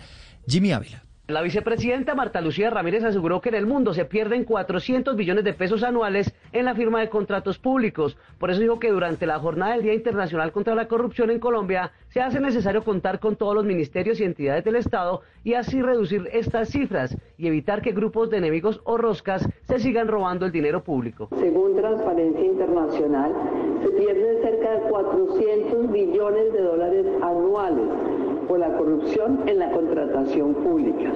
[0.48, 1.04] Jimmy Ávila.
[1.28, 5.54] La vicepresidenta Marta Lucía Ramírez aseguró que en el mundo se pierden 400 billones de
[5.54, 8.16] pesos anuales en la firma de contratos públicos.
[8.38, 11.92] Por eso dijo que durante la jornada del Día Internacional contra la Corrupción en Colombia
[12.10, 16.30] se hace necesario contar con todos los ministerios y entidades del Estado y así reducir
[16.32, 20.84] estas cifras y evitar que grupos de enemigos o roscas se sigan robando el dinero
[20.84, 21.30] público.
[21.40, 23.34] Según Transparencia Internacional,
[23.82, 30.54] se pierden cerca de 400 billones de dólares anuales por la corrupción en la contratación
[30.56, 31.14] pública.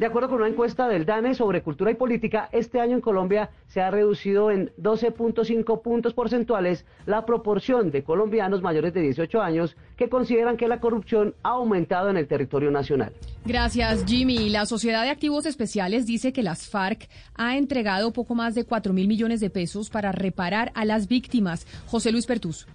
[0.00, 3.50] De acuerdo con una encuesta del DANE sobre cultura y política, este año en Colombia
[3.66, 9.76] se ha reducido en 12.5 puntos porcentuales la proporción de colombianos mayores de 18 años
[9.98, 13.12] que consideran que la corrupción ha aumentado en el territorio nacional.
[13.44, 14.48] Gracias, Jimmy.
[14.48, 18.94] La Sociedad de Activos Especiales dice que las FARC ha entregado poco más de 4
[18.94, 21.66] mil millones de pesos para reparar a las víctimas.
[21.86, 22.66] José Luis Pertus.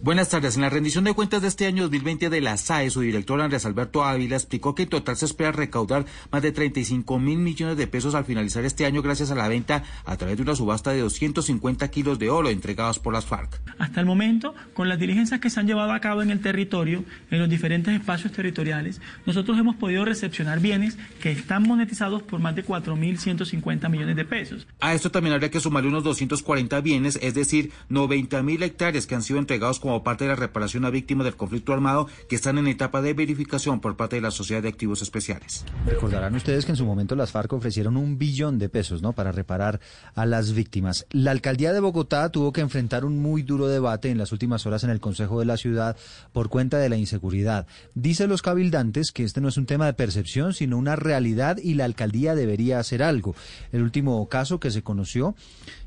[0.00, 0.56] Buenas tardes.
[0.56, 3.66] En la rendición de cuentas de este año 2020 de la SAE, su director Andrés
[3.66, 7.86] Alberto Ávila explicó que en total se espera recaudar más de 35 mil millones de
[7.86, 11.00] pesos al finalizar este año gracias a la venta a través de una subasta de
[11.00, 13.60] 250 kilos de oro entregados por las FARC.
[13.78, 17.04] Hasta el momento, con las diligencias que se han llevado a cabo en el territorio,
[17.30, 22.56] en los diferentes espacios territoriales, nosotros hemos podido recepcionar bienes que están monetizados por más
[22.56, 24.66] de 4.150 millones de pesos.
[24.80, 29.14] A esto también habría que sumarle unos 240 bienes, es decir, 90 mil hectáreas que
[29.14, 32.58] han sido entregados como parte de la reparación a víctimas del conflicto armado que están
[32.58, 35.64] en etapa de verificación por parte de la Sociedad de Activos Especiales.
[35.86, 39.12] Recordarán ustedes que en su momento las FARC ofrecieron un billón de pesos ¿no?
[39.12, 39.80] para reparar
[40.14, 41.06] a las víctimas.
[41.10, 44.84] La alcaldía de Bogotá tuvo que enfrentar un muy duro debate en las últimas horas
[44.84, 45.96] en el Consejo de la Ciudad
[46.32, 47.66] por cuenta de la inseguridad.
[47.94, 51.74] Dice los cabildantes que este no es un tema de percepción, sino una realidad y
[51.74, 53.34] la alcaldía debería hacer algo.
[53.72, 55.34] El último caso que se conoció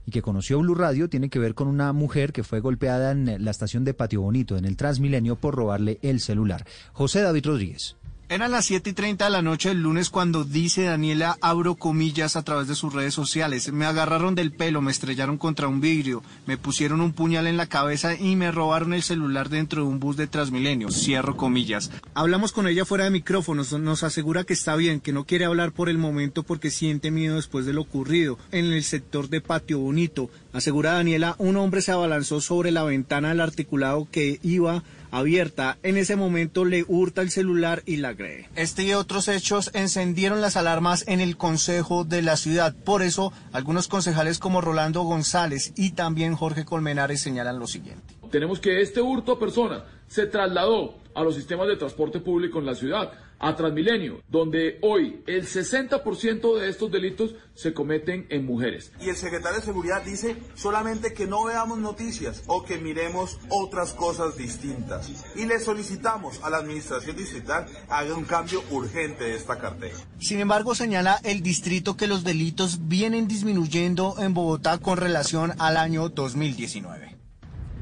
[0.06, 3.44] y que conoció Blue Radio tiene que ver con una mujer que fue golpeada en
[3.44, 6.66] la estación de Patio Bonito, en el Transmilenio, por robarle el celular.
[6.92, 7.96] José David Rodríguez.
[8.30, 12.38] Eran las 7 y 30 de la noche del lunes cuando dice Daniela, abro comillas
[12.38, 16.24] a través de sus redes sociales, me agarraron del pelo, me estrellaron contra un vidrio,
[16.48, 20.00] me pusieron un puñal en la cabeza y me robaron el celular dentro de un
[20.00, 21.92] bus de Transmilenio, cierro comillas.
[22.14, 25.74] Hablamos con ella fuera de micrófonos, nos asegura que está bien, que no quiere hablar
[25.74, 29.80] por el momento porque siente miedo después de lo ocurrido en el sector de Patio
[29.80, 30.30] Bonito.
[30.54, 34.82] Asegura Daniela, un hombre se abalanzó sobre la ventana del articulado que iba
[35.14, 35.78] abierta.
[35.84, 38.50] En ese momento le hurta el celular y la agrede.
[38.56, 42.76] Este y otros hechos encendieron las alarmas en el Consejo de la Ciudad.
[42.76, 48.16] Por eso, algunos concejales como Rolando González y también Jorge Colmenares señalan lo siguiente.
[48.32, 52.68] Tenemos que este hurto a persona se trasladó a los sistemas de transporte público en
[52.68, 58.92] la ciudad, a Transmilenio, donde hoy el 60% de estos delitos se cometen en mujeres.
[59.02, 63.94] Y el secretario de Seguridad dice solamente que no veamos noticias o que miremos otras
[63.94, 65.10] cosas distintas.
[65.36, 69.98] Y le solicitamos a la administración distrital haga un cambio urgente de esta cartera.
[70.20, 75.78] Sin embargo, señala el distrito que los delitos vienen disminuyendo en Bogotá con relación al
[75.78, 77.13] año 2019.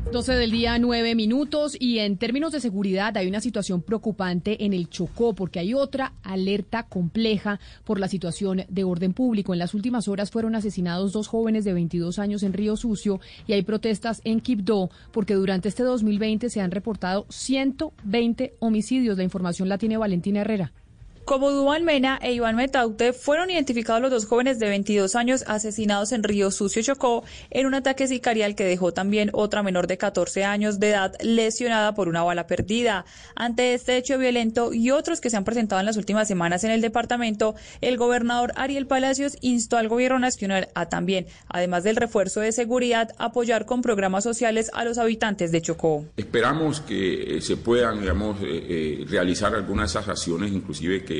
[0.10, 1.78] 12 del día, 9 minutos.
[1.80, 6.14] Y en términos de seguridad, hay una situación preocupante en el Chocó, porque hay otra
[6.24, 9.54] alerta compleja por la situación de orden público.
[9.54, 13.54] En las últimas horas fueron asesinados dos jóvenes de 22 años en Río Sucio y
[13.54, 19.18] hay protestas en Quibdó, porque durante este 2020 se han reportado 120 homicidios.
[19.18, 20.74] La información la tiene Valentina Herrera.
[21.26, 26.12] Como Duan Mena e Iván Metaute fueron identificados los dos jóvenes de 22 años asesinados
[26.12, 30.44] en Río Sucio, Chocó, en un ataque sicarial que dejó también otra menor de 14
[30.44, 33.06] años de edad lesionada por una bala perdida.
[33.36, 36.72] Ante este hecho violento y otros que se han presentado en las últimas semanas en
[36.72, 42.42] el departamento, el gobernador Ariel Palacios instó al gobierno nacional a también, además del refuerzo
[42.42, 46.06] de seguridad, apoyar con programas sociales a los habitantes de Chocó.
[46.18, 51.11] Esperamos que se puedan, digamos, eh, realizar algunas de esas acciones, inclusive que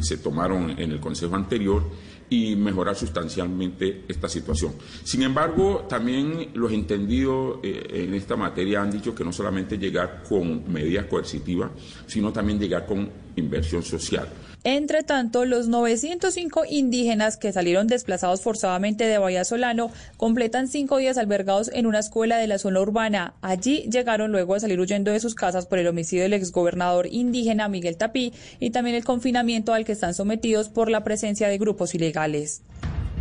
[0.00, 1.82] se tomaron en el Consejo anterior
[2.28, 4.72] y mejorar sustancialmente esta situación.
[5.04, 10.70] Sin embargo, también los entendidos en esta materia han dicho que no solamente llegar con
[10.72, 11.70] medidas coercitivas,
[12.06, 14.28] sino también llegar con inversión social.
[14.68, 21.18] Entre tanto, los 905 indígenas que salieron desplazados forzadamente de Bahía Solano completan cinco días
[21.18, 23.34] albergados en una escuela de la zona urbana.
[23.42, 27.68] Allí llegaron luego de salir huyendo de sus casas por el homicidio del exgobernador indígena
[27.68, 31.94] Miguel Tapí y también el confinamiento al que están sometidos por la presencia de grupos
[31.94, 32.62] ilegales.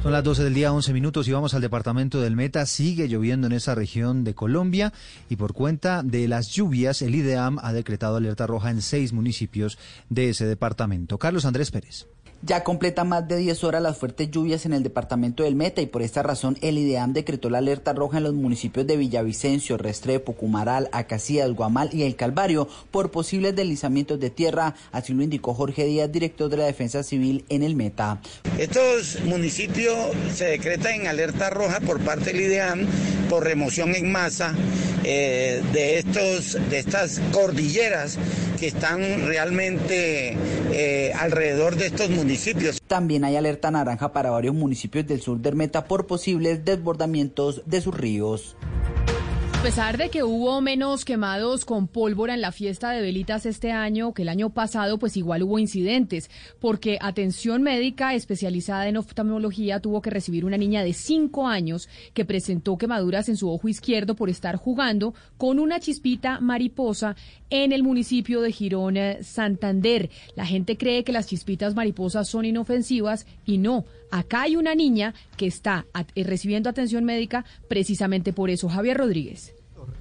[0.05, 2.67] Son las 12 del día, 11 minutos y vamos al departamento del Meta.
[2.67, 4.93] Sigue lloviendo en esa región de Colombia
[5.29, 9.79] y por cuenta de las lluvias, el IDEAM ha decretado alerta roja en seis municipios
[10.09, 11.17] de ese departamento.
[11.17, 12.05] Carlos Andrés Pérez.
[12.45, 15.87] Ya completa más de 10 horas las fuertes lluvias en el departamento del Meta y
[15.87, 20.33] por esta razón el IDEAM decretó la alerta roja en los municipios de Villavicencio, Restrepo,
[20.33, 25.85] Cumaral, Acacías, Guamal y El Calvario por posibles deslizamientos de tierra, así lo indicó Jorge
[25.85, 28.21] Díaz, director de la Defensa Civil en el Meta.
[28.59, 29.97] Estos municipios
[30.31, 32.85] se decretan en alerta roja por parte del IDEAM
[33.27, 34.53] por remoción en masa
[35.03, 38.19] eh, de, estos, de estas cordilleras
[38.59, 40.37] que están realmente
[40.71, 42.34] eh, alrededor de estos municipios
[42.87, 47.81] también hay alerta naranja para varios municipios del sur del Meta por posibles desbordamientos de
[47.81, 48.55] sus ríos.
[49.65, 53.71] A pesar de que hubo menos quemados con pólvora en la fiesta de velitas este
[53.71, 56.29] año que el año pasado, pues igual hubo incidentes,
[56.59, 62.25] porque atención médica especializada en oftalmología tuvo que recibir una niña de 5 años que
[62.25, 67.15] presentó quemaduras en su ojo izquierdo por estar jugando con una chispita mariposa
[67.49, 70.11] en el municipio de Girón, Santander.
[70.35, 73.83] La gente cree que las chispitas mariposas son inofensivas y no.
[74.15, 78.69] Acá hay una niña que está eh, recibiendo atención médica precisamente por eso.
[78.69, 79.53] Javier Rodríguez.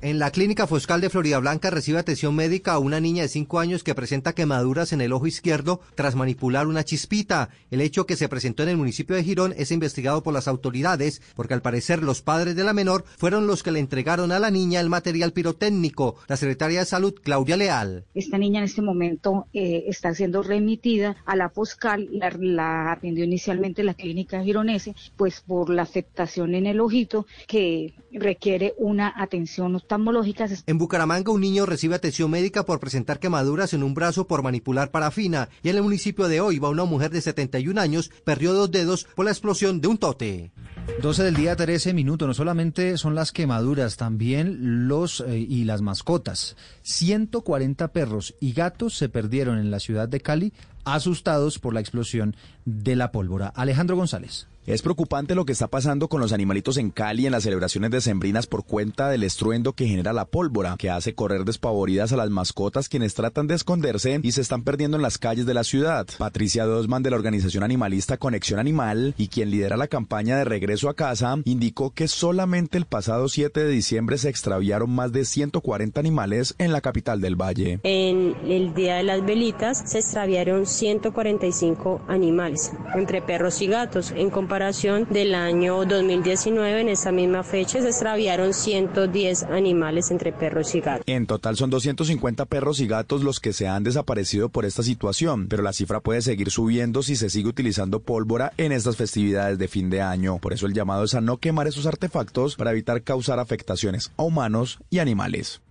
[0.05, 3.59] En la clínica Foscal de Florida Blanca recibe atención médica a una niña de 5
[3.59, 7.49] años que presenta quemaduras en el ojo izquierdo tras manipular una chispita.
[7.71, 11.23] El hecho que se presentó en el municipio de Girón es investigado por las autoridades
[11.35, 14.51] porque al parecer los padres de la menor fueron los que le entregaron a la
[14.51, 16.17] niña el material pirotécnico.
[16.29, 18.05] La secretaria de Salud, Claudia Leal.
[18.15, 22.11] Esta niña en este momento eh, está siendo remitida a la Foscal.
[22.13, 28.75] La, atendió inicialmente la clínica gironese, pues por la afectación en el ojito que requiere
[28.77, 30.65] una atención oftalmológicas.
[30.67, 34.91] En Bucaramanga, un niño recibe atención médica por presentar quemaduras en un brazo por manipular
[34.91, 35.49] parafina.
[35.63, 39.25] Y en el municipio de Oiva, una mujer de 71 años perdió dos dedos por
[39.25, 40.53] la explosión de un tote.
[41.01, 42.29] 12 del día, 13 minutos.
[42.29, 46.57] No solamente son las quemaduras, también los eh, y las mascotas.
[46.83, 50.53] 140 perros y gatos se perdieron en la ciudad de Cali,
[50.85, 53.49] asustados por la explosión de la pólvora.
[53.49, 54.47] Alejandro González.
[54.67, 58.47] Es preocupante lo que está pasando con los animalitos en Cali en las celebraciones decembrinas
[58.47, 62.89] por cuenta del estruendo que genera la pólvora, que hace correr despavoridas a las mascotas
[62.89, 66.07] quienes tratan de esconderse y se están perdiendo en las calles de la ciudad.
[66.17, 70.89] Patricia Dosman de la organización animalista Conexión Animal y quien lidera la campaña de regreso
[70.89, 76.01] a casa, indicó que solamente el pasado 7 de diciembre se extraviaron más de 140
[76.01, 77.81] animales en la capital del valle.
[77.83, 84.31] En el día de las velitas se extraviaron 145 animales, entre perros y gatos, en
[84.31, 90.81] comparación del año 2019, en esa misma fecha se extraviaron 110 animales entre perros y
[90.81, 91.03] gatos.
[91.09, 95.49] En total son 250 perros y gatos los que se han desaparecido por esta situación,
[95.49, 99.67] pero la cifra puede seguir subiendo si se sigue utilizando pólvora en estas festividades de
[99.67, 100.39] fin de año.
[100.39, 104.23] Por eso el llamado es a no quemar esos artefactos para evitar causar afectaciones a
[104.23, 105.63] humanos y animales.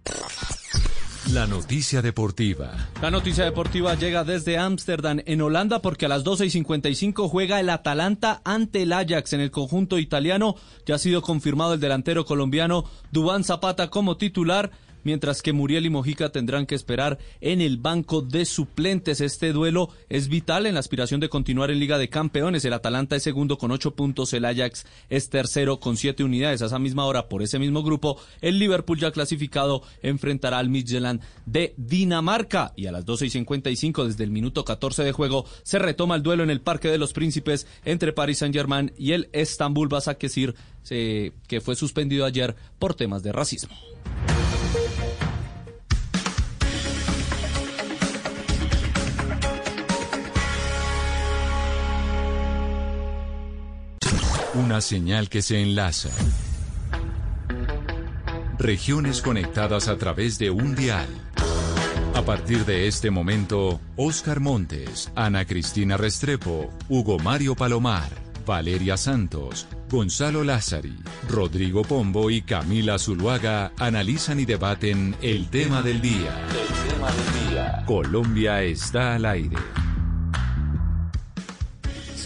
[1.32, 2.90] La noticia deportiva.
[3.02, 7.62] La noticia deportiva llega desde Ámsterdam, en Holanda, porque a las 12 y 55 juega
[7.62, 10.56] el Atalanta ante el Ajax en el conjunto italiano.
[10.86, 14.72] Ya ha sido confirmado el delantero colombiano Dubán Zapata como titular
[15.04, 19.22] mientras que Muriel y Mojica tendrán que esperar en el banco de suplentes.
[19.22, 22.66] Este duelo es vital en la aspiración de continuar en Liga de Campeones.
[22.66, 26.62] El Atalanta es segundo con ocho puntos, el Ajax es tercero con siete unidades.
[26.62, 31.22] A esa misma hora, por ese mismo grupo, el Liverpool ya clasificado enfrentará al Midtjylland
[31.46, 32.74] de Dinamarca.
[32.76, 36.24] Y a las 12 y 55, desde el minuto 14 de juego, se retoma el
[36.24, 40.56] duelo en el Parque de los Príncipes entre Paris Saint-Germain y el Estambul Basaksehir,
[40.88, 43.76] que fue suspendido ayer por temas de racismo.
[54.64, 56.08] Una señal que se enlaza.
[58.58, 61.10] Regiones conectadas a través de un dial.
[62.16, 68.08] A partir de este momento, Oscar Montes, Ana Cristina Restrepo, Hugo Mario Palomar,
[68.46, 70.96] Valeria Santos, Gonzalo Lázari,
[71.28, 76.42] Rodrigo Pombo y Camila Zuluaga analizan y debaten el tema del día.
[76.48, 77.84] El tema del día.
[77.86, 79.58] Colombia está al aire.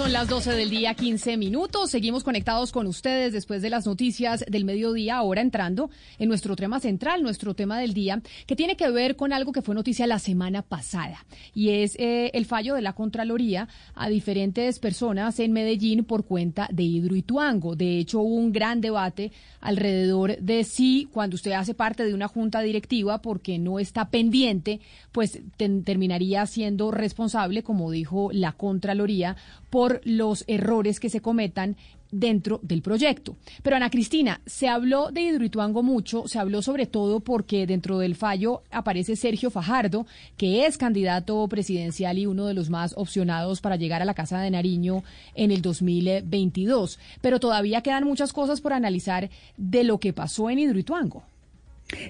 [0.08, 1.92] Son las 12 del día, 15 minutos.
[1.92, 6.80] Seguimos conectados con ustedes después de las noticias del mediodía, ahora entrando en nuestro tema
[6.80, 10.20] central, nuestro tema del día, que tiene que ver con algo que fue noticia la
[10.20, 16.06] semana pasada, y es eh, el fallo de la Contraloría a diferentes personas en Medellín
[16.06, 17.76] por cuenta de Hidroituango.
[17.76, 22.30] De hecho, hubo un gran debate alrededor de si cuando usted hace parte de una
[22.30, 24.80] junta directiva porque no está pendiente,
[25.12, 29.36] pues terminaría siendo responsable, como dijo la Contraloría,
[29.70, 31.76] por los errores que se cometan
[32.12, 33.36] dentro del proyecto.
[33.64, 38.16] Pero Ana Cristina, se habló de Hidroituango mucho, se habló sobre todo porque dentro del
[38.16, 40.06] fallo aparece Sergio Fajardo,
[40.38, 44.40] que es candidato presidencial y uno de los más opcionados para llegar a la Casa
[44.40, 45.04] de Nariño
[45.36, 47.00] en el 2022.
[47.22, 51.24] Pero todavía quedan muchas cosas por analizar de lo que pasó en Hidroituango.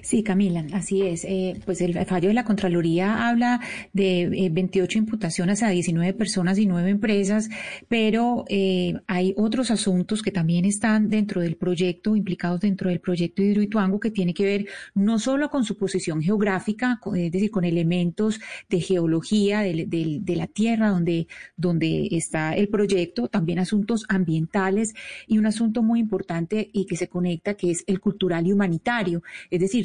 [0.02, 1.24] Sí, Camila, así es.
[1.24, 3.60] Eh, pues el fallo de la Contraloría habla
[3.92, 7.48] de 28 eh, imputaciones a 19 personas y 9 empresas,
[7.86, 13.40] pero eh, hay otros asuntos que también están dentro del proyecto, implicados dentro del proyecto
[13.40, 17.64] de Hidroituango, que tiene que ver no solo con su posición geográfica, es decir, con
[17.64, 24.94] elementos de geología de, la tierra donde, donde está el proyecto, también asuntos ambientales
[25.26, 29.22] y un asunto muy importante y que se conecta, que es el cultural y humanitario.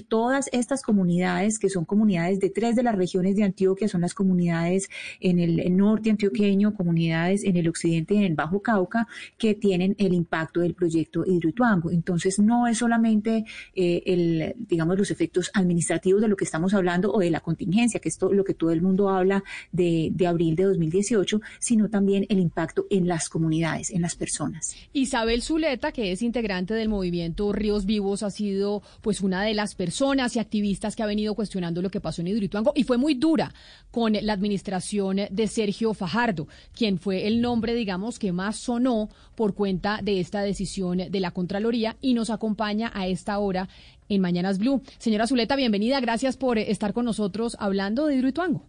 [0.07, 4.13] Todas estas comunidades, que son comunidades de tres de las regiones de Antioquia, son las
[4.13, 4.89] comunidades
[5.19, 9.07] en el norte antioqueño, comunidades en el occidente y en el Bajo Cauca,
[9.37, 11.91] que tienen el impacto del proyecto Hidroituango.
[11.91, 13.45] Entonces, no es solamente
[13.75, 17.99] eh, el, digamos, los efectos administrativos de lo que estamos hablando o de la contingencia,
[17.99, 22.25] que es lo que todo el mundo habla de, de abril de 2018, sino también
[22.29, 24.75] el impacto en las comunidades, en las personas.
[24.93, 29.72] Isabel Zuleta, que es integrante del movimiento Ríos Vivos, ha sido pues una de las
[29.75, 33.13] personas y activistas que ha venido cuestionando lo que pasó en Hidroituango y fue muy
[33.13, 33.53] dura
[33.91, 39.53] con la administración de Sergio Fajardo, quien fue el nombre, digamos, que más sonó por
[39.53, 43.67] cuenta de esta decisión de la Contraloría y nos acompaña a esta hora
[44.09, 44.81] en Mañanas Blue.
[44.97, 45.99] Señora Zuleta, bienvenida.
[45.99, 48.63] Gracias por estar con nosotros hablando de Hidroituango.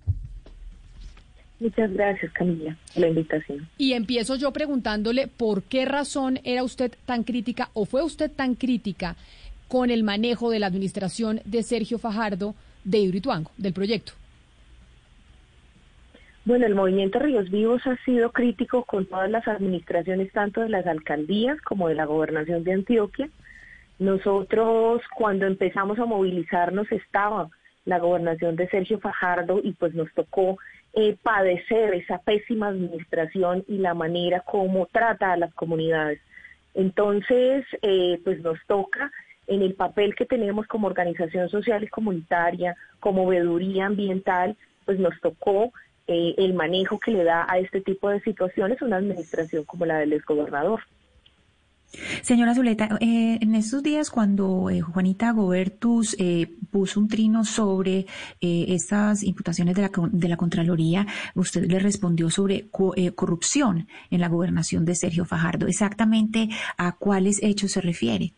[1.61, 3.69] Muchas gracias, Camila, por la invitación.
[3.79, 8.55] Y empiezo yo preguntándole por qué razón era usted tan crítica o fue usted tan
[8.55, 9.17] crítica
[9.75, 14.13] con el manejo de la administración de Sergio Fajardo de Hidroituango, del proyecto?
[16.45, 20.87] Bueno, el movimiento Ríos Vivos ha sido crítico con todas las administraciones, tanto de las
[20.87, 23.29] alcaldías como de la gobernación de Antioquia.
[23.99, 27.51] Nosotros cuando empezamos a movilizarnos estaba
[27.85, 30.57] la gobernación de Sergio Fajardo y pues nos tocó
[30.93, 36.21] eh, padecer esa pésima administración y la manera como trata a las comunidades.
[36.75, 39.11] Entonces, eh, pues nos toca
[39.47, 45.19] en el papel que tenemos como organización social y comunitaria, como veeduría ambiental, pues nos
[45.21, 45.73] tocó
[46.07, 49.99] eh, el manejo que le da a este tipo de situaciones una administración como la
[49.99, 50.81] del exgobernador.
[52.23, 56.17] Señora Zuleta, eh, en estos días cuando eh, Juanita Gobertus
[56.71, 58.07] puso un trino sobre
[58.41, 61.07] estas imputaciones de la, de la Contraloría,
[61.37, 62.69] usted le respondió sobre
[63.15, 65.69] corrupción en la gobernación de Sergio Fajardo.
[65.69, 68.35] ¿Exactamente a cuáles hechos se refiere?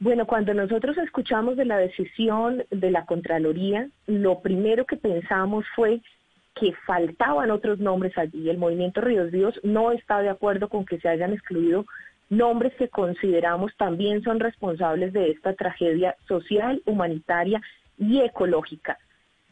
[0.00, 6.00] Bueno, cuando nosotros escuchamos de la decisión de la Contraloría, lo primero que pensamos fue
[6.54, 8.50] que faltaban otros nombres allí.
[8.50, 11.84] El movimiento Ríos Vivos no está de acuerdo con que se hayan excluido
[12.30, 17.60] nombres que consideramos también son responsables de esta tragedia social, humanitaria
[17.98, 18.98] y ecológica.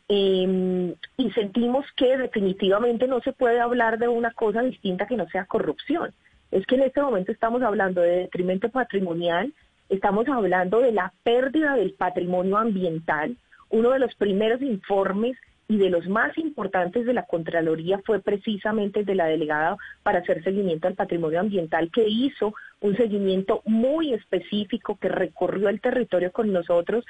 [0.08, 5.28] Em, y sentimos que definitivamente no se puede hablar de una cosa distinta que no
[5.28, 6.14] sea corrupción.
[6.50, 9.52] Es que en este momento estamos hablando de detrimento patrimonial,
[9.88, 13.36] Estamos hablando de la pérdida del patrimonio ambiental.
[13.70, 15.36] Uno de los primeros informes
[15.66, 20.42] y de los más importantes de la Contraloría fue precisamente de la delegada para hacer
[20.42, 26.52] seguimiento al patrimonio ambiental, que hizo un seguimiento muy específico que recorrió el territorio con
[26.52, 27.04] nosotros,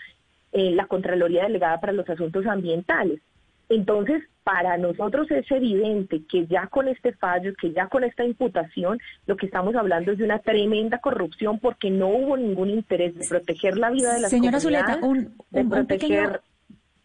[0.53, 3.21] eh, la Contraloría Delegada para los Asuntos Ambientales.
[3.69, 8.99] Entonces, para nosotros es evidente que ya con este fallo, que ya con esta imputación,
[9.27, 13.29] lo que estamos hablando es de una tremenda corrupción porque no hubo ningún interés de
[13.29, 15.37] proteger la vida de las Señora Zuleta, un,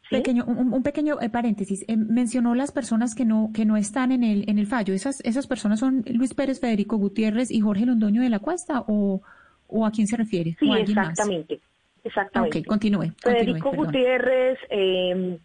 [0.10, 1.84] pequeño, un, pequeño eh, paréntesis.
[1.90, 4.94] Eh, mencionó las personas que no que no están en el en el fallo.
[4.94, 9.22] Esas esas personas son Luis Pérez, Federico Gutiérrez y Jorge Londoño de la Cuesta o,
[9.68, 10.56] o a quién se refiere?
[10.62, 11.60] Sí, exactamente.
[12.06, 12.60] Exactamente.
[12.60, 13.12] Ok, continúe.
[13.22, 15.40] Federico Gutiérrez, eh,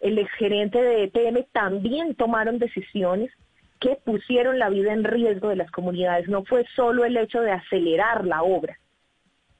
[0.00, 3.30] el exgerente de EPM también tomaron decisiones
[3.80, 6.28] que pusieron la vida en riesgo de las comunidades.
[6.28, 8.78] No fue solo el hecho de acelerar la obra,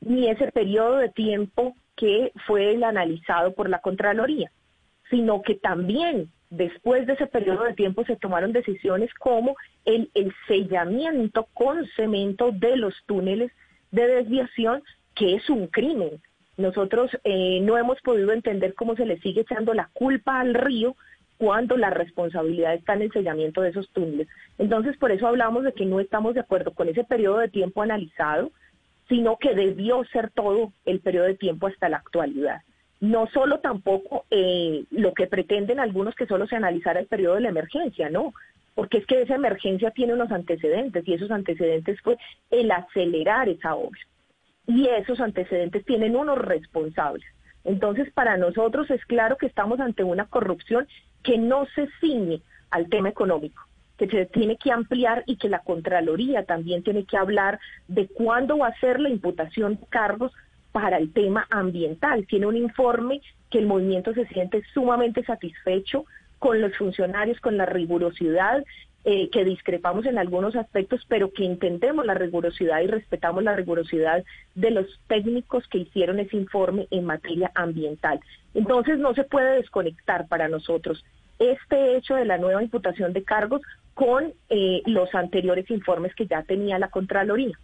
[0.01, 4.51] ni ese periodo de tiempo que fue el analizado por la Contraloría,
[5.11, 9.55] sino que también Después de ese periodo de tiempo se tomaron decisiones como
[9.85, 13.53] el, el sellamiento con cemento de los túneles
[13.91, 14.83] de desviación,
[15.15, 16.23] que es un crimen.
[16.59, 20.97] Nosotros eh, no hemos podido entender cómo se le sigue echando la culpa al río
[21.39, 24.27] cuando la responsabilidad está en el sellamiento de esos túneles.
[24.59, 27.81] Entonces, por eso hablamos de que no estamos de acuerdo con ese periodo de tiempo
[27.81, 28.51] analizado,
[29.09, 32.61] sino que debió ser todo el periodo de tiempo hasta la actualidad.
[33.01, 37.43] No solo tampoco eh, lo que pretenden algunos que solo se analizara el periodo de
[37.43, 38.35] la emergencia, no,
[38.75, 42.19] porque es que esa emergencia tiene unos antecedentes y esos antecedentes fue
[42.51, 44.01] el acelerar esa obra.
[44.69, 47.27] Y esos antecedentes tienen unos responsables.
[47.65, 50.87] Entonces, para nosotros es claro que estamos ante una corrupción
[51.23, 53.63] que no se ciñe al tema económico,
[53.97, 57.59] que se tiene que ampliar y que la Contraloría también tiene que hablar
[57.89, 60.33] de cuándo va a ser la imputación de cargos
[60.71, 62.27] para el tema ambiental.
[62.27, 63.21] Tiene un informe
[63.51, 66.05] que el movimiento se siente sumamente satisfecho
[66.39, 68.63] con los funcionarios, con la rigurosidad,
[69.05, 74.25] eh, que discrepamos en algunos aspectos, pero que entendemos la rigurosidad y respetamos la rigurosidad
[74.55, 78.21] de los técnicos que hicieron ese informe en materia ambiental.
[78.55, 81.05] Entonces no se puede desconectar para nosotros
[81.39, 83.63] este hecho de la nueva imputación de cargos
[83.95, 87.59] con eh, los anteriores informes que ya tenía la Contraloría.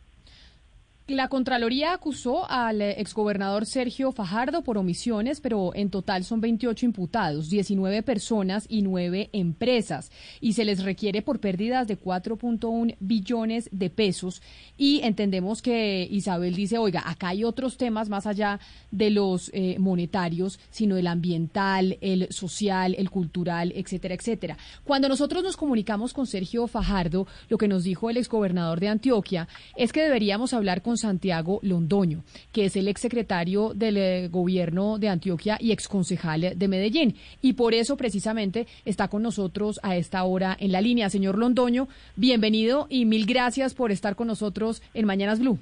[1.07, 6.87] La Contraloría acusó al eh, exgobernador Sergio Fajardo por omisiones, pero en total son 28
[6.87, 10.11] imputados, 19 personas y 9 empresas,
[10.41, 14.41] y se les requiere por pérdidas de 4.1 billones de pesos.
[14.79, 18.59] Y entendemos que Isabel dice, oiga, acá hay otros temas más allá
[18.91, 24.57] de los eh, monetarios, sino el ambiental, el social, el cultural, etcétera, etcétera.
[24.85, 29.49] Cuando nosotros nos comunicamos con Sergio Fajardo, lo que nos dijo el exgobernador de Antioquia
[29.77, 35.09] es que deberíamos hablar con Santiago Londoño, que es el exsecretario del eh, gobierno de
[35.09, 37.17] Antioquia y exconcejal de Medellín.
[37.43, 41.11] Y por eso precisamente está con nosotros a esta hora en la línea.
[41.11, 45.59] Señor Londoño, bienvenido y mil gracias por estar con nosotros en Mañanas Blue.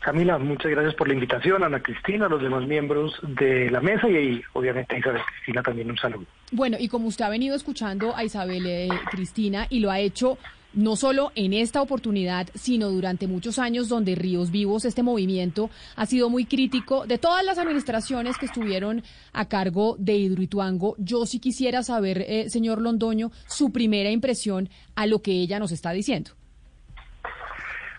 [0.00, 4.40] Camila, muchas gracias por la invitación, Ana Cristina, los demás miembros de la mesa y,
[4.52, 6.24] obviamente a Isabel Cristina también un saludo.
[6.52, 10.38] Bueno, y como usted ha venido escuchando a Isabel eh, Cristina y lo ha hecho
[10.72, 16.06] no solo en esta oportunidad, sino durante muchos años donde Ríos Vivos, este movimiento, ha
[16.06, 20.94] sido muy crítico de todas las administraciones que estuvieron a cargo de Hidroituango.
[20.98, 25.72] Yo sí quisiera saber, eh, señor Londoño, su primera impresión a lo que ella nos
[25.72, 26.37] está diciendo.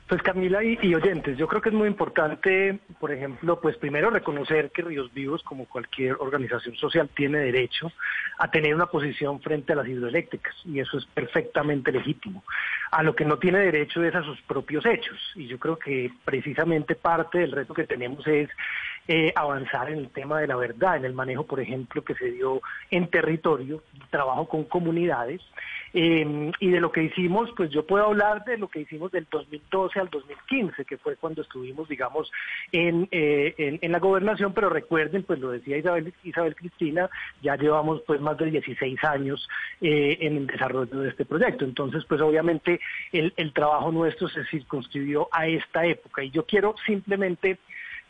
[0.10, 4.72] Pues Camila y, oyentes, yo creo que es muy importante, por ejemplo, pues primero reconocer
[4.72, 7.92] que Ríos Vivos, como cualquier organización social, tiene derecho
[8.40, 12.44] a tener una posición frente a las hidroeléctricas y eso es perfectamente legítimo.
[12.90, 16.12] A lo que no tiene derecho es a sus propios hechos y yo creo que
[16.26, 18.50] precisamente parte del reto que tenemos es
[19.10, 22.32] eh, avanzar en el tema de la verdad, en el manejo, por ejemplo, que se
[22.32, 22.62] dio
[22.92, 23.82] en territorio,
[24.12, 25.42] trabajo con comunidades
[25.94, 29.26] Em, y de lo que hicimos, pues yo puedo hablar de lo que hicimos del
[29.30, 32.32] 2012 al 2015, que fue cuando estuvimos, digamos,
[32.72, 37.10] en, eh, en, la gobernación, pero recuerden, pues lo decía Isabel, Isabel Cristina,
[37.42, 39.50] ya llevamos pues más de 16 años
[39.82, 41.66] eh, en el desarrollo de este proyecto.
[41.66, 42.80] Entonces, pues obviamente
[43.12, 46.24] el, el trabajo nuestro se circunscribió a esta época.
[46.24, 47.58] Y yo quiero simplemente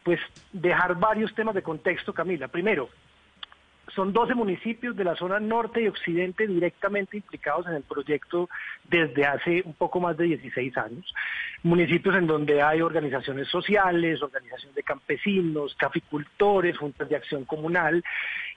[0.10, 0.22] pues
[0.52, 2.48] dejar varios temas de contexto, Camila.
[2.48, 2.90] Primero,
[3.94, 8.50] son 12 municipios de la zona norte y occidente directamente implicados en el proyecto
[8.86, 11.14] desde hace un poco más de 16 años.
[11.62, 18.04] Municipios en donde hay organizaciones sociales, organizaciones de campesinos, caficultores, juntas de acción comunal.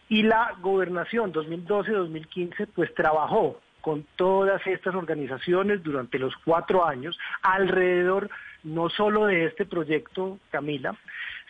[0.08, 8.30] Y la gobernación 2012-2015 pues trabajó con todas estas organizaciones durante los cuatro años alrededor
[8.64, 10.96] no solo de este proyecto, Camila,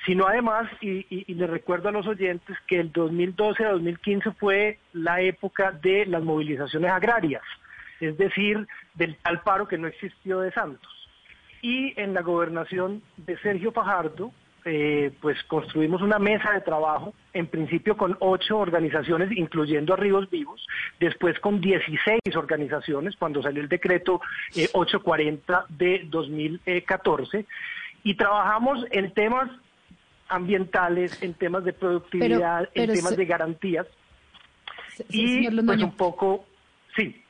[0.05, 5.20] sino además, y, le recuerdo a los oyentes, que el 2012 a 2015 fue la
[5.20, 7.43] época de las movilizaciones agrarias,
[8.01, 10.91] es decir, del tal paro que no existió de Santos.
[11.61, 14.33] Y en la gobernación de Sergio Fajardo,
[14.65, 20.29] eh, pues construimos una mesa de trabajo, en principio con ocho organizaciones, incluyendo a Ríos
[20.31, 20.66] Vivos,
[20.99, 24.20] después con 16 organizaciones, cuando salió el decreto
[24.73, 27.47] 840 eh, de 2014,
[28.05, 29.49] y trabajamos en temas
[30.33, 33.87] ambientales, en temas de productividad, en temas de garantías.
[35.09, 36.45] y pues un poco,
[36.97, 37.22] sí.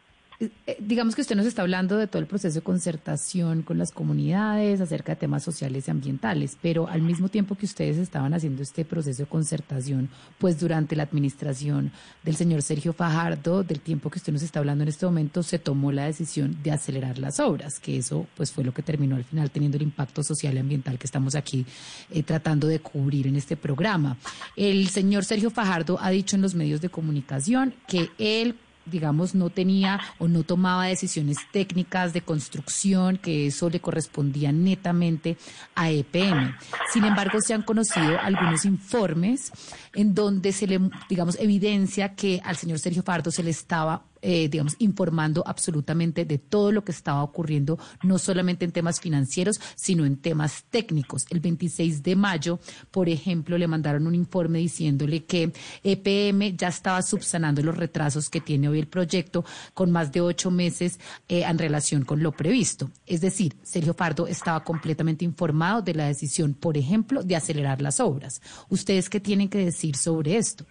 [0.66, 3.92] Eh, digamos que usted nos está hablando de todo el proceso de concertación con las
[3.92, 8.62] comunidades acerca de temas sociales y ambientales, pero al mismo tiempo que ustedes estaban haciendo
[8.62, 10.08] este proceso de concertación,
[10.38, 11.92] pues durante la administración
[12.24, 15.58] del señor Sergio Fajardo, del tiempo que usted nos está hablando en este momento, se
[15.58, 19.24] tomó la decisión de acelerar las obras, que eso pues fue lo que terminó al
[19.24, 21.64] final teniendo el impacto social y ambiental que estamos aquí
[22.10, 24.16] eh, tratando de cubrir en este programa.
[24.56, 28.56] El señor Sergio Fajardo ha dicho en los medios de comunicación que él
[28.86, 35.36] digamos, no tenía o no tomaba decisiones técnicas de construcción, que eso le correspondía netamente
[35.74, 36.54] a EPM.
[36.92, 39.52] Sin embargo, se han conocido algunos informes
[39.94, 44.48] en donde se le, digamos, evidencia que al señor Sergio Fardo se le estaba eh,
[44.48, 50.06] digamos, informando absolutamente de todo lo que estaba ocurriendo, no solamente en temas financieros, sino
[50.06, 51.26] en temas técnicos.
[51.30, 57.02] El 26 de mayo, por ejemplo, le mandaron un informe diciéndole que EPM ya estaba
[57.02, 59.44] subsanando los retrasos que tiene hoy el proyecto
[59.74, 62.90] con más de ocho meses eh, en relación con lo previsto.
[63.06, 68.00] Es decir, Sergio Fardo estaba completamente informado de la decisión, por ejemplo, de acelerar las
[68.00, 68.40] obras.
[68.68, 70.64] ¿Ustedes qué tienen que decir sobre esto?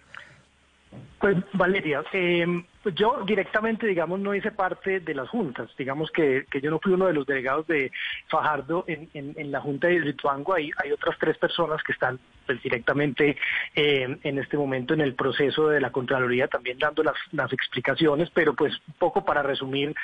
[1.18, 2.64] Pues Valeria, eh,
[2.96, 5.70] yo directamente, digamos, no hice parte de las juntas.
[5.78, 7.92] Digamos que, que yo no fui uno de los delegados de
[8.28, 10.54] Fajardo en, en, la junta de Lituango.
[10.54, 13.36] Hay, hay otras tres personas que están pues, directamente
[13.74, 18.30] eh, en este momento en el proceso de la Contraloría también dando las, las explicaciones,
[18.30, 19.94] pero pues un poco para resumir,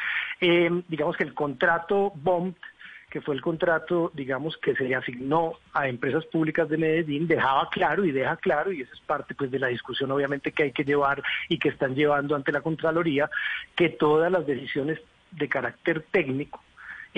[0.41, 2.55] eh, digamos que el contrato BOM
[3.11, 7.69] que fue el contrato, digamos, que se le asignó a empresas públicas de Medellín, dejaba
[7.71, 10.73] claro y deja claro, y esa es parte pues de la discusión obviamente que hay
[10.73, 13.31] que llevar y que están llevando ante la Contraloría,
[13.75, 16.61] que todas las decisiones de carácter técnico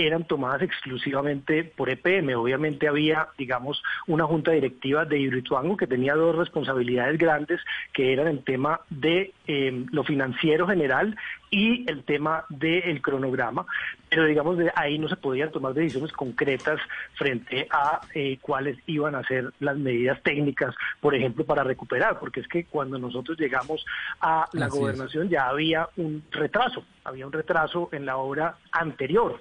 [0.06, 2.34] eran tomadas exclusivamente por EPM.
[2.34, 7.60] Obviamente había, digamos, una junta directiva de Hidroituango que tenía dos responsabilidades grandes,
[7.92, 11.16] que eran el tema de eh, lo financiero general
[11.50, 13.66] y el tema del cronograma,
[14.08, 16.80] pero digamos de ahí no se podían tomar decisiones concretas
[17.14, 22.40] frente a eh, cuáles iban a ser las medidas técnicas, por ejemplo, para recuperar, porque
[22.40, 23.84] es que cuando nosotros llegamos
[24.20, 29.40] a la gobernación ya había un retraso, había un retraso en la obra anterior.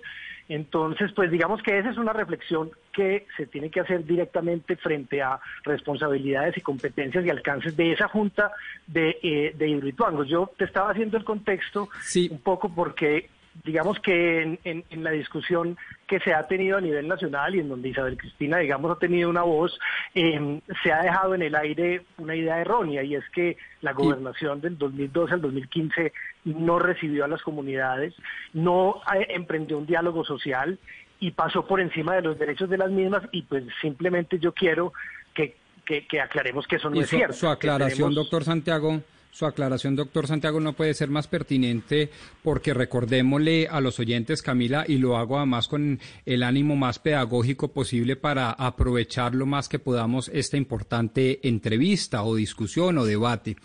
[0.50, 5.22] Entonces, pues digamos que esa es una reflexión que se tiene que hacer directamente frente
[5.22, 8.52] a responsabilidades y competencias y alcances de esa junta
[8.88, 9.94] de, eh, de.
[10.28, 11.90] Yo te estaba haciendo el contexto
[12.32, 13.30] un poco porque
[13.64, 15.78] digamos que en, la discusión
[16.08, 19.30] que se ha tenido a nivel nacional y en donde Isabel Cristina, digamos, ha tenido
[19.30, 19.78] una voz,
[20.14, 24.62] em, se ha dejado en el aire una idea errónea y es que la gobernación
[24.62, 26.14] del 2012 al 2015
[26.46, 28.14] no recibió a las comunidades,
[28.54, 30.80] no eh, emprendió un diálogo social
[31.20, 34.94] y pasó por encima de los derechos de las mismas y pues simplemente yo quiero
[35.34, 37.34] que, que, aclaremos que eso no es cierto.
[37.34, 39.02] Su aclaración, doctor Santiago.
[39.32, 42.10] Su aclaración, doctor Santiago, no puede ser más pertinente
[42.44, 47.70] porque recordémosle a los oyentes, Camila, y lo hago además con el ánimo más pedagógico
[47.70, 53.56] posible para aprovechar lo más que podamos esta importante entrevista o discusión o debate.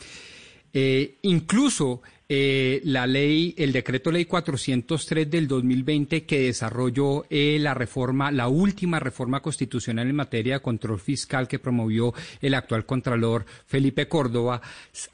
[0.76, 7.74] Eh, incluso eh, la ley, el decreto ley 403 del 2020 que desarrolló eh, la
[7.74, 13.44] reforma, la última reforma constitucional en materia de control fiscal que promovió el actual contralor
[13.66, 14.62] Felipe Córdoba,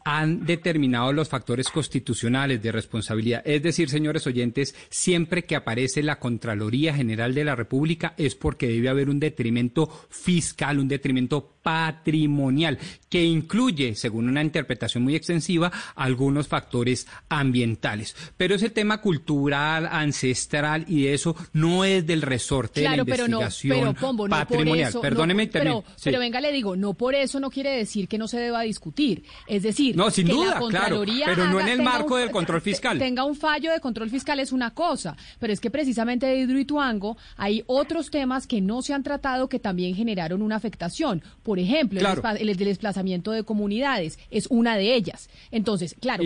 [0.05, 3.43] han determinado los factores constitucionales de responsabilidad.
[3.45, 8.69] Es decir, señores oyentes, siempre que aparece la Contraloría General de la República es porque
[8.69, 12.79] debe haber un detrimento fiscal, un detrimento patrimonial,
[13.09, 18.17] que incluye, según una interpretación muy extensiva, algunos factores ambientales.
[18.37, 23.97] Pero ese tema cultural, ancestral y eso no es del resorte de la investigación
[24.29, 24.93] patrimonial.
[25.01, 28.39] Perdóneme, pero, pero, venga, le digo, no por eso no quiere decir que no se
[28.39, 29.25] deba discutir.
[29.47, 32.99] Es decir, no, sin duda, claro, pero no en el marco del control fiscal.
[32.99, 37.17] Tenga un fallo de control fiscal es una cosa, pero es que precisamente de Hidroituango
[37.37, 41.23] hay otros temas que no se han tratado que también generaron una afectación.
[41.43, 42.01] Por ejemplo,
[42.39, 45.29] el, desplazamiento de comunidades es una de ellas.
[45.51, 46.23] Entonces, claro,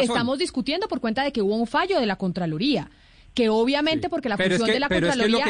[0.00, 2.90] estamos discutiendo por cuenta de que hubo un fallo de la Contraloría
[3.36, 5.44] que obviamente porque la función de la Contraloría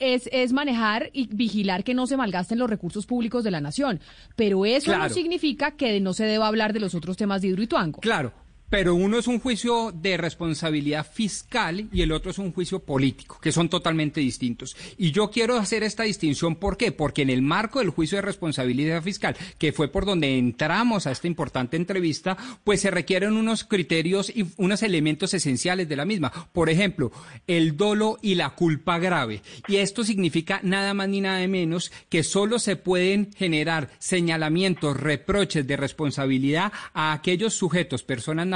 [0.00, 4.00] es, manejar y vigilar que no se malgasten los recursos públicos de la nación.
[4.34, 8.00] Pero eso no significa que no se deba hablar de los otros temas de Hidroituango.
[8.00, 8.32] Claro,
[8.70, 13.38] pero uno es un juicio de responsabilidad fiscal y el otro es un juicio político,
[13.40, 14.76] que son totalmente distintos.
[14.96, 16.92] Y yo quiero hacer esta distinción, ¿por qué?
[16.92, 21.12] Porque en el marco del juicio de responsabilidad fiscal, que fue por donde entramos a
[21.12, 26.32] esta importante entrevista, pues se requieren unos criterios y unos elementos esenciales de la misma.
[26.52, 27.12] Por ejemplo,
[27.46, 29.42] el dolo y la culpa grave.
[29.66, 35.66] Y esto significa nada más ni nada menos que solo se pueden generar señalamientos, reproches
[35.66, 38.46] de responsabilidad a aquellos sujetos, personas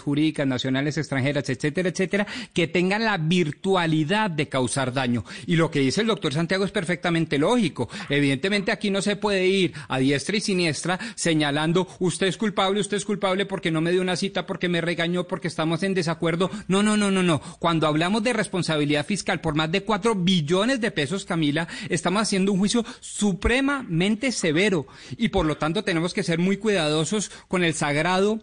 [0.00, 5.24] jurídicas, nacionales, extranjeras, etcétera, etcétera, que tengan la virtualidad de causar daño.
[5.46, 7.88] Y lo que dice el doctor Santiago es perfectamente lógico.
[8.08, 12.96] Evidentemente aquí no se puede ir a diestra y siniestra señalando usted es culpable, usted
[12.96, 16.50] es culpable porque no me dio una cita, porque me regañó, porque estamos en desacuerdo.
[16.68, 17.40] No, no, no, no, no.
[17.58, 22.52] Cuando hablamos de responsabilidad fiscal por más de cuatro billones de pesos, Camila, estamos haciendo
[22.52, 27.74] un juicio supremamente severo y por lo tanto tenemos que ser muy cuidadosos con el
[27.74, 28.40] sagrado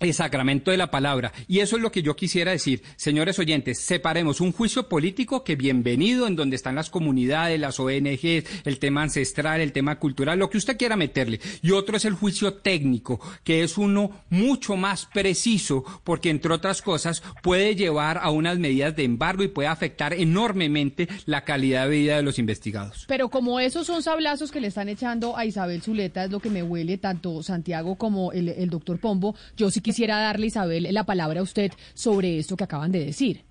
[0.00, 1.32] el sacramento de la palabra.
[1.48, 2.82] Y eso es lo que yo quisiera decir.
[2.96, 8.44] Señores oyentes, separemos un juicio político que bienvenido, en donde están las comunidades, las ONGs,
[8.64, 11.40] el tema ancestral, el tema cultural, lo que usted quiera meterle.
[11.62, 16.82] Y otro es el juicio técnico, que es uno mucho más preciso, porque entre otras
[16.82, 21.96] cosas puede llevar a unas medidas de embargo y puede afectar enormemente la calidad de
[21.96, 23.04] vida de los investigados.
[23.08, 26.50] Pero como esos son sablazos que le están echando a Isabel Zuleta, es lo que
[26.50, 31.04] me huele tanto Santiago como el, el doctor Pombo, yo sí quisiera darle, Isabel, la
[31.04, 33.42] palabra a usted sobre esto que acaban de decir.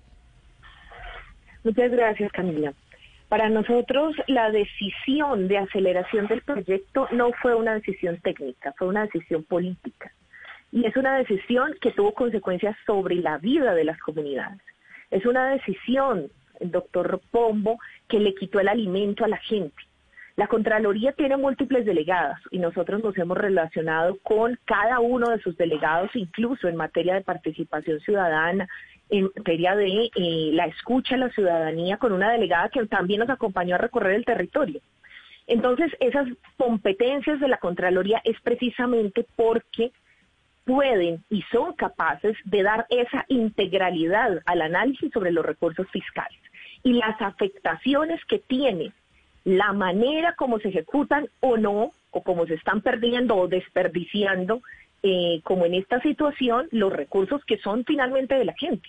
[1.64, 2.74] Muchas gracias, Camila.
[3.28, 9.06] Para nosotros la decisión de aceleración del proyecto no fue una decisión técnica, fue una
[9.06, 10.12] decisión política.
[10.70, 14.60] Y es una decisión que tuvo consecuencias sobre la vida de las comunidades.
[15.10, 16.30] Es una decisión,
[16.60, 19.85] doctor Pombo, que le quitó el alimento a la gente.
[20.36, 25.56] La Contraloría tiene múltiples delegadas y nosotros nos hemos relacionado con cada uno de sus
[25.56, 28.68] delegados, incluso en materia de participación ciudadana,
[29.08, 33.30] en materia de eh, la escucha a la ciudadanía, con una delegada que también nos
[33.30, 34.80] acompañó a recorrer el territorio.
[35.46, 39.90] Entonces, esas competencias de la Contraloría es precisamente porque
[40.64, 46.40] pueden y son capaces de dar esa integralidad al análisis sobre los recursos fiscales
[46.82, 48.92] y las afectaciones que tiene
[49.46, 54.60] la manera como se ejecutan o no, o como se están perdiendo o desperdiciando,
[55.04, 58.88] eh, como en esta situación, los recursos que son finalmente de la gente.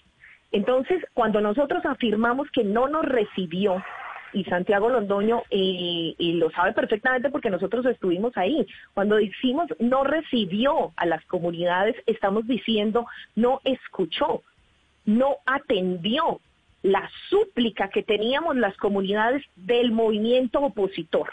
[0.51, 3.83] Entonces, cuando nosotros afirmamos que no nos recibió,
[4.33, 8.65] y Santiago Londoño eh, lo sabe perfectamente porque nosotros estuvimos ahí,
[8.95, 13.05] cuando decimos no recibió a las comunidades, estamos diciendo
[13.35, 14.41] no escuchó,
[15.05, 16.41] no atendió,
[16.87, 21.31] la súplica que teníamos las comunidades del movimiento opositor,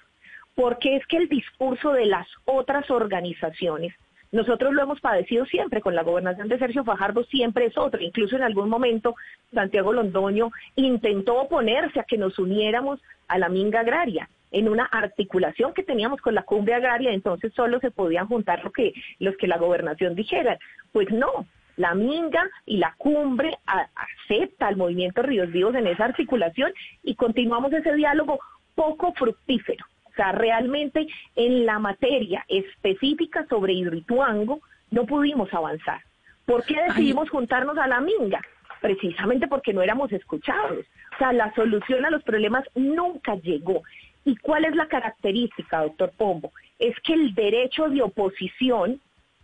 [0.55, 3.95] porque es que el discurso de las otras organizaciones,
[4.33, 8.01] nosotros lo hemos padecido siempre con la gobernación de Sergio Fajardo, siempre es otro.
[8.01, 9.15] Incluso en algún momento
[9.53, 15.73] Santiago Londoño intentó oponerse a que nos uniéramos a la minga agraria en una articulación
[15.73, 19.47] que teníamos con la cumbre agraria, entonces solo se podían juntar lo que, los que
[19.47, 20.59] la gobernación dijera.
[20.93, 21.47] Pues no,
[21.77, 26.73] la Minga y la cumbre acepta al movimiento Ríos Vivos en esa articulación
[27.03, 28.39] y continuamos ese diálogo
[28.75, 29.85] poco fructífero.
[30.05, 34.61] O sea, realmente en la materia específica sobre Hidroituango
[34.91, 36.01] no pudimos avanzar.
[36.47, 38.41] ¿Por qué decidimos juntarnos a la Minga?
[38.81, 40.85] Precisamente porque no éramos escuchados.
[41.15, 43.83] O sea, la solución a los problemas nunca llegó.
[44.25, 46.53] ¿Y cuál es la característica, doctor Pombo?
[46.79, 49.01] Es que el derecho de oposición,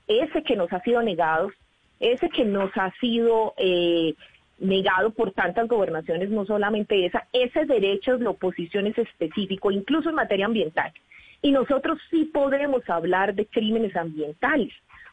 [0.07, 1.51] ese que nos ha sido negado,
[2.01, 4.15] ese que nos ha sido eh,
[4.59, 10.17] negado por tantas gobernaciones, no solamente esa, ese derecho de oposición es específico, incluso en
[10.17, 10.93] materia ambiental.
[11.43, 14.73] Y nosotros sí podemos hablar de crímenes ambientales,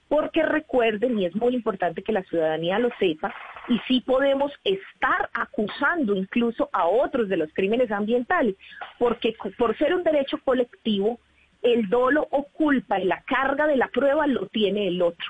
[0.10, 3.34] porque recuerden, y es muy importante que la ciudadanía lo sepa,
[3.68, 8.56] y sí podemos estar acusando incluso a otros de los crímenes ambientales,
[8.98, 11.20] porque por ser un derecho colectivo,
[11.62, 15.28] el dolo o culpa y la carga de la prueba lo tiene el otro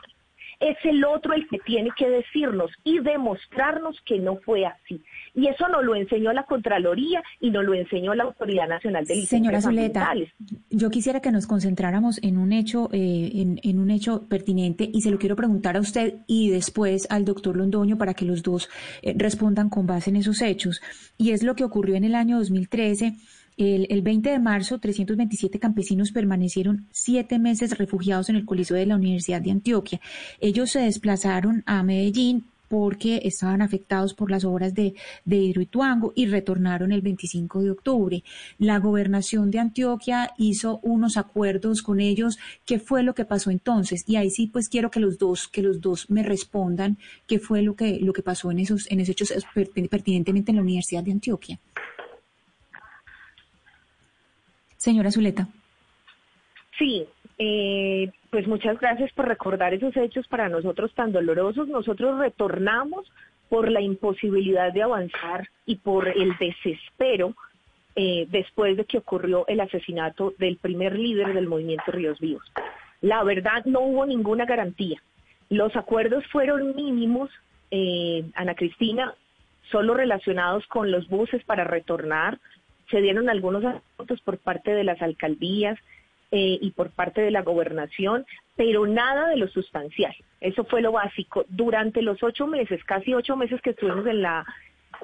[0.60, 5.02] es el otro el que tiene que decirnos y demostrarnos que no fue así.
[5.34, 9.16] Y eso nos lo enseñó la Contraloría y nos lo enseñó la Autoridad Nacional de
[9.16, 10.14] Licencias Señora Zuleta,
[10.70, 15.12] yo quisiera que nos concentráramos en un hecho, eh, en, un hecho pertinente y se
[15.12, 18.70] lo quiero preguntar a usted y después al doctor Londoño para que los dos
[19.02, 20.82] eh, respondan con base en esos hechos.
[21.18, 23.16] Y es lo que ocurrió en el año 2013
[23.58, 28.96] el, 20 de marzo, 327 campesinos permanecieron siete meses refugiados en el Coliseo de la
[28.96, 30.00] Universidad de Antioquia.
[30.40, 34.94] Ellos se desplazaron a Medellín porque estaban afectados por las obras de,
[35.26, 38.24] de Hidroituango y retornaron el 25 de octubre.
[38.60, 42.38] La gobernación de Antioquia hizo unos acuerdos con ellos.
[42.66, 44.04] ¿Qué fue lo que pasó entonces?
[44.06, 47.62] Y ahí sí, pues quiero que los dos, que los dos me respondan qué fue
[47.62, 49.46] lo que, lo que pasó en esos, en esos hechos
[49.90, 51.60] pertinentemente en la Universidad de Antioquia.
[54.88, 55.50] Señora Zuleta.
[56.78, 57.06] Sí,
[57.38, 61.68] eh, pues muchas gracias por recordar esos hechos para nosotros tan dolorosos.
[61.68, 63.12] Nosotros retornamos
[63.50, 67.36] por la imposibilidad de avanzar y por el desespero
[67.98, 72.50] eh, después de que ocurrió el asesinato del primer líder del movimiento Ríos Vivos.
[73.02, 75.02] La verdad, no hubo ninguna garantía
[75.50, 77.30] Los acuerdos fueron mínimos,
[77.72, 79.14] eh, Ana Cristina,
[79.70, 82.40] solo relacionados con los buses para retornar.
[82.90, 85.78] Se dieron algunos asuntos por parte de las alcaldías
[86.32, 90.16] eh, y por parte de la gobernación, pero nada de lo sustancial.
[90.42, 91.46] Eso fue lo básico.
[91.50, 94.46] Durante los ocho meses, casi ocho meses que estuvimos en la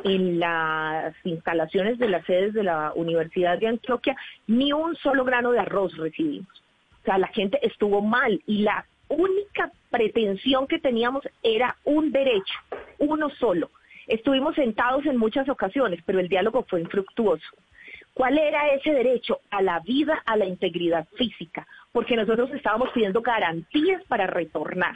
[0.03, 4.15] en las instalaciones de las sedes de la Universidad de Antioquia,
[4.47, 6.63] ni un solo grano de arroz recibimos.
[7.01, 12.53] O sea, la gente estuvo mal y la única pretensión que teníamos era un derecho,
[12.99, 13.69] uno solo.
[14.07, 17.45] Estuvimos sentados en muchas ocasiones, pero el diálogo fue infructuoso.
[18.13, 19.39] ¿Cuál era ese derecho?
[19.49, 24.95] A la vida, a la integridad física, porque nosotros estábamos pidiendo garantías para retornar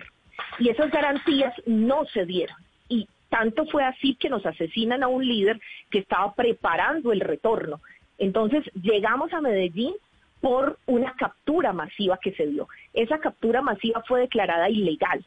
[0.59, 2.57] y esas garantías no se dieron.
[2.89, 7.81] Y tanto fue así que nos asesinan a un líder que estaba preparando el retorno.
[8.17, 9.93] Entonces llegamos a Medellín
[10.41, 12.67] por una captura masiva que se dio.
[12.93, 15.25] Esa captura masiva fue declarada ilegal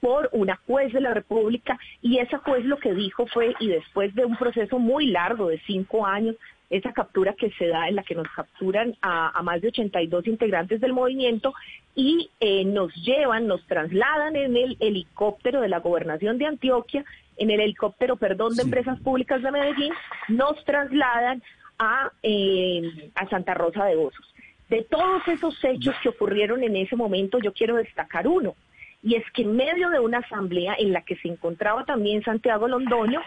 [0.00, 4.14] por una juez de la República y esa juez lo que dijo fue, y después
[4.14, 6.36] de un proceso muy largo de cinco años,
[6.70, 10.80] esa captura que se da en la que nos capturan a, más de 82 integrantes
[10.80, 11.54] del movimiento
[11.94, 17.04] y eh, nos llevan, nos trasladan en el helicóptero de la gobernación de Antioquia,
[17.36, 19.92] en el helicóptero, perdón, de empresas públicas de Medellín,
[20.28, 21.42] nos trasladan
[21.78, 24.34] a, eh, a Santa Rosa de Osos.
[24.68, 28.56] De todos esos hechos que ocurrieron en ese momento, yo quiero destacar uno,
[29.02, 32.66] y es que en medio de una asamblea en la que se encontraba también Santiago
[32.66, 33.20] Londoño,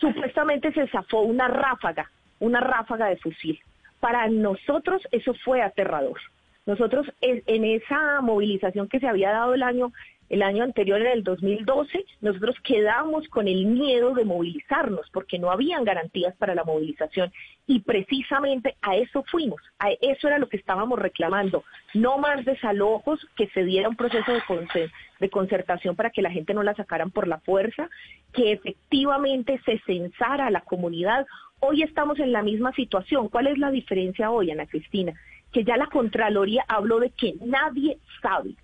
[0.00, 2.10] supuestamente se zafó una ráfaga,
[2.40, 3.58] una ráfaga de fusil.
[4.00, 6.20] Para nosotros eso fue aterrador.
[6.66, 9.92] Nosotros en esa movilización que se había dado el año
[10.28, 15.50] el año anterior, en el 2012, nosotros quedamos con el miedo de movilizarnos porque no
[15.50, 17.32] habían garantías para la movilización
[17.66, 23.24] y precisamente a eso fuimos, a eso era lo que estábamos reclamando, no más desalojos,
[23.36, 27.28] que se diera un proceso de, concertación para que la gente no la sacaran por
[27.28, 27.88] la fuerza,
[28.32, 31.26] que efectivamente se censara a la comunidad.
[31.60, 33.28] Hoy estamos en la misma situación.
[33.28, 35.14] ¿Cuál es la diferencia hoy, Ana Cristina?
[35.52, 38.54] Que ya la Contraloría habló de que nadie sabe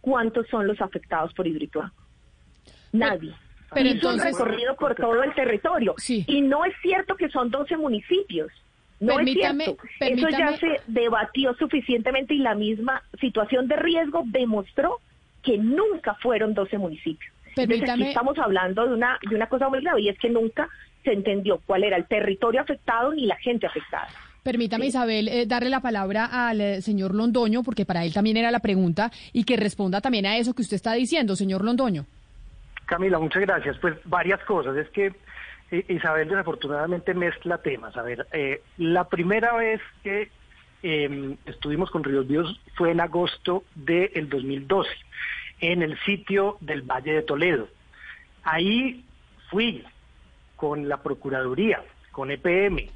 [0.00, 1.94] cuántos son los afectados por hidroituango.
[2.92, 3.34] Nadie.
[3.72, 5.94] Pero entonces, un recorrido por todo el territorio.
[6.08, 8.50] Y no es cierto que son 12 municipios.
[9.00, 9.76] No es cierto.
[10.00, 15.00] Eso ya se debatió suficientemente y la misma situación de riesgo demostró
[15.42, 17.32] que nunca fueron 12 municipios.
[17.56, 20.68] Entonces aquí estamos hablando de una, de una cosa muy grave y es que nunca
[21.04, 24.08] se entendió cuál era el territorio afectado ni la gente afectada.
[24.42, 28.50] Permítame, Isabel, eh, darle la palabra al eh, señor Londoño, porque para él también era
[28.50, 32.06] la pregunta, y que responda también a eso que usted está diciendo, señor Londoño.
[32.86, 33.76] Camila, muchas gracias.
[33.78, 34.76] Pues varias cosas.
[34.76, 35.12] Es que
[35.70, 37.96] eh, Isabel desafortunadamente mezcla temas.
[37.96, 38.26] A ver,
[38.78, 40.30] la primera vez que
[40.82, 44.88] em, estuvimos con Ríos Vivos fue en agosto del 2012,
[45.60, 47.68] en el sitio del Valle de Toledo.
[48.44, 49.04] Ahí
[49.50, 49.84] fui
[50.56, 51.82] con la Procuraduría,
[52.12, 52.88] con EPM,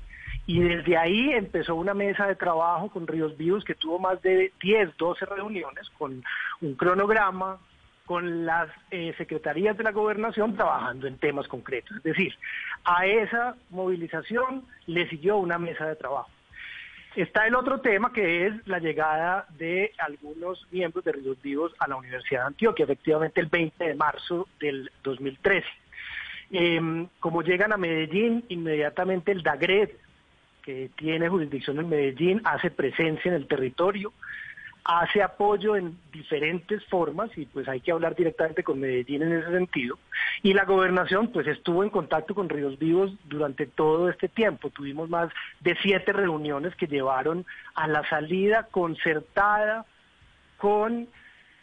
[0.46, 4.52] y desde ahí empezó una mesa de trabajo con Ríos Vivos que tuvo más de
[4.60, 6.24] 10, 12 reuniones con
[6.60, 7.58] un cronograma,
[8.06, 11.96] con las eh, secretarías de la gobernación trabajando en temas concretos.
[11.98, 12.34] Es decir,
[12.84, 16.30] a esa movilización le siguió una mesa de trabajo.
[17.14, 21.86] Está el otro tema que es la llegada de algunos miembros de Ríos Vivos a
[21.86, 25.66] la Universidad de Antioquia, efectivamente el 20 de marzo del 2013.
[26.50, 29.90] Em, como llegan a Medellín, inmediatamente el DAGRED,
[30.62, 34.12] que tiene jurisdicción en Medellín, hace presencia en el territorio,
[34.84, 39.50] hace apoyo en diferentes formas y pues hay que hablar directamente con Medellín en ese
[39.50, 39.98] sentido.
[40.42, 44.70] Y la gobernación pues estuvo en contacto con Ríos Vivos durante todo este tiempo.
[44.70, 45.30] Tuvimos más
[45.60, 49.86] de siete reuniones que llevaron a la salida concertada
[50.56, 51.08] con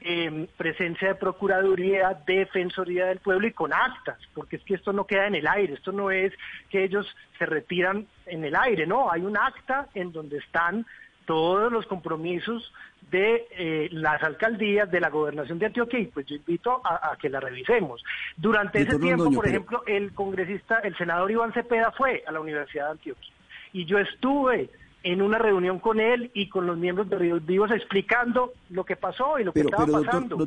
[0.01, 5.05] eh, presencia de Procuraduría, Defensoría del Pueblo y con actas, porque es que esto no
[5.05, 6.33] queda en el aire, esto no es
[6.69, 7.05] que ellos
[7.37, 10.85] se retiran en el aire, no, hay un acta en donde están
[11.25, 12.73] todos los compromisos
[13.11, 17.29] de eh, las alcaldías de la gobernación de Antioquia y pues yo invito a, que
[17.29, 18.03] la revisemos.
[18.35, 22.85] Durante ese tiempo, por ejemplo, el congresista, el senador Iván Cepeda fue a la Universidad
[22.85, 23.33] de Antioquia
[23.73, 24.69] y yo estuve
[25.03, 28.97] en una reunión con él y con los miembros de Ríos Vivos explicando lo que
[28.97, 30.37] pasó y lo que estaba pasando,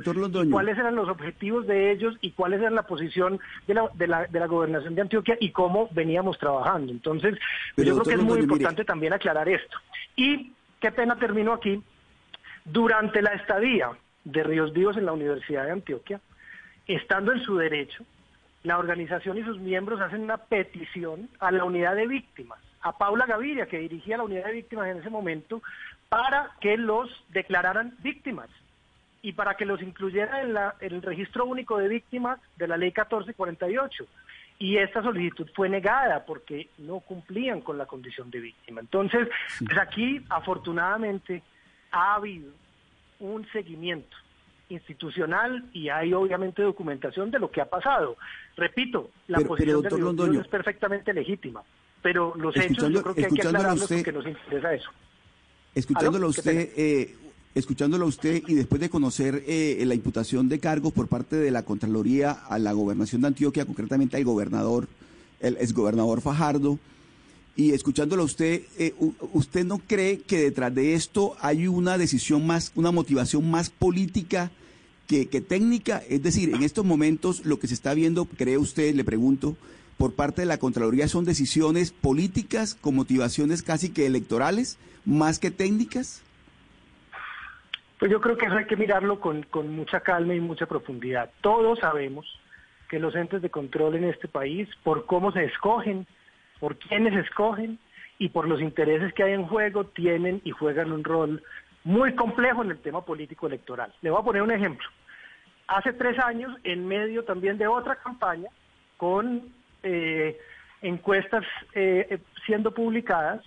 [0.50, 4.26] cuáles eran los objetivos de ellos y cuál era la posición de la, de la,
[4.26, 6.92] de la gobernación de Antioquia y cómo veníamos trabajando.
[6.92, 7.38] Entonces,
[7.76, 9.78] yo creo que es muy importante también aclarar esto.
[10.16, 11.82] Y qué pena termino aquí.
[12.64, 13.90] Durante la estadía
[14.24, 16.20] de Ríos Vivos en la Universidad de Antioquia,
[16.86, 18.04] estando en su derecho,
[18.64, 23.26] la organización y sus miembros hacen una petición a la unidad de víctimas a Paula
[23.26, 25.62] Gaviria, que dirigía la unidad de víctimas en ese momento,
[26.08, 28.48] para que los declararan víctimas.
[29.24, 32.76] y para que los incluyera en, la, en el registro único de víctimas de la
[32.76, 34.04] ley 1448
[34.58, 38.80] y esta solicitud fue negada porque no cumplían con la condición de víctima.
[38.80, 39.28] Entonces,
[39.58, 41.42] pues aquí afortunadamente
[41.90, 42.50] ha habido
[43.18, 44.16] un seguimiento
[44.68, 48.16] institucional y hay obviamente documentación de lo que ha pasado.
[48.56, 51.62] Repito, la posición de es perfectamente legítima,
[52.02, 54.90] pero los hechos yo creo que hay que aclararlos porque nos interesa eso.
[55.74, 57.14] Escuchándolo a usted, eh,
[57.54, 61.50] escuchándolo a usted y después de conocer eh, la imputación de cargos por parte de
[61.50, 64.88] la Contraloría a la gobernación de Antioquia, concretamente al gobernador,
[65.40, 66.78] el exgobernador Fajardo,
[67.54, 68.94] y escuchándolo a usted, eh,
[69.32, 74.50] ¿usted no cree que detrás de esto hay una decisión más, una motivación más política
[75.06, 76.02] que, que técnica?
[76.08, 79.56] Es decir, en estos momentos lo que se está viendo, cree usted, le pregunto,
[79.96, 85.50] por parte de la Contraloría son decisiones políticas con motivaciones casi que electorales, más que
[85.50, 86.22] técnicas?
[87.98, 91.30] Pues yo creo que eso hay que mirarlo con, mucha calma y mucha profundidad.
[91.40, 92.26] Todos sabemos
[92.88, 96.06] que los entes de control en este país, por cómo se escogen,
[96.58, 97.78] por quiénes escogen
[98.18, 101.44] y por los intereses que hay en juego, tienen y juegan un rol
[101.84, 103.94] muy complejo en el tema político electoral.
[104.02, 104.88] Le voy a poner un ejemplo.
[105.68, 108.48] Hace tres años, en medio también de otra campaña,
[108.96, 109.42] con
[109.82, 110.38] eh,
[110.80, 111.44] encuestas
[111.74, 113.42] eh, siendo publicadas,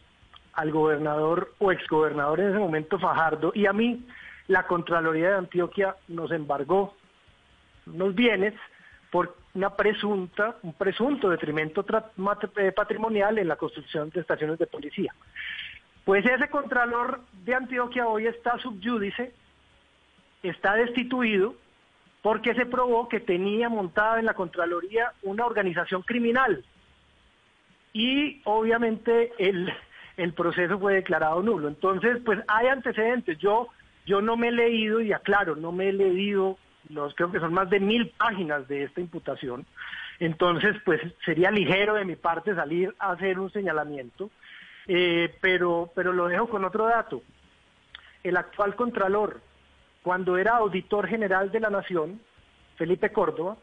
[0.56, 4.06] al gobernador o exgobernador en ese momento Fajardo y a mí
[4.48, 6.96] la Contraloría de Antioquia nos embargó
[7.86, 8.54] unos bienes
[9.12, 11.86] por una presunta, un presunto detrimento
[12.58, 15.14] eh, patrimonial en la construcción de estaciones de policía.
[16.04, 19.34] Pues ese Contralor de Antioquia hoy está subyúdice,
[20.44, 21.56] está destituido,
[22.26, 26.66] porque se probó que tenía montada en la Contraloría una organización criminal.
[27.94, 29.72] Y obviamente el,
[30.18, 31.68] el proceso fue declarado nulo.
[31.68, 33.38] Entonces, pues hay antecedentes.
[33.38, 33.68] Yo
[34.08, 36.58] yo no me he leído, y aclaro, no me he leído,
[36.90, 39.64] los, creo que son más de mil páginas de esta imputación,
[40.20, 44.32] entonces pues sería ligero de mi parte salir a hacer un señalamiento,
[44.88, 47.22] eh, pero, pero lo dejo con otro dato.
[48.24, 49.42] El actual Contralor,
[50.06, 52.22] cuando era auditor general de la Nación,
[52.76, 53.58] Felipe Córdoba,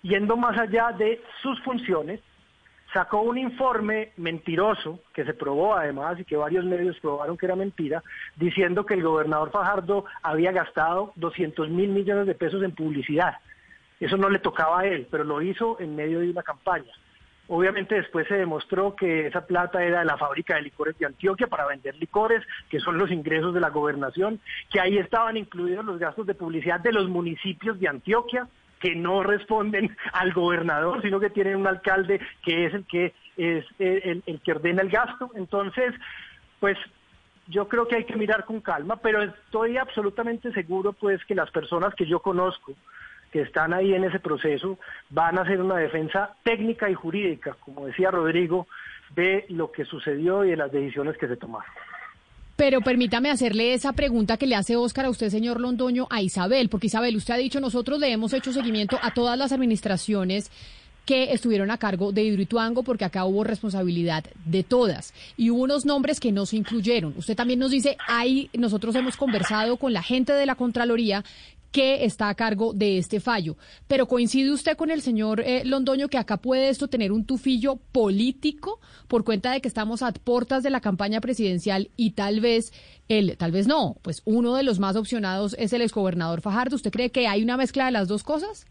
[0.00, 2.18] yendo más allá de sus funciones,
[2.94, 7.56] sacó un informe mentiroso, que se probó además y que varios medios probaron que era
[7.56, 8.02] mentira,
[8.36, 13.34] diciendo que el gobernador Fajardo había gastado 200 mil millones de pesos en publicidad.
[14.00, 16.90] Eso no le tocaba a él, pero lo hizo en medio de una campaña.
[17.52, 21.48] Obviamente después se demostró que esa plata era de la fábrica de licores de Antioquia
[21.48, 24.38] para vender licores, que son los ingresos de la gobernación,
[24.70, 28.46] que ahí estaban incluidos los gastos de publicidad de los municipios de Antioquia,
[28.78, 33.64] que no responden al gobernador, sino que tienen un alcalde que es el que es
[33.80, 35.32] el, que ordena el gasto.
[35.34, 35.92] Entonces,
[36.60, 36.78] pues
[37.48, 41.50] yo creo que hay que mirar con calma, pero estoy absolutamente seguro pues que las
[41.50, 42.76] personas que yo conozco
[43.32, 44.78] que están ahí en ese proceso
[45.10, 48.66] van a hacer una defensa técnica y jurídica, como decía Rodrigo,
[49.14, 51.70] de lo que sucedió y de las decisiones que se tomaron.
[52.56, 56.68] Pero permítame hacerle esa pregunta que le hace Óscar a usted, señor Londoño, a Isabel,
[56.68, 60.50] porque Isabel, usted ha dicho, nosotros le hemos hecho seguimiento a todas las administraciones
[61.06, 65.86] que estuvieron a cargo de Hidroituango porque acá hubo responsabilidad de todas y hubo unos
[65.86, 67.14] nombres que no se incluyeron.
[67.16, 71.24] Usted también nos dice, ahí nosotros hemos conversado con la gente de la Contraloría
[71.72, 73.56] que está a cargo de este fallo.
[73.86, 77.76] Pero coincide usted con el señor eh, Londoño que acá puede esto tener un tufillo
[77.92, 82.72] político por cuenta de que estamos a puertas de la campaña presidencial y tal vez
[83.08, 86.76] el, tal vez no, pues uno de los más opcionados es el exgobernador Fajardo.
[86.76, 88.66] ¿Usted cree que hay una mezcla de las dos cosas?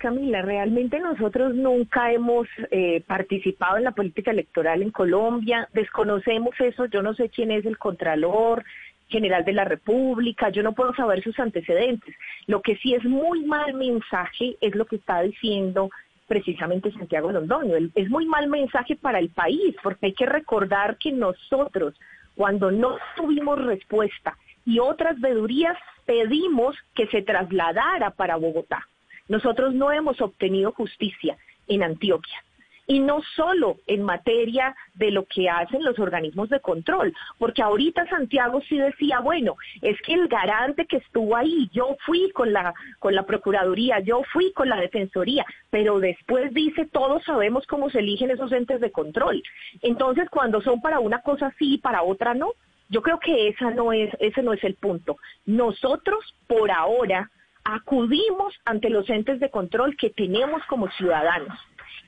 [0.00, 6.86] Camila, realmente nosotros nunca hemos eh, participado en la política electoral en Colombia, desconocemos eso,
[6.86, 8.64] yo no sé quién es el contralor,
[9.10, 12.14] general de la República, yo no puedo saber sus antecedentes.
[12.46, 15.90] Lo que sí es muy mal mensaje es lo que está diciendo
[16.26, 17.74] precisamente Santiago Londoño.
[17.94, 21.94] Es muy mal mensaje para el país, porque hay que recordar que nosotros,
[22.36, 25.76] cuando no tuvimos respuesta y otras vedurías,
[26.06, 28.86] pedimos que se trasladara para Bogotá.
[29.28, 32.42] Nosotros no hemos obtenido justicia en Antioquia
[32.90, 38.04] y no solo en materia de lo que hacen los organismos de control, porque ahorita
[38.08, 42.74] Santiago sí decía, bueno, es que el garante que estuvo ahí, yo fui con la
[42.98, 48.00] con la procuraduría, yo fui con la defensoría, pero después dice, todos sabemos cómo se
[48.00, 49.40] eligen esos entes de control.
[49.82, 52.54] Entonces, cuando son para una cosa sí y para otra no,
[52.88, 55.16] yo creo que esa no es ese no es el punto.
[55.46, 57.30] Nosotros por ahora
[57.62, 61.56] acudimos ante los entes de control que tenemos como ciudadanos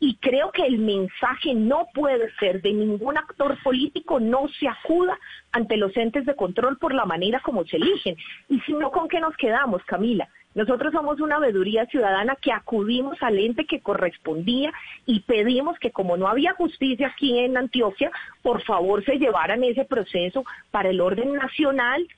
[0.04, 5.16] Y creo que el mensaje no puede ser de ningún actor político no se acuda
[5.52, 8.16] ante los entes de control por la manera como se eligen.
[8.48, 10.28] Y si no, ¿con qué nos quedamos, Camila?
[10.56, 14.72] Nosotros somos una veeduría ciudadana que acudimos al ente que correspondía
[15.06, 18.10] y pedimos que como no había justicia aquí en Antioquia,
[18.42, 22.08] por favor se llevaran ese proceso para el orden nacional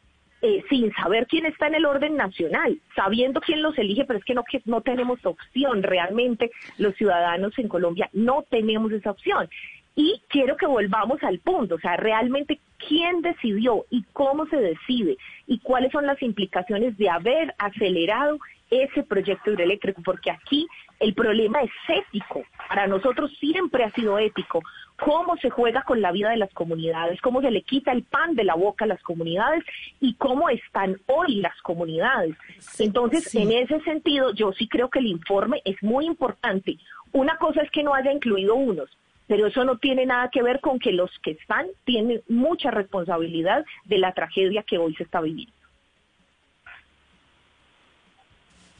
[0.46, 4.24] eh, sin saber quién está en el orden nacional, sabiendo quién los elige, pero es
[4.26, 5.82] que no, que no tenemos opción.
[5.82, 9.48] Realmente los ciudadanos en Colombia no tenemos esa opción.
[9.96, 15.16] Y quiero que volvamos al punto, o sea, realmente quién decidió y cómo se decide
[15.46, 18.38] y cuáles son las implicaciones de haber acelerado
[18.70, 20.66] ese proyecto hidroeléctrico, porque aquí
[21.00, 22.42] el problema es ético.
[22.68, 24.62] Para nosotros siempre ha sido ético
[25.04, 28.34] cómo se juega con la vida de las comunidades, cómo se le quita el pan
[28.34, 29.62] de la boca a las comunidades
[30.00, 32.34] y cómo están hoy las comunidades.
[32.78, 36.78] Entonces, en ese sentido, yo sí creo que el informe es muy importante.
[37.12, 38.88] Una cosa es que no haya incluido unos,
[39.26, 43.66] pero eso no tiene nada que ver con que los que están tienen mucha responsabilidad
[43.84, 45.52] de la tragedia que hoy se está viviendo.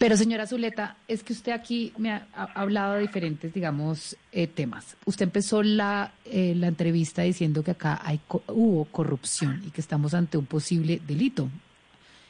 [0.04, 4.98] Pero señora Zuleta, es que usted aquí me ha, hablado de diferentes, digamos, eh, temas.
[5.06, 10.12] Usted empezó la, eh, la entrevista diciendo que acá hay, hubo corrupción y que estamos
[10.12, 11.48] ante un posible delito.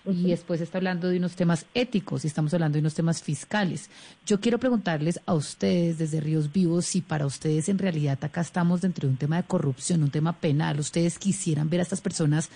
[0.07, 3.91] Y después está hablando de unos temas éticos y estamos hablando de unos temas fiscales.
[4.25, 8.83] Yo quiero preguntarles a ustedes desde Ríos Vivos si para ustedes en realidad acá estamos
[8.83, 10.79] dentro de un tema de corrupción, un tema penal.
[10.79, 12.51] ¿Ustedes quisieran ver a estas personas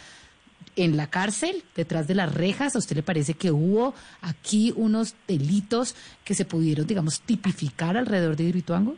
[0.79, 2.75] en la cárcel, detrás de las rejas?
[2.75, 8.37] ¿A usted le parece que hubo aquí unos delitos que se pudieron, digamos, tipificar alrededor
[8.37, 8.97] de Hidroituango?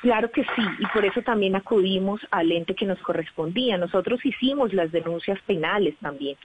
[0.00, 3.76] Claro que sí, y por eso también acudimos al ente que nos correspondía.
[3.76, 6.36] Nosotros hicimos las denuncias penales también.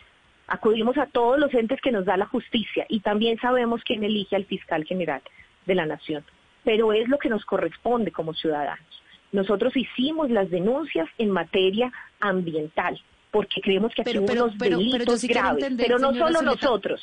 [0.47, 4.35] Acudimos a todos los entes que nos da la justicia y también sabemos quién elige
[4.35, 5.21] al fiscal general
[5.67, 6.23] de la nación.
[6.63, 9.03] Pero es lo que nos corresponde como ciudadanos.
[9.31, 12.99] Nosotros hicimos las denuncias en materia ambiental,
[13.33, 17.01] porque creemos que aquí pero, unos delitos graves, pero no solo nosotros.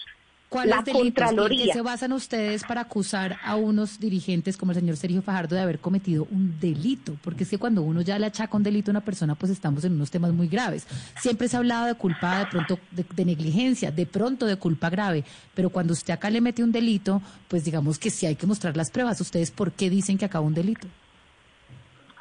[0.49, 4.97] ¿Cuáles delitos en qué se basan ustedes para acusar a unos dirigentes como el señor
[4.97, 7.17] Sergio Fajardo de haber cometido un delito?
[7.23, 9.85] Porque es que cuando uno ya le achaca un delito a una persona, pues estamos
[9.85, 10.87] en unos temas muy graves.
[11.21, 15.25] Siempre se ha hablado de culpa de pronto de, negligencia, de pronto de culpa grave,
[15.55, 18.77] pero cuando usted acá le mete un delito, pues digamos que sí hay que mostrar
[18.77, 19.21] las pruebas.
[19.21, 20.87] ¿Ustedes por qué dicen que acaba un delito?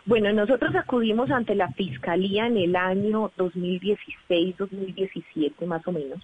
[0.09, 6.17] Bueno, nosotros acudimos ante la Fiscalía en el año 2016, 2017 más o menos,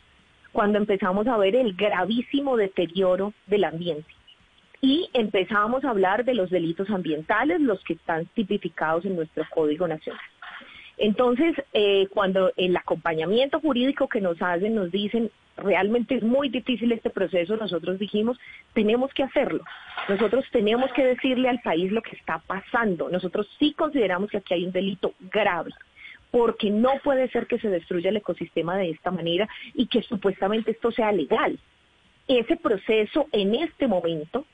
[0.51, 4.11] cuando empezamos a ver el gravísimo deterioro del ambiente.
[4.81, 9.87] Y empezamos a hablar de los delitos ambientales, los que están tipificados en nuestro Código
[9.87, 10.19] Nacional.
[10.97, 16.91] Entonces, eh, cuando el acompañamiento jurídico que nos hacen nos dicen, realmente es muy difícil
[16.91, 18.37] este proceso, nosotros dijimos,
[18.73, 19.63] tenemos que hacerlo.
[20.09, 23.09] Nosotros tenemos que decirle al país lo que está pasando.
[23.09, 25.71] Nosotros sí consideramos que aquí hay un delito grave
[26.31, 30.71] porque no puede ser que se destruya el ecosistema de esta manera y que supuestamente
[30.71, 31.57] esto sea legal.
[32.27, 34.45] Ese proceso en este momento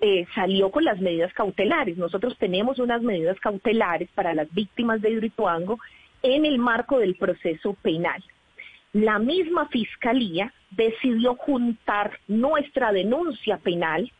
[0.00, 1.96] eh, salió con las medidas cautelares.
[1.96, 5.78] Nosotros tenemos unas medidas cautelares para las víctimas de Hidroituango
[6.22, 8.22] en el marco del proceso penal
[8.92, 14.10] la misma fiscalía decidió juntar nuestra denuncia penal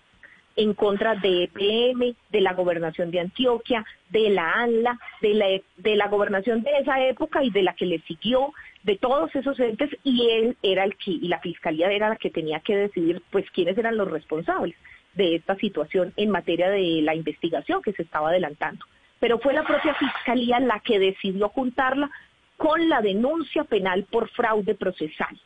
[0.56, 5.46] en contra de EPM, de la gobernación de Antioquia, de la ANLA, de la,
[5.76, 8.52] de la gobernación de esa época y de la que le siguió,
[8.82, 12.30] de todos esos entes, y él era el que, y la fiscalía era la que
[12.30, 14.76] tenía que decidir pues quiénes eran los responsables
[15.20, 18.86] de esta situación en materia de la investigación que se estaba adelantando.
[19.18, 22.10] Pero fue la propia fiscalía la que decidió juntarla
[22.56, 25.38] con la denuncia penal por fraude procesal.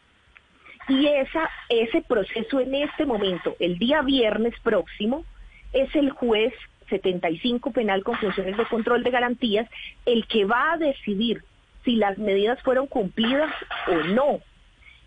[0.89, 5.25] Y esa, ese proceso en este momento, el día viernes próximo,
[5.73, 6.55] es el juez
[6.89, 9.69] 75 penal con funciones de control de garantías
[10.07, 11.43] el que va a decidir
[11.85, 13.53] si las medidas fueron cumplidas
[13.89, 14.39] o no.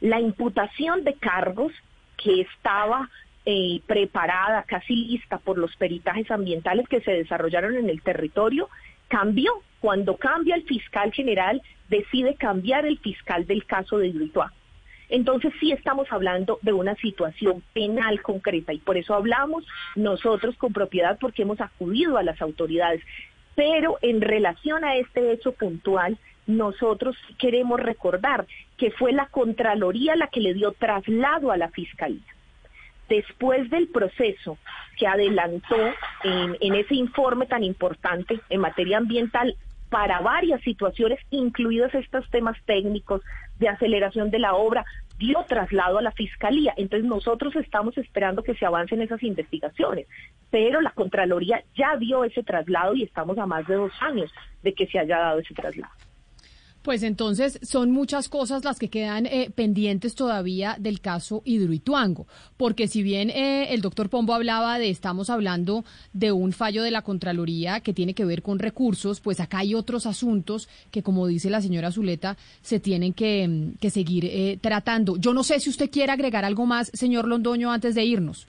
[0.01, 1.71] La imputación de cargos
[2.17, 3.09] que estaba
[3.49, 8.67] eh, preparada, casi lista por los peritajes ambientales que se desarrollaron en el territorio,
[9.07, 9.53] cambió.
[9.79, 14.53] Cuando cambia el fiscal general, decide cambiar el fiscal del caso de Hidroituango.
[15.07, 19.65] Entonces sí estamos hablando de una situación penal concreta y por eso hablamos
[19.95, 23.01] nosotros con propiedad porque hemos acudido a las autoridades.
[23.55, 26.17] Pero en relación a este hecho puntual,
[26.47, 28.45] nosotros queremos recordar
[28.75, 32.36] que fue la Contraloría la que le dio traslado a la Fiscalía.
[33.09, 34.57] Después del proceso
[34.97, 35.77] que adelantó
[36.23, 39.55] en, ese informe tan importante en materia ambiental
[39.89, 43.21] para varias situaciones, incluidos estos temas técnicos
[43.59, 44.85] de aceleración de la obra,
[45.17, 46.73] dio traslado a la fiscalía.
[46.75, 50.07] Entonces nosotros estamos esperando que se avancen esas investigaciones,
[50.51, 54.31] pero la Contraloría ya dio ese traslado y estamos a más de dos años
[54.63, 55.93] de que se haya dado ese traslado.
[56.87, 62.87] Pues entonces son muchas cosas las que quedan eh, pendientes todavía del caso Hidroituango, porque
[62.87, 65.83] si bien eh, el doctor Pombo hablaba de, estamos hablando
[66.13, 69.75] de un fallo de la Contraloría que tiene que ver con recursos, pues acá hay
[69.75, 75.17] otros asuntos que, como dice la señora Zuleta, se tienen que, mm, seguir eh, tratando.
[75.17, 78.47] Yo no sé si usted quiere agregar algo más, señor Londoño, antes de irnos.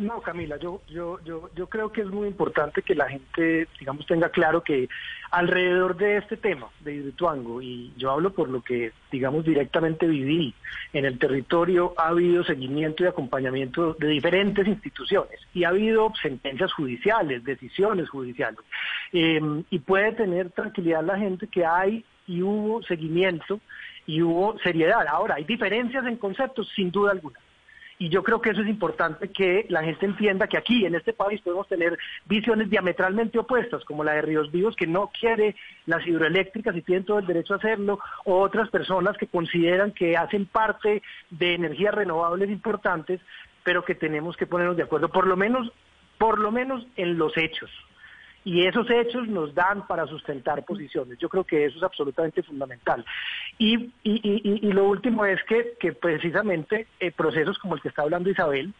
[0.00, 4.06] No, Camila, yo, yo, yo, yo creo que es muy importante que la gente, digamos,
[4.06, 4.88] tenga claro que
[5.30, 10.54] alrededor de este tema de Hidroituango, y yo hablo por lo que, digamos, directamente viví
[10.94, 16.72] en el territorio, ha habido seguimiento y acompañamiento de diferentes instituciones y ha habido sentencias
[16.72, 18.60] judiciales, decisiones judiciales.
[19.12, 23.60] Em, y puede tener tranquilidad la gente que hay y hubo seguimiento
[24.06, 25.06] y hubo seriedad.
[25.06, 27.38] Ahora, hay diferencias en conceptos, sin duda alguna
[28.00, 31.12] y yo creo que eso es importante que la gente entienda que aquí en este
[31.12, 35.54] país podemos tener visiones diametralmente opuestas, como la de Ríos Vivos, que no quiere
[35.84, 40.16] las hidroeléctricas y tienen todo el derecho a hacerlo, o otras personas que consideran que
[40.16, 43.20] hacen parte de energías renovables importantes,
[43.64, 45.70] pero que tenemos que ponernos de acuerdo, por lo menos,
[46.16, 47.70] por lo menos en los hechos
[48.44, 51.18] y esos hechos nos dan para sustentar posiciones.
[51.18, 53.04] Yo creo que eso es absolutamente fundamental.
[53.58, 58.30] Y, y, lo último es que, que precisamente eh, procesos como el que está hablando
[58.30, 58.72] Isabel,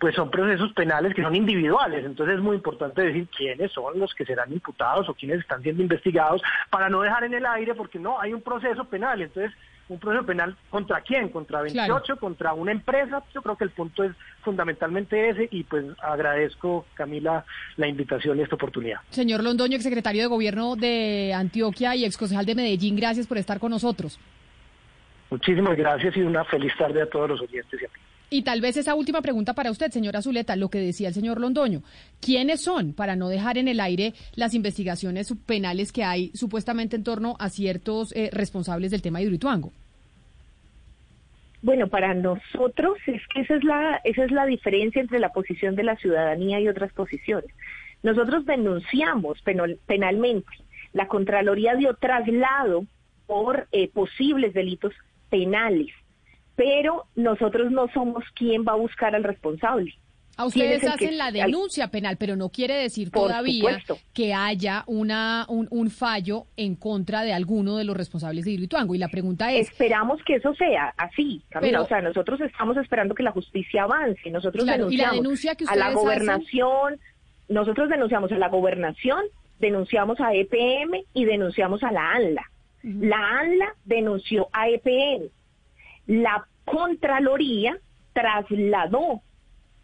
[0.00, 2.04] pues son procesos penales que son individuales.
[2.04, 5.82] Entonces es muy importante decir quiénes son los que serán imputados o quiénes están siendo
[5.82, 9.22] investigados para no dejar en el aire, porque no, hay un proceso penal.
[9.22, 9.52] Entonces
[9.88, 13.22] un proceso penal contra quién, contra 28, contra una empresa.
[13.34, 14.12] Yo creo que el punto es
[14.42, 17.44] fundamentalmente ese y pues agradezco, Camila,
[17.76, 19.00] la invitación y esta oportunidad.
[19.10, 23.70] Señor Londoño, exsecretario de Gobierno de Antioquia y exconcejal de Medellín, gracias por estar con
[23.70, 24.18] nosotros.
[25.30, 28.00] Muchísimas gracias y una feliz tarde a todos los oyentes y a ti.
[28.32, 31.38] Y tal vez esa última pregunta para usted, señora Zuleta, lo que decía el señor
[31.38, 31.82] Londoño.
[32.18, 37.04] ¿Quiénes son, para no dejar en el aire las investigaciones penales que hay supuestamente en
[37.04, 39.70] torno a ciertos eh, responsables del tema de Hidroituango?
[41.60, 45.76] Bueno, para nosotros es que esa es la esa es la diferencia entre la posición
[45.76, 47.50] de la ciudadanía y otras posiciones.
[48.02, 49.42] Nosotros denunciamos
[49.86, 50.48] penalmente.
[50.94, 52.86] La Contraloría dio traslado
[53.26, 54.94] por eh, posibles delitos
[55.28, 55.92] penales
[56.62, 59.92] pero nosotros no somos quien va a buscar al responsable.
[60.36, 63.82] A ustedes hacen la denuncia penal, pero no quiere decir todavía
[64.14, 68.94] que haya una, un, fallo en contra de alguno de los responsables de Hidroituango.
[68.94, 69.70] Y la pregunta es...
[69.70, 71.82] Esperamos que eso sea así, Camila.
[71.82, 74.30] o sea, nosotros estamos esperando que la justicia avance.
[74.30, 77.00] Nosotros denunciamos a la gobernación,
[77.48, 79.20] nosotros denunciamos a la gobernación,
[79.58, 82.50] denunciamos a EPM y denunciamos a la ANLA.
[82.84, 85.28] La ANLA denunció a EPM
[86.06, 87.78] la Contraloría
[88.12, 89.22] trasladó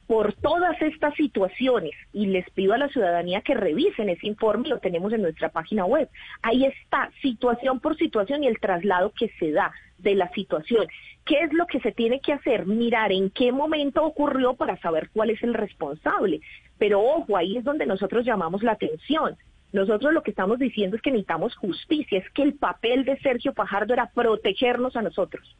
[0.08, 4.78] por todas estas situaciones y les pido a la ciudadanía que revisen ese informe, lo
[4.78, 6.08] tenemos en nuestra página web.
[6.40, 10.86] Ahí está, situación por situación y el traslado que se da de la situación.
[11.26, 12.64] ¿Qué es lo que se tiene que hacer?
[12.64, 16.40] Mirar en qué momento ocurrió para saber cuál es el responsable.
[16.78, 19.36] Pero ojo, ahí es donde nosotros llamamos la atención.
[19.72, 23.52] Nosotros lo que estamos diciendo es que necesitamos justicia, es que el papel de Sergio
[23.52, 25.54] Pajardo era protegernos a nosotros.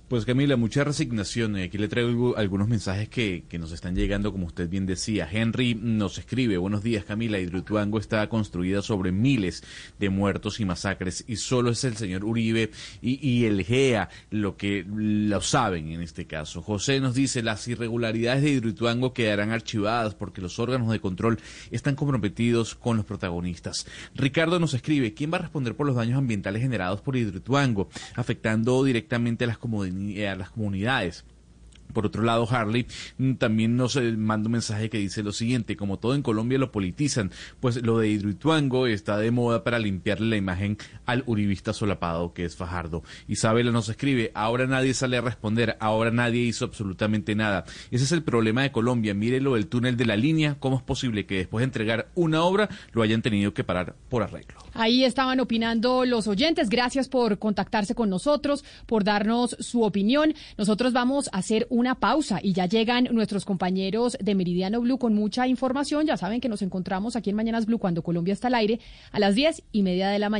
[0.07, 1.57] Pues Camila, mucha resignación.
[1.57, 5.27] Aquí le traigo algunos mensajes que, que, nos están llegando, como usted bien decía.
[5.29, 9.65] Henry nos escribe, buenos días Camila, Hidroituango está construida sobre miles
[9.99, 12.71] de muertos y masacres y solo es el señor Uribe
[13.01, 16.61] y, el GEA lo que lo saben en este caso.
[16.61, 21.37] José nos dice, las irregularidades de Hidroituango quedarán archivadas porque los órganos de control
[21.69, 23.85] están comprometidos con los protagonistas.
[24.15, 28.85] Ricardo nos escribe, ¿quién va a responder por los daños ambientales generados por Hidroituango, afectando
[28.85, 29.96] directamente a las comunidades?
[30.27, 31.25] A las comunidades.
[31.93, 32.85] Por otro lado, Harley
[33.17, 36.57] mm, también nos eh, manda un mensaje que dice lo siguiente, como todo en Colombia
[36.57, 41.73] lo politizan, pues lo de Hidroituango está de moda para limpiarle la imagen al uribista
[41.73, 43.03] solapado que es Fajardo.
[43.27, 47.65] Isabela nos escribe, ahora nadie sale a responder, ahora nadie hizo absolutamente nada.
[47.91, 51.25] Ese es el problema de Colombia, mírelo el túnel de la línea, ¿cómo es posible
[51.25, 54.66] que después de entregar una obra lo hayan tenido que parar por arreglo?
[54.79, 60.35] Ahí estaban opinando los oyentes, gracias por contactarse con nosotros, por darnos su opinión.
[60.55, 65.15] Nosotros vamos a hacer una pausa y ya llegan nuestros compañeros de Meridiano Blue con
[65.15, 66.05] mucha información.
[66.05, 68.79] Ya saben que nos encontramos aquí en Mañanas Blue cuando Colombia está al aire
[69.11, 70.35] a las diez y media de la mañana.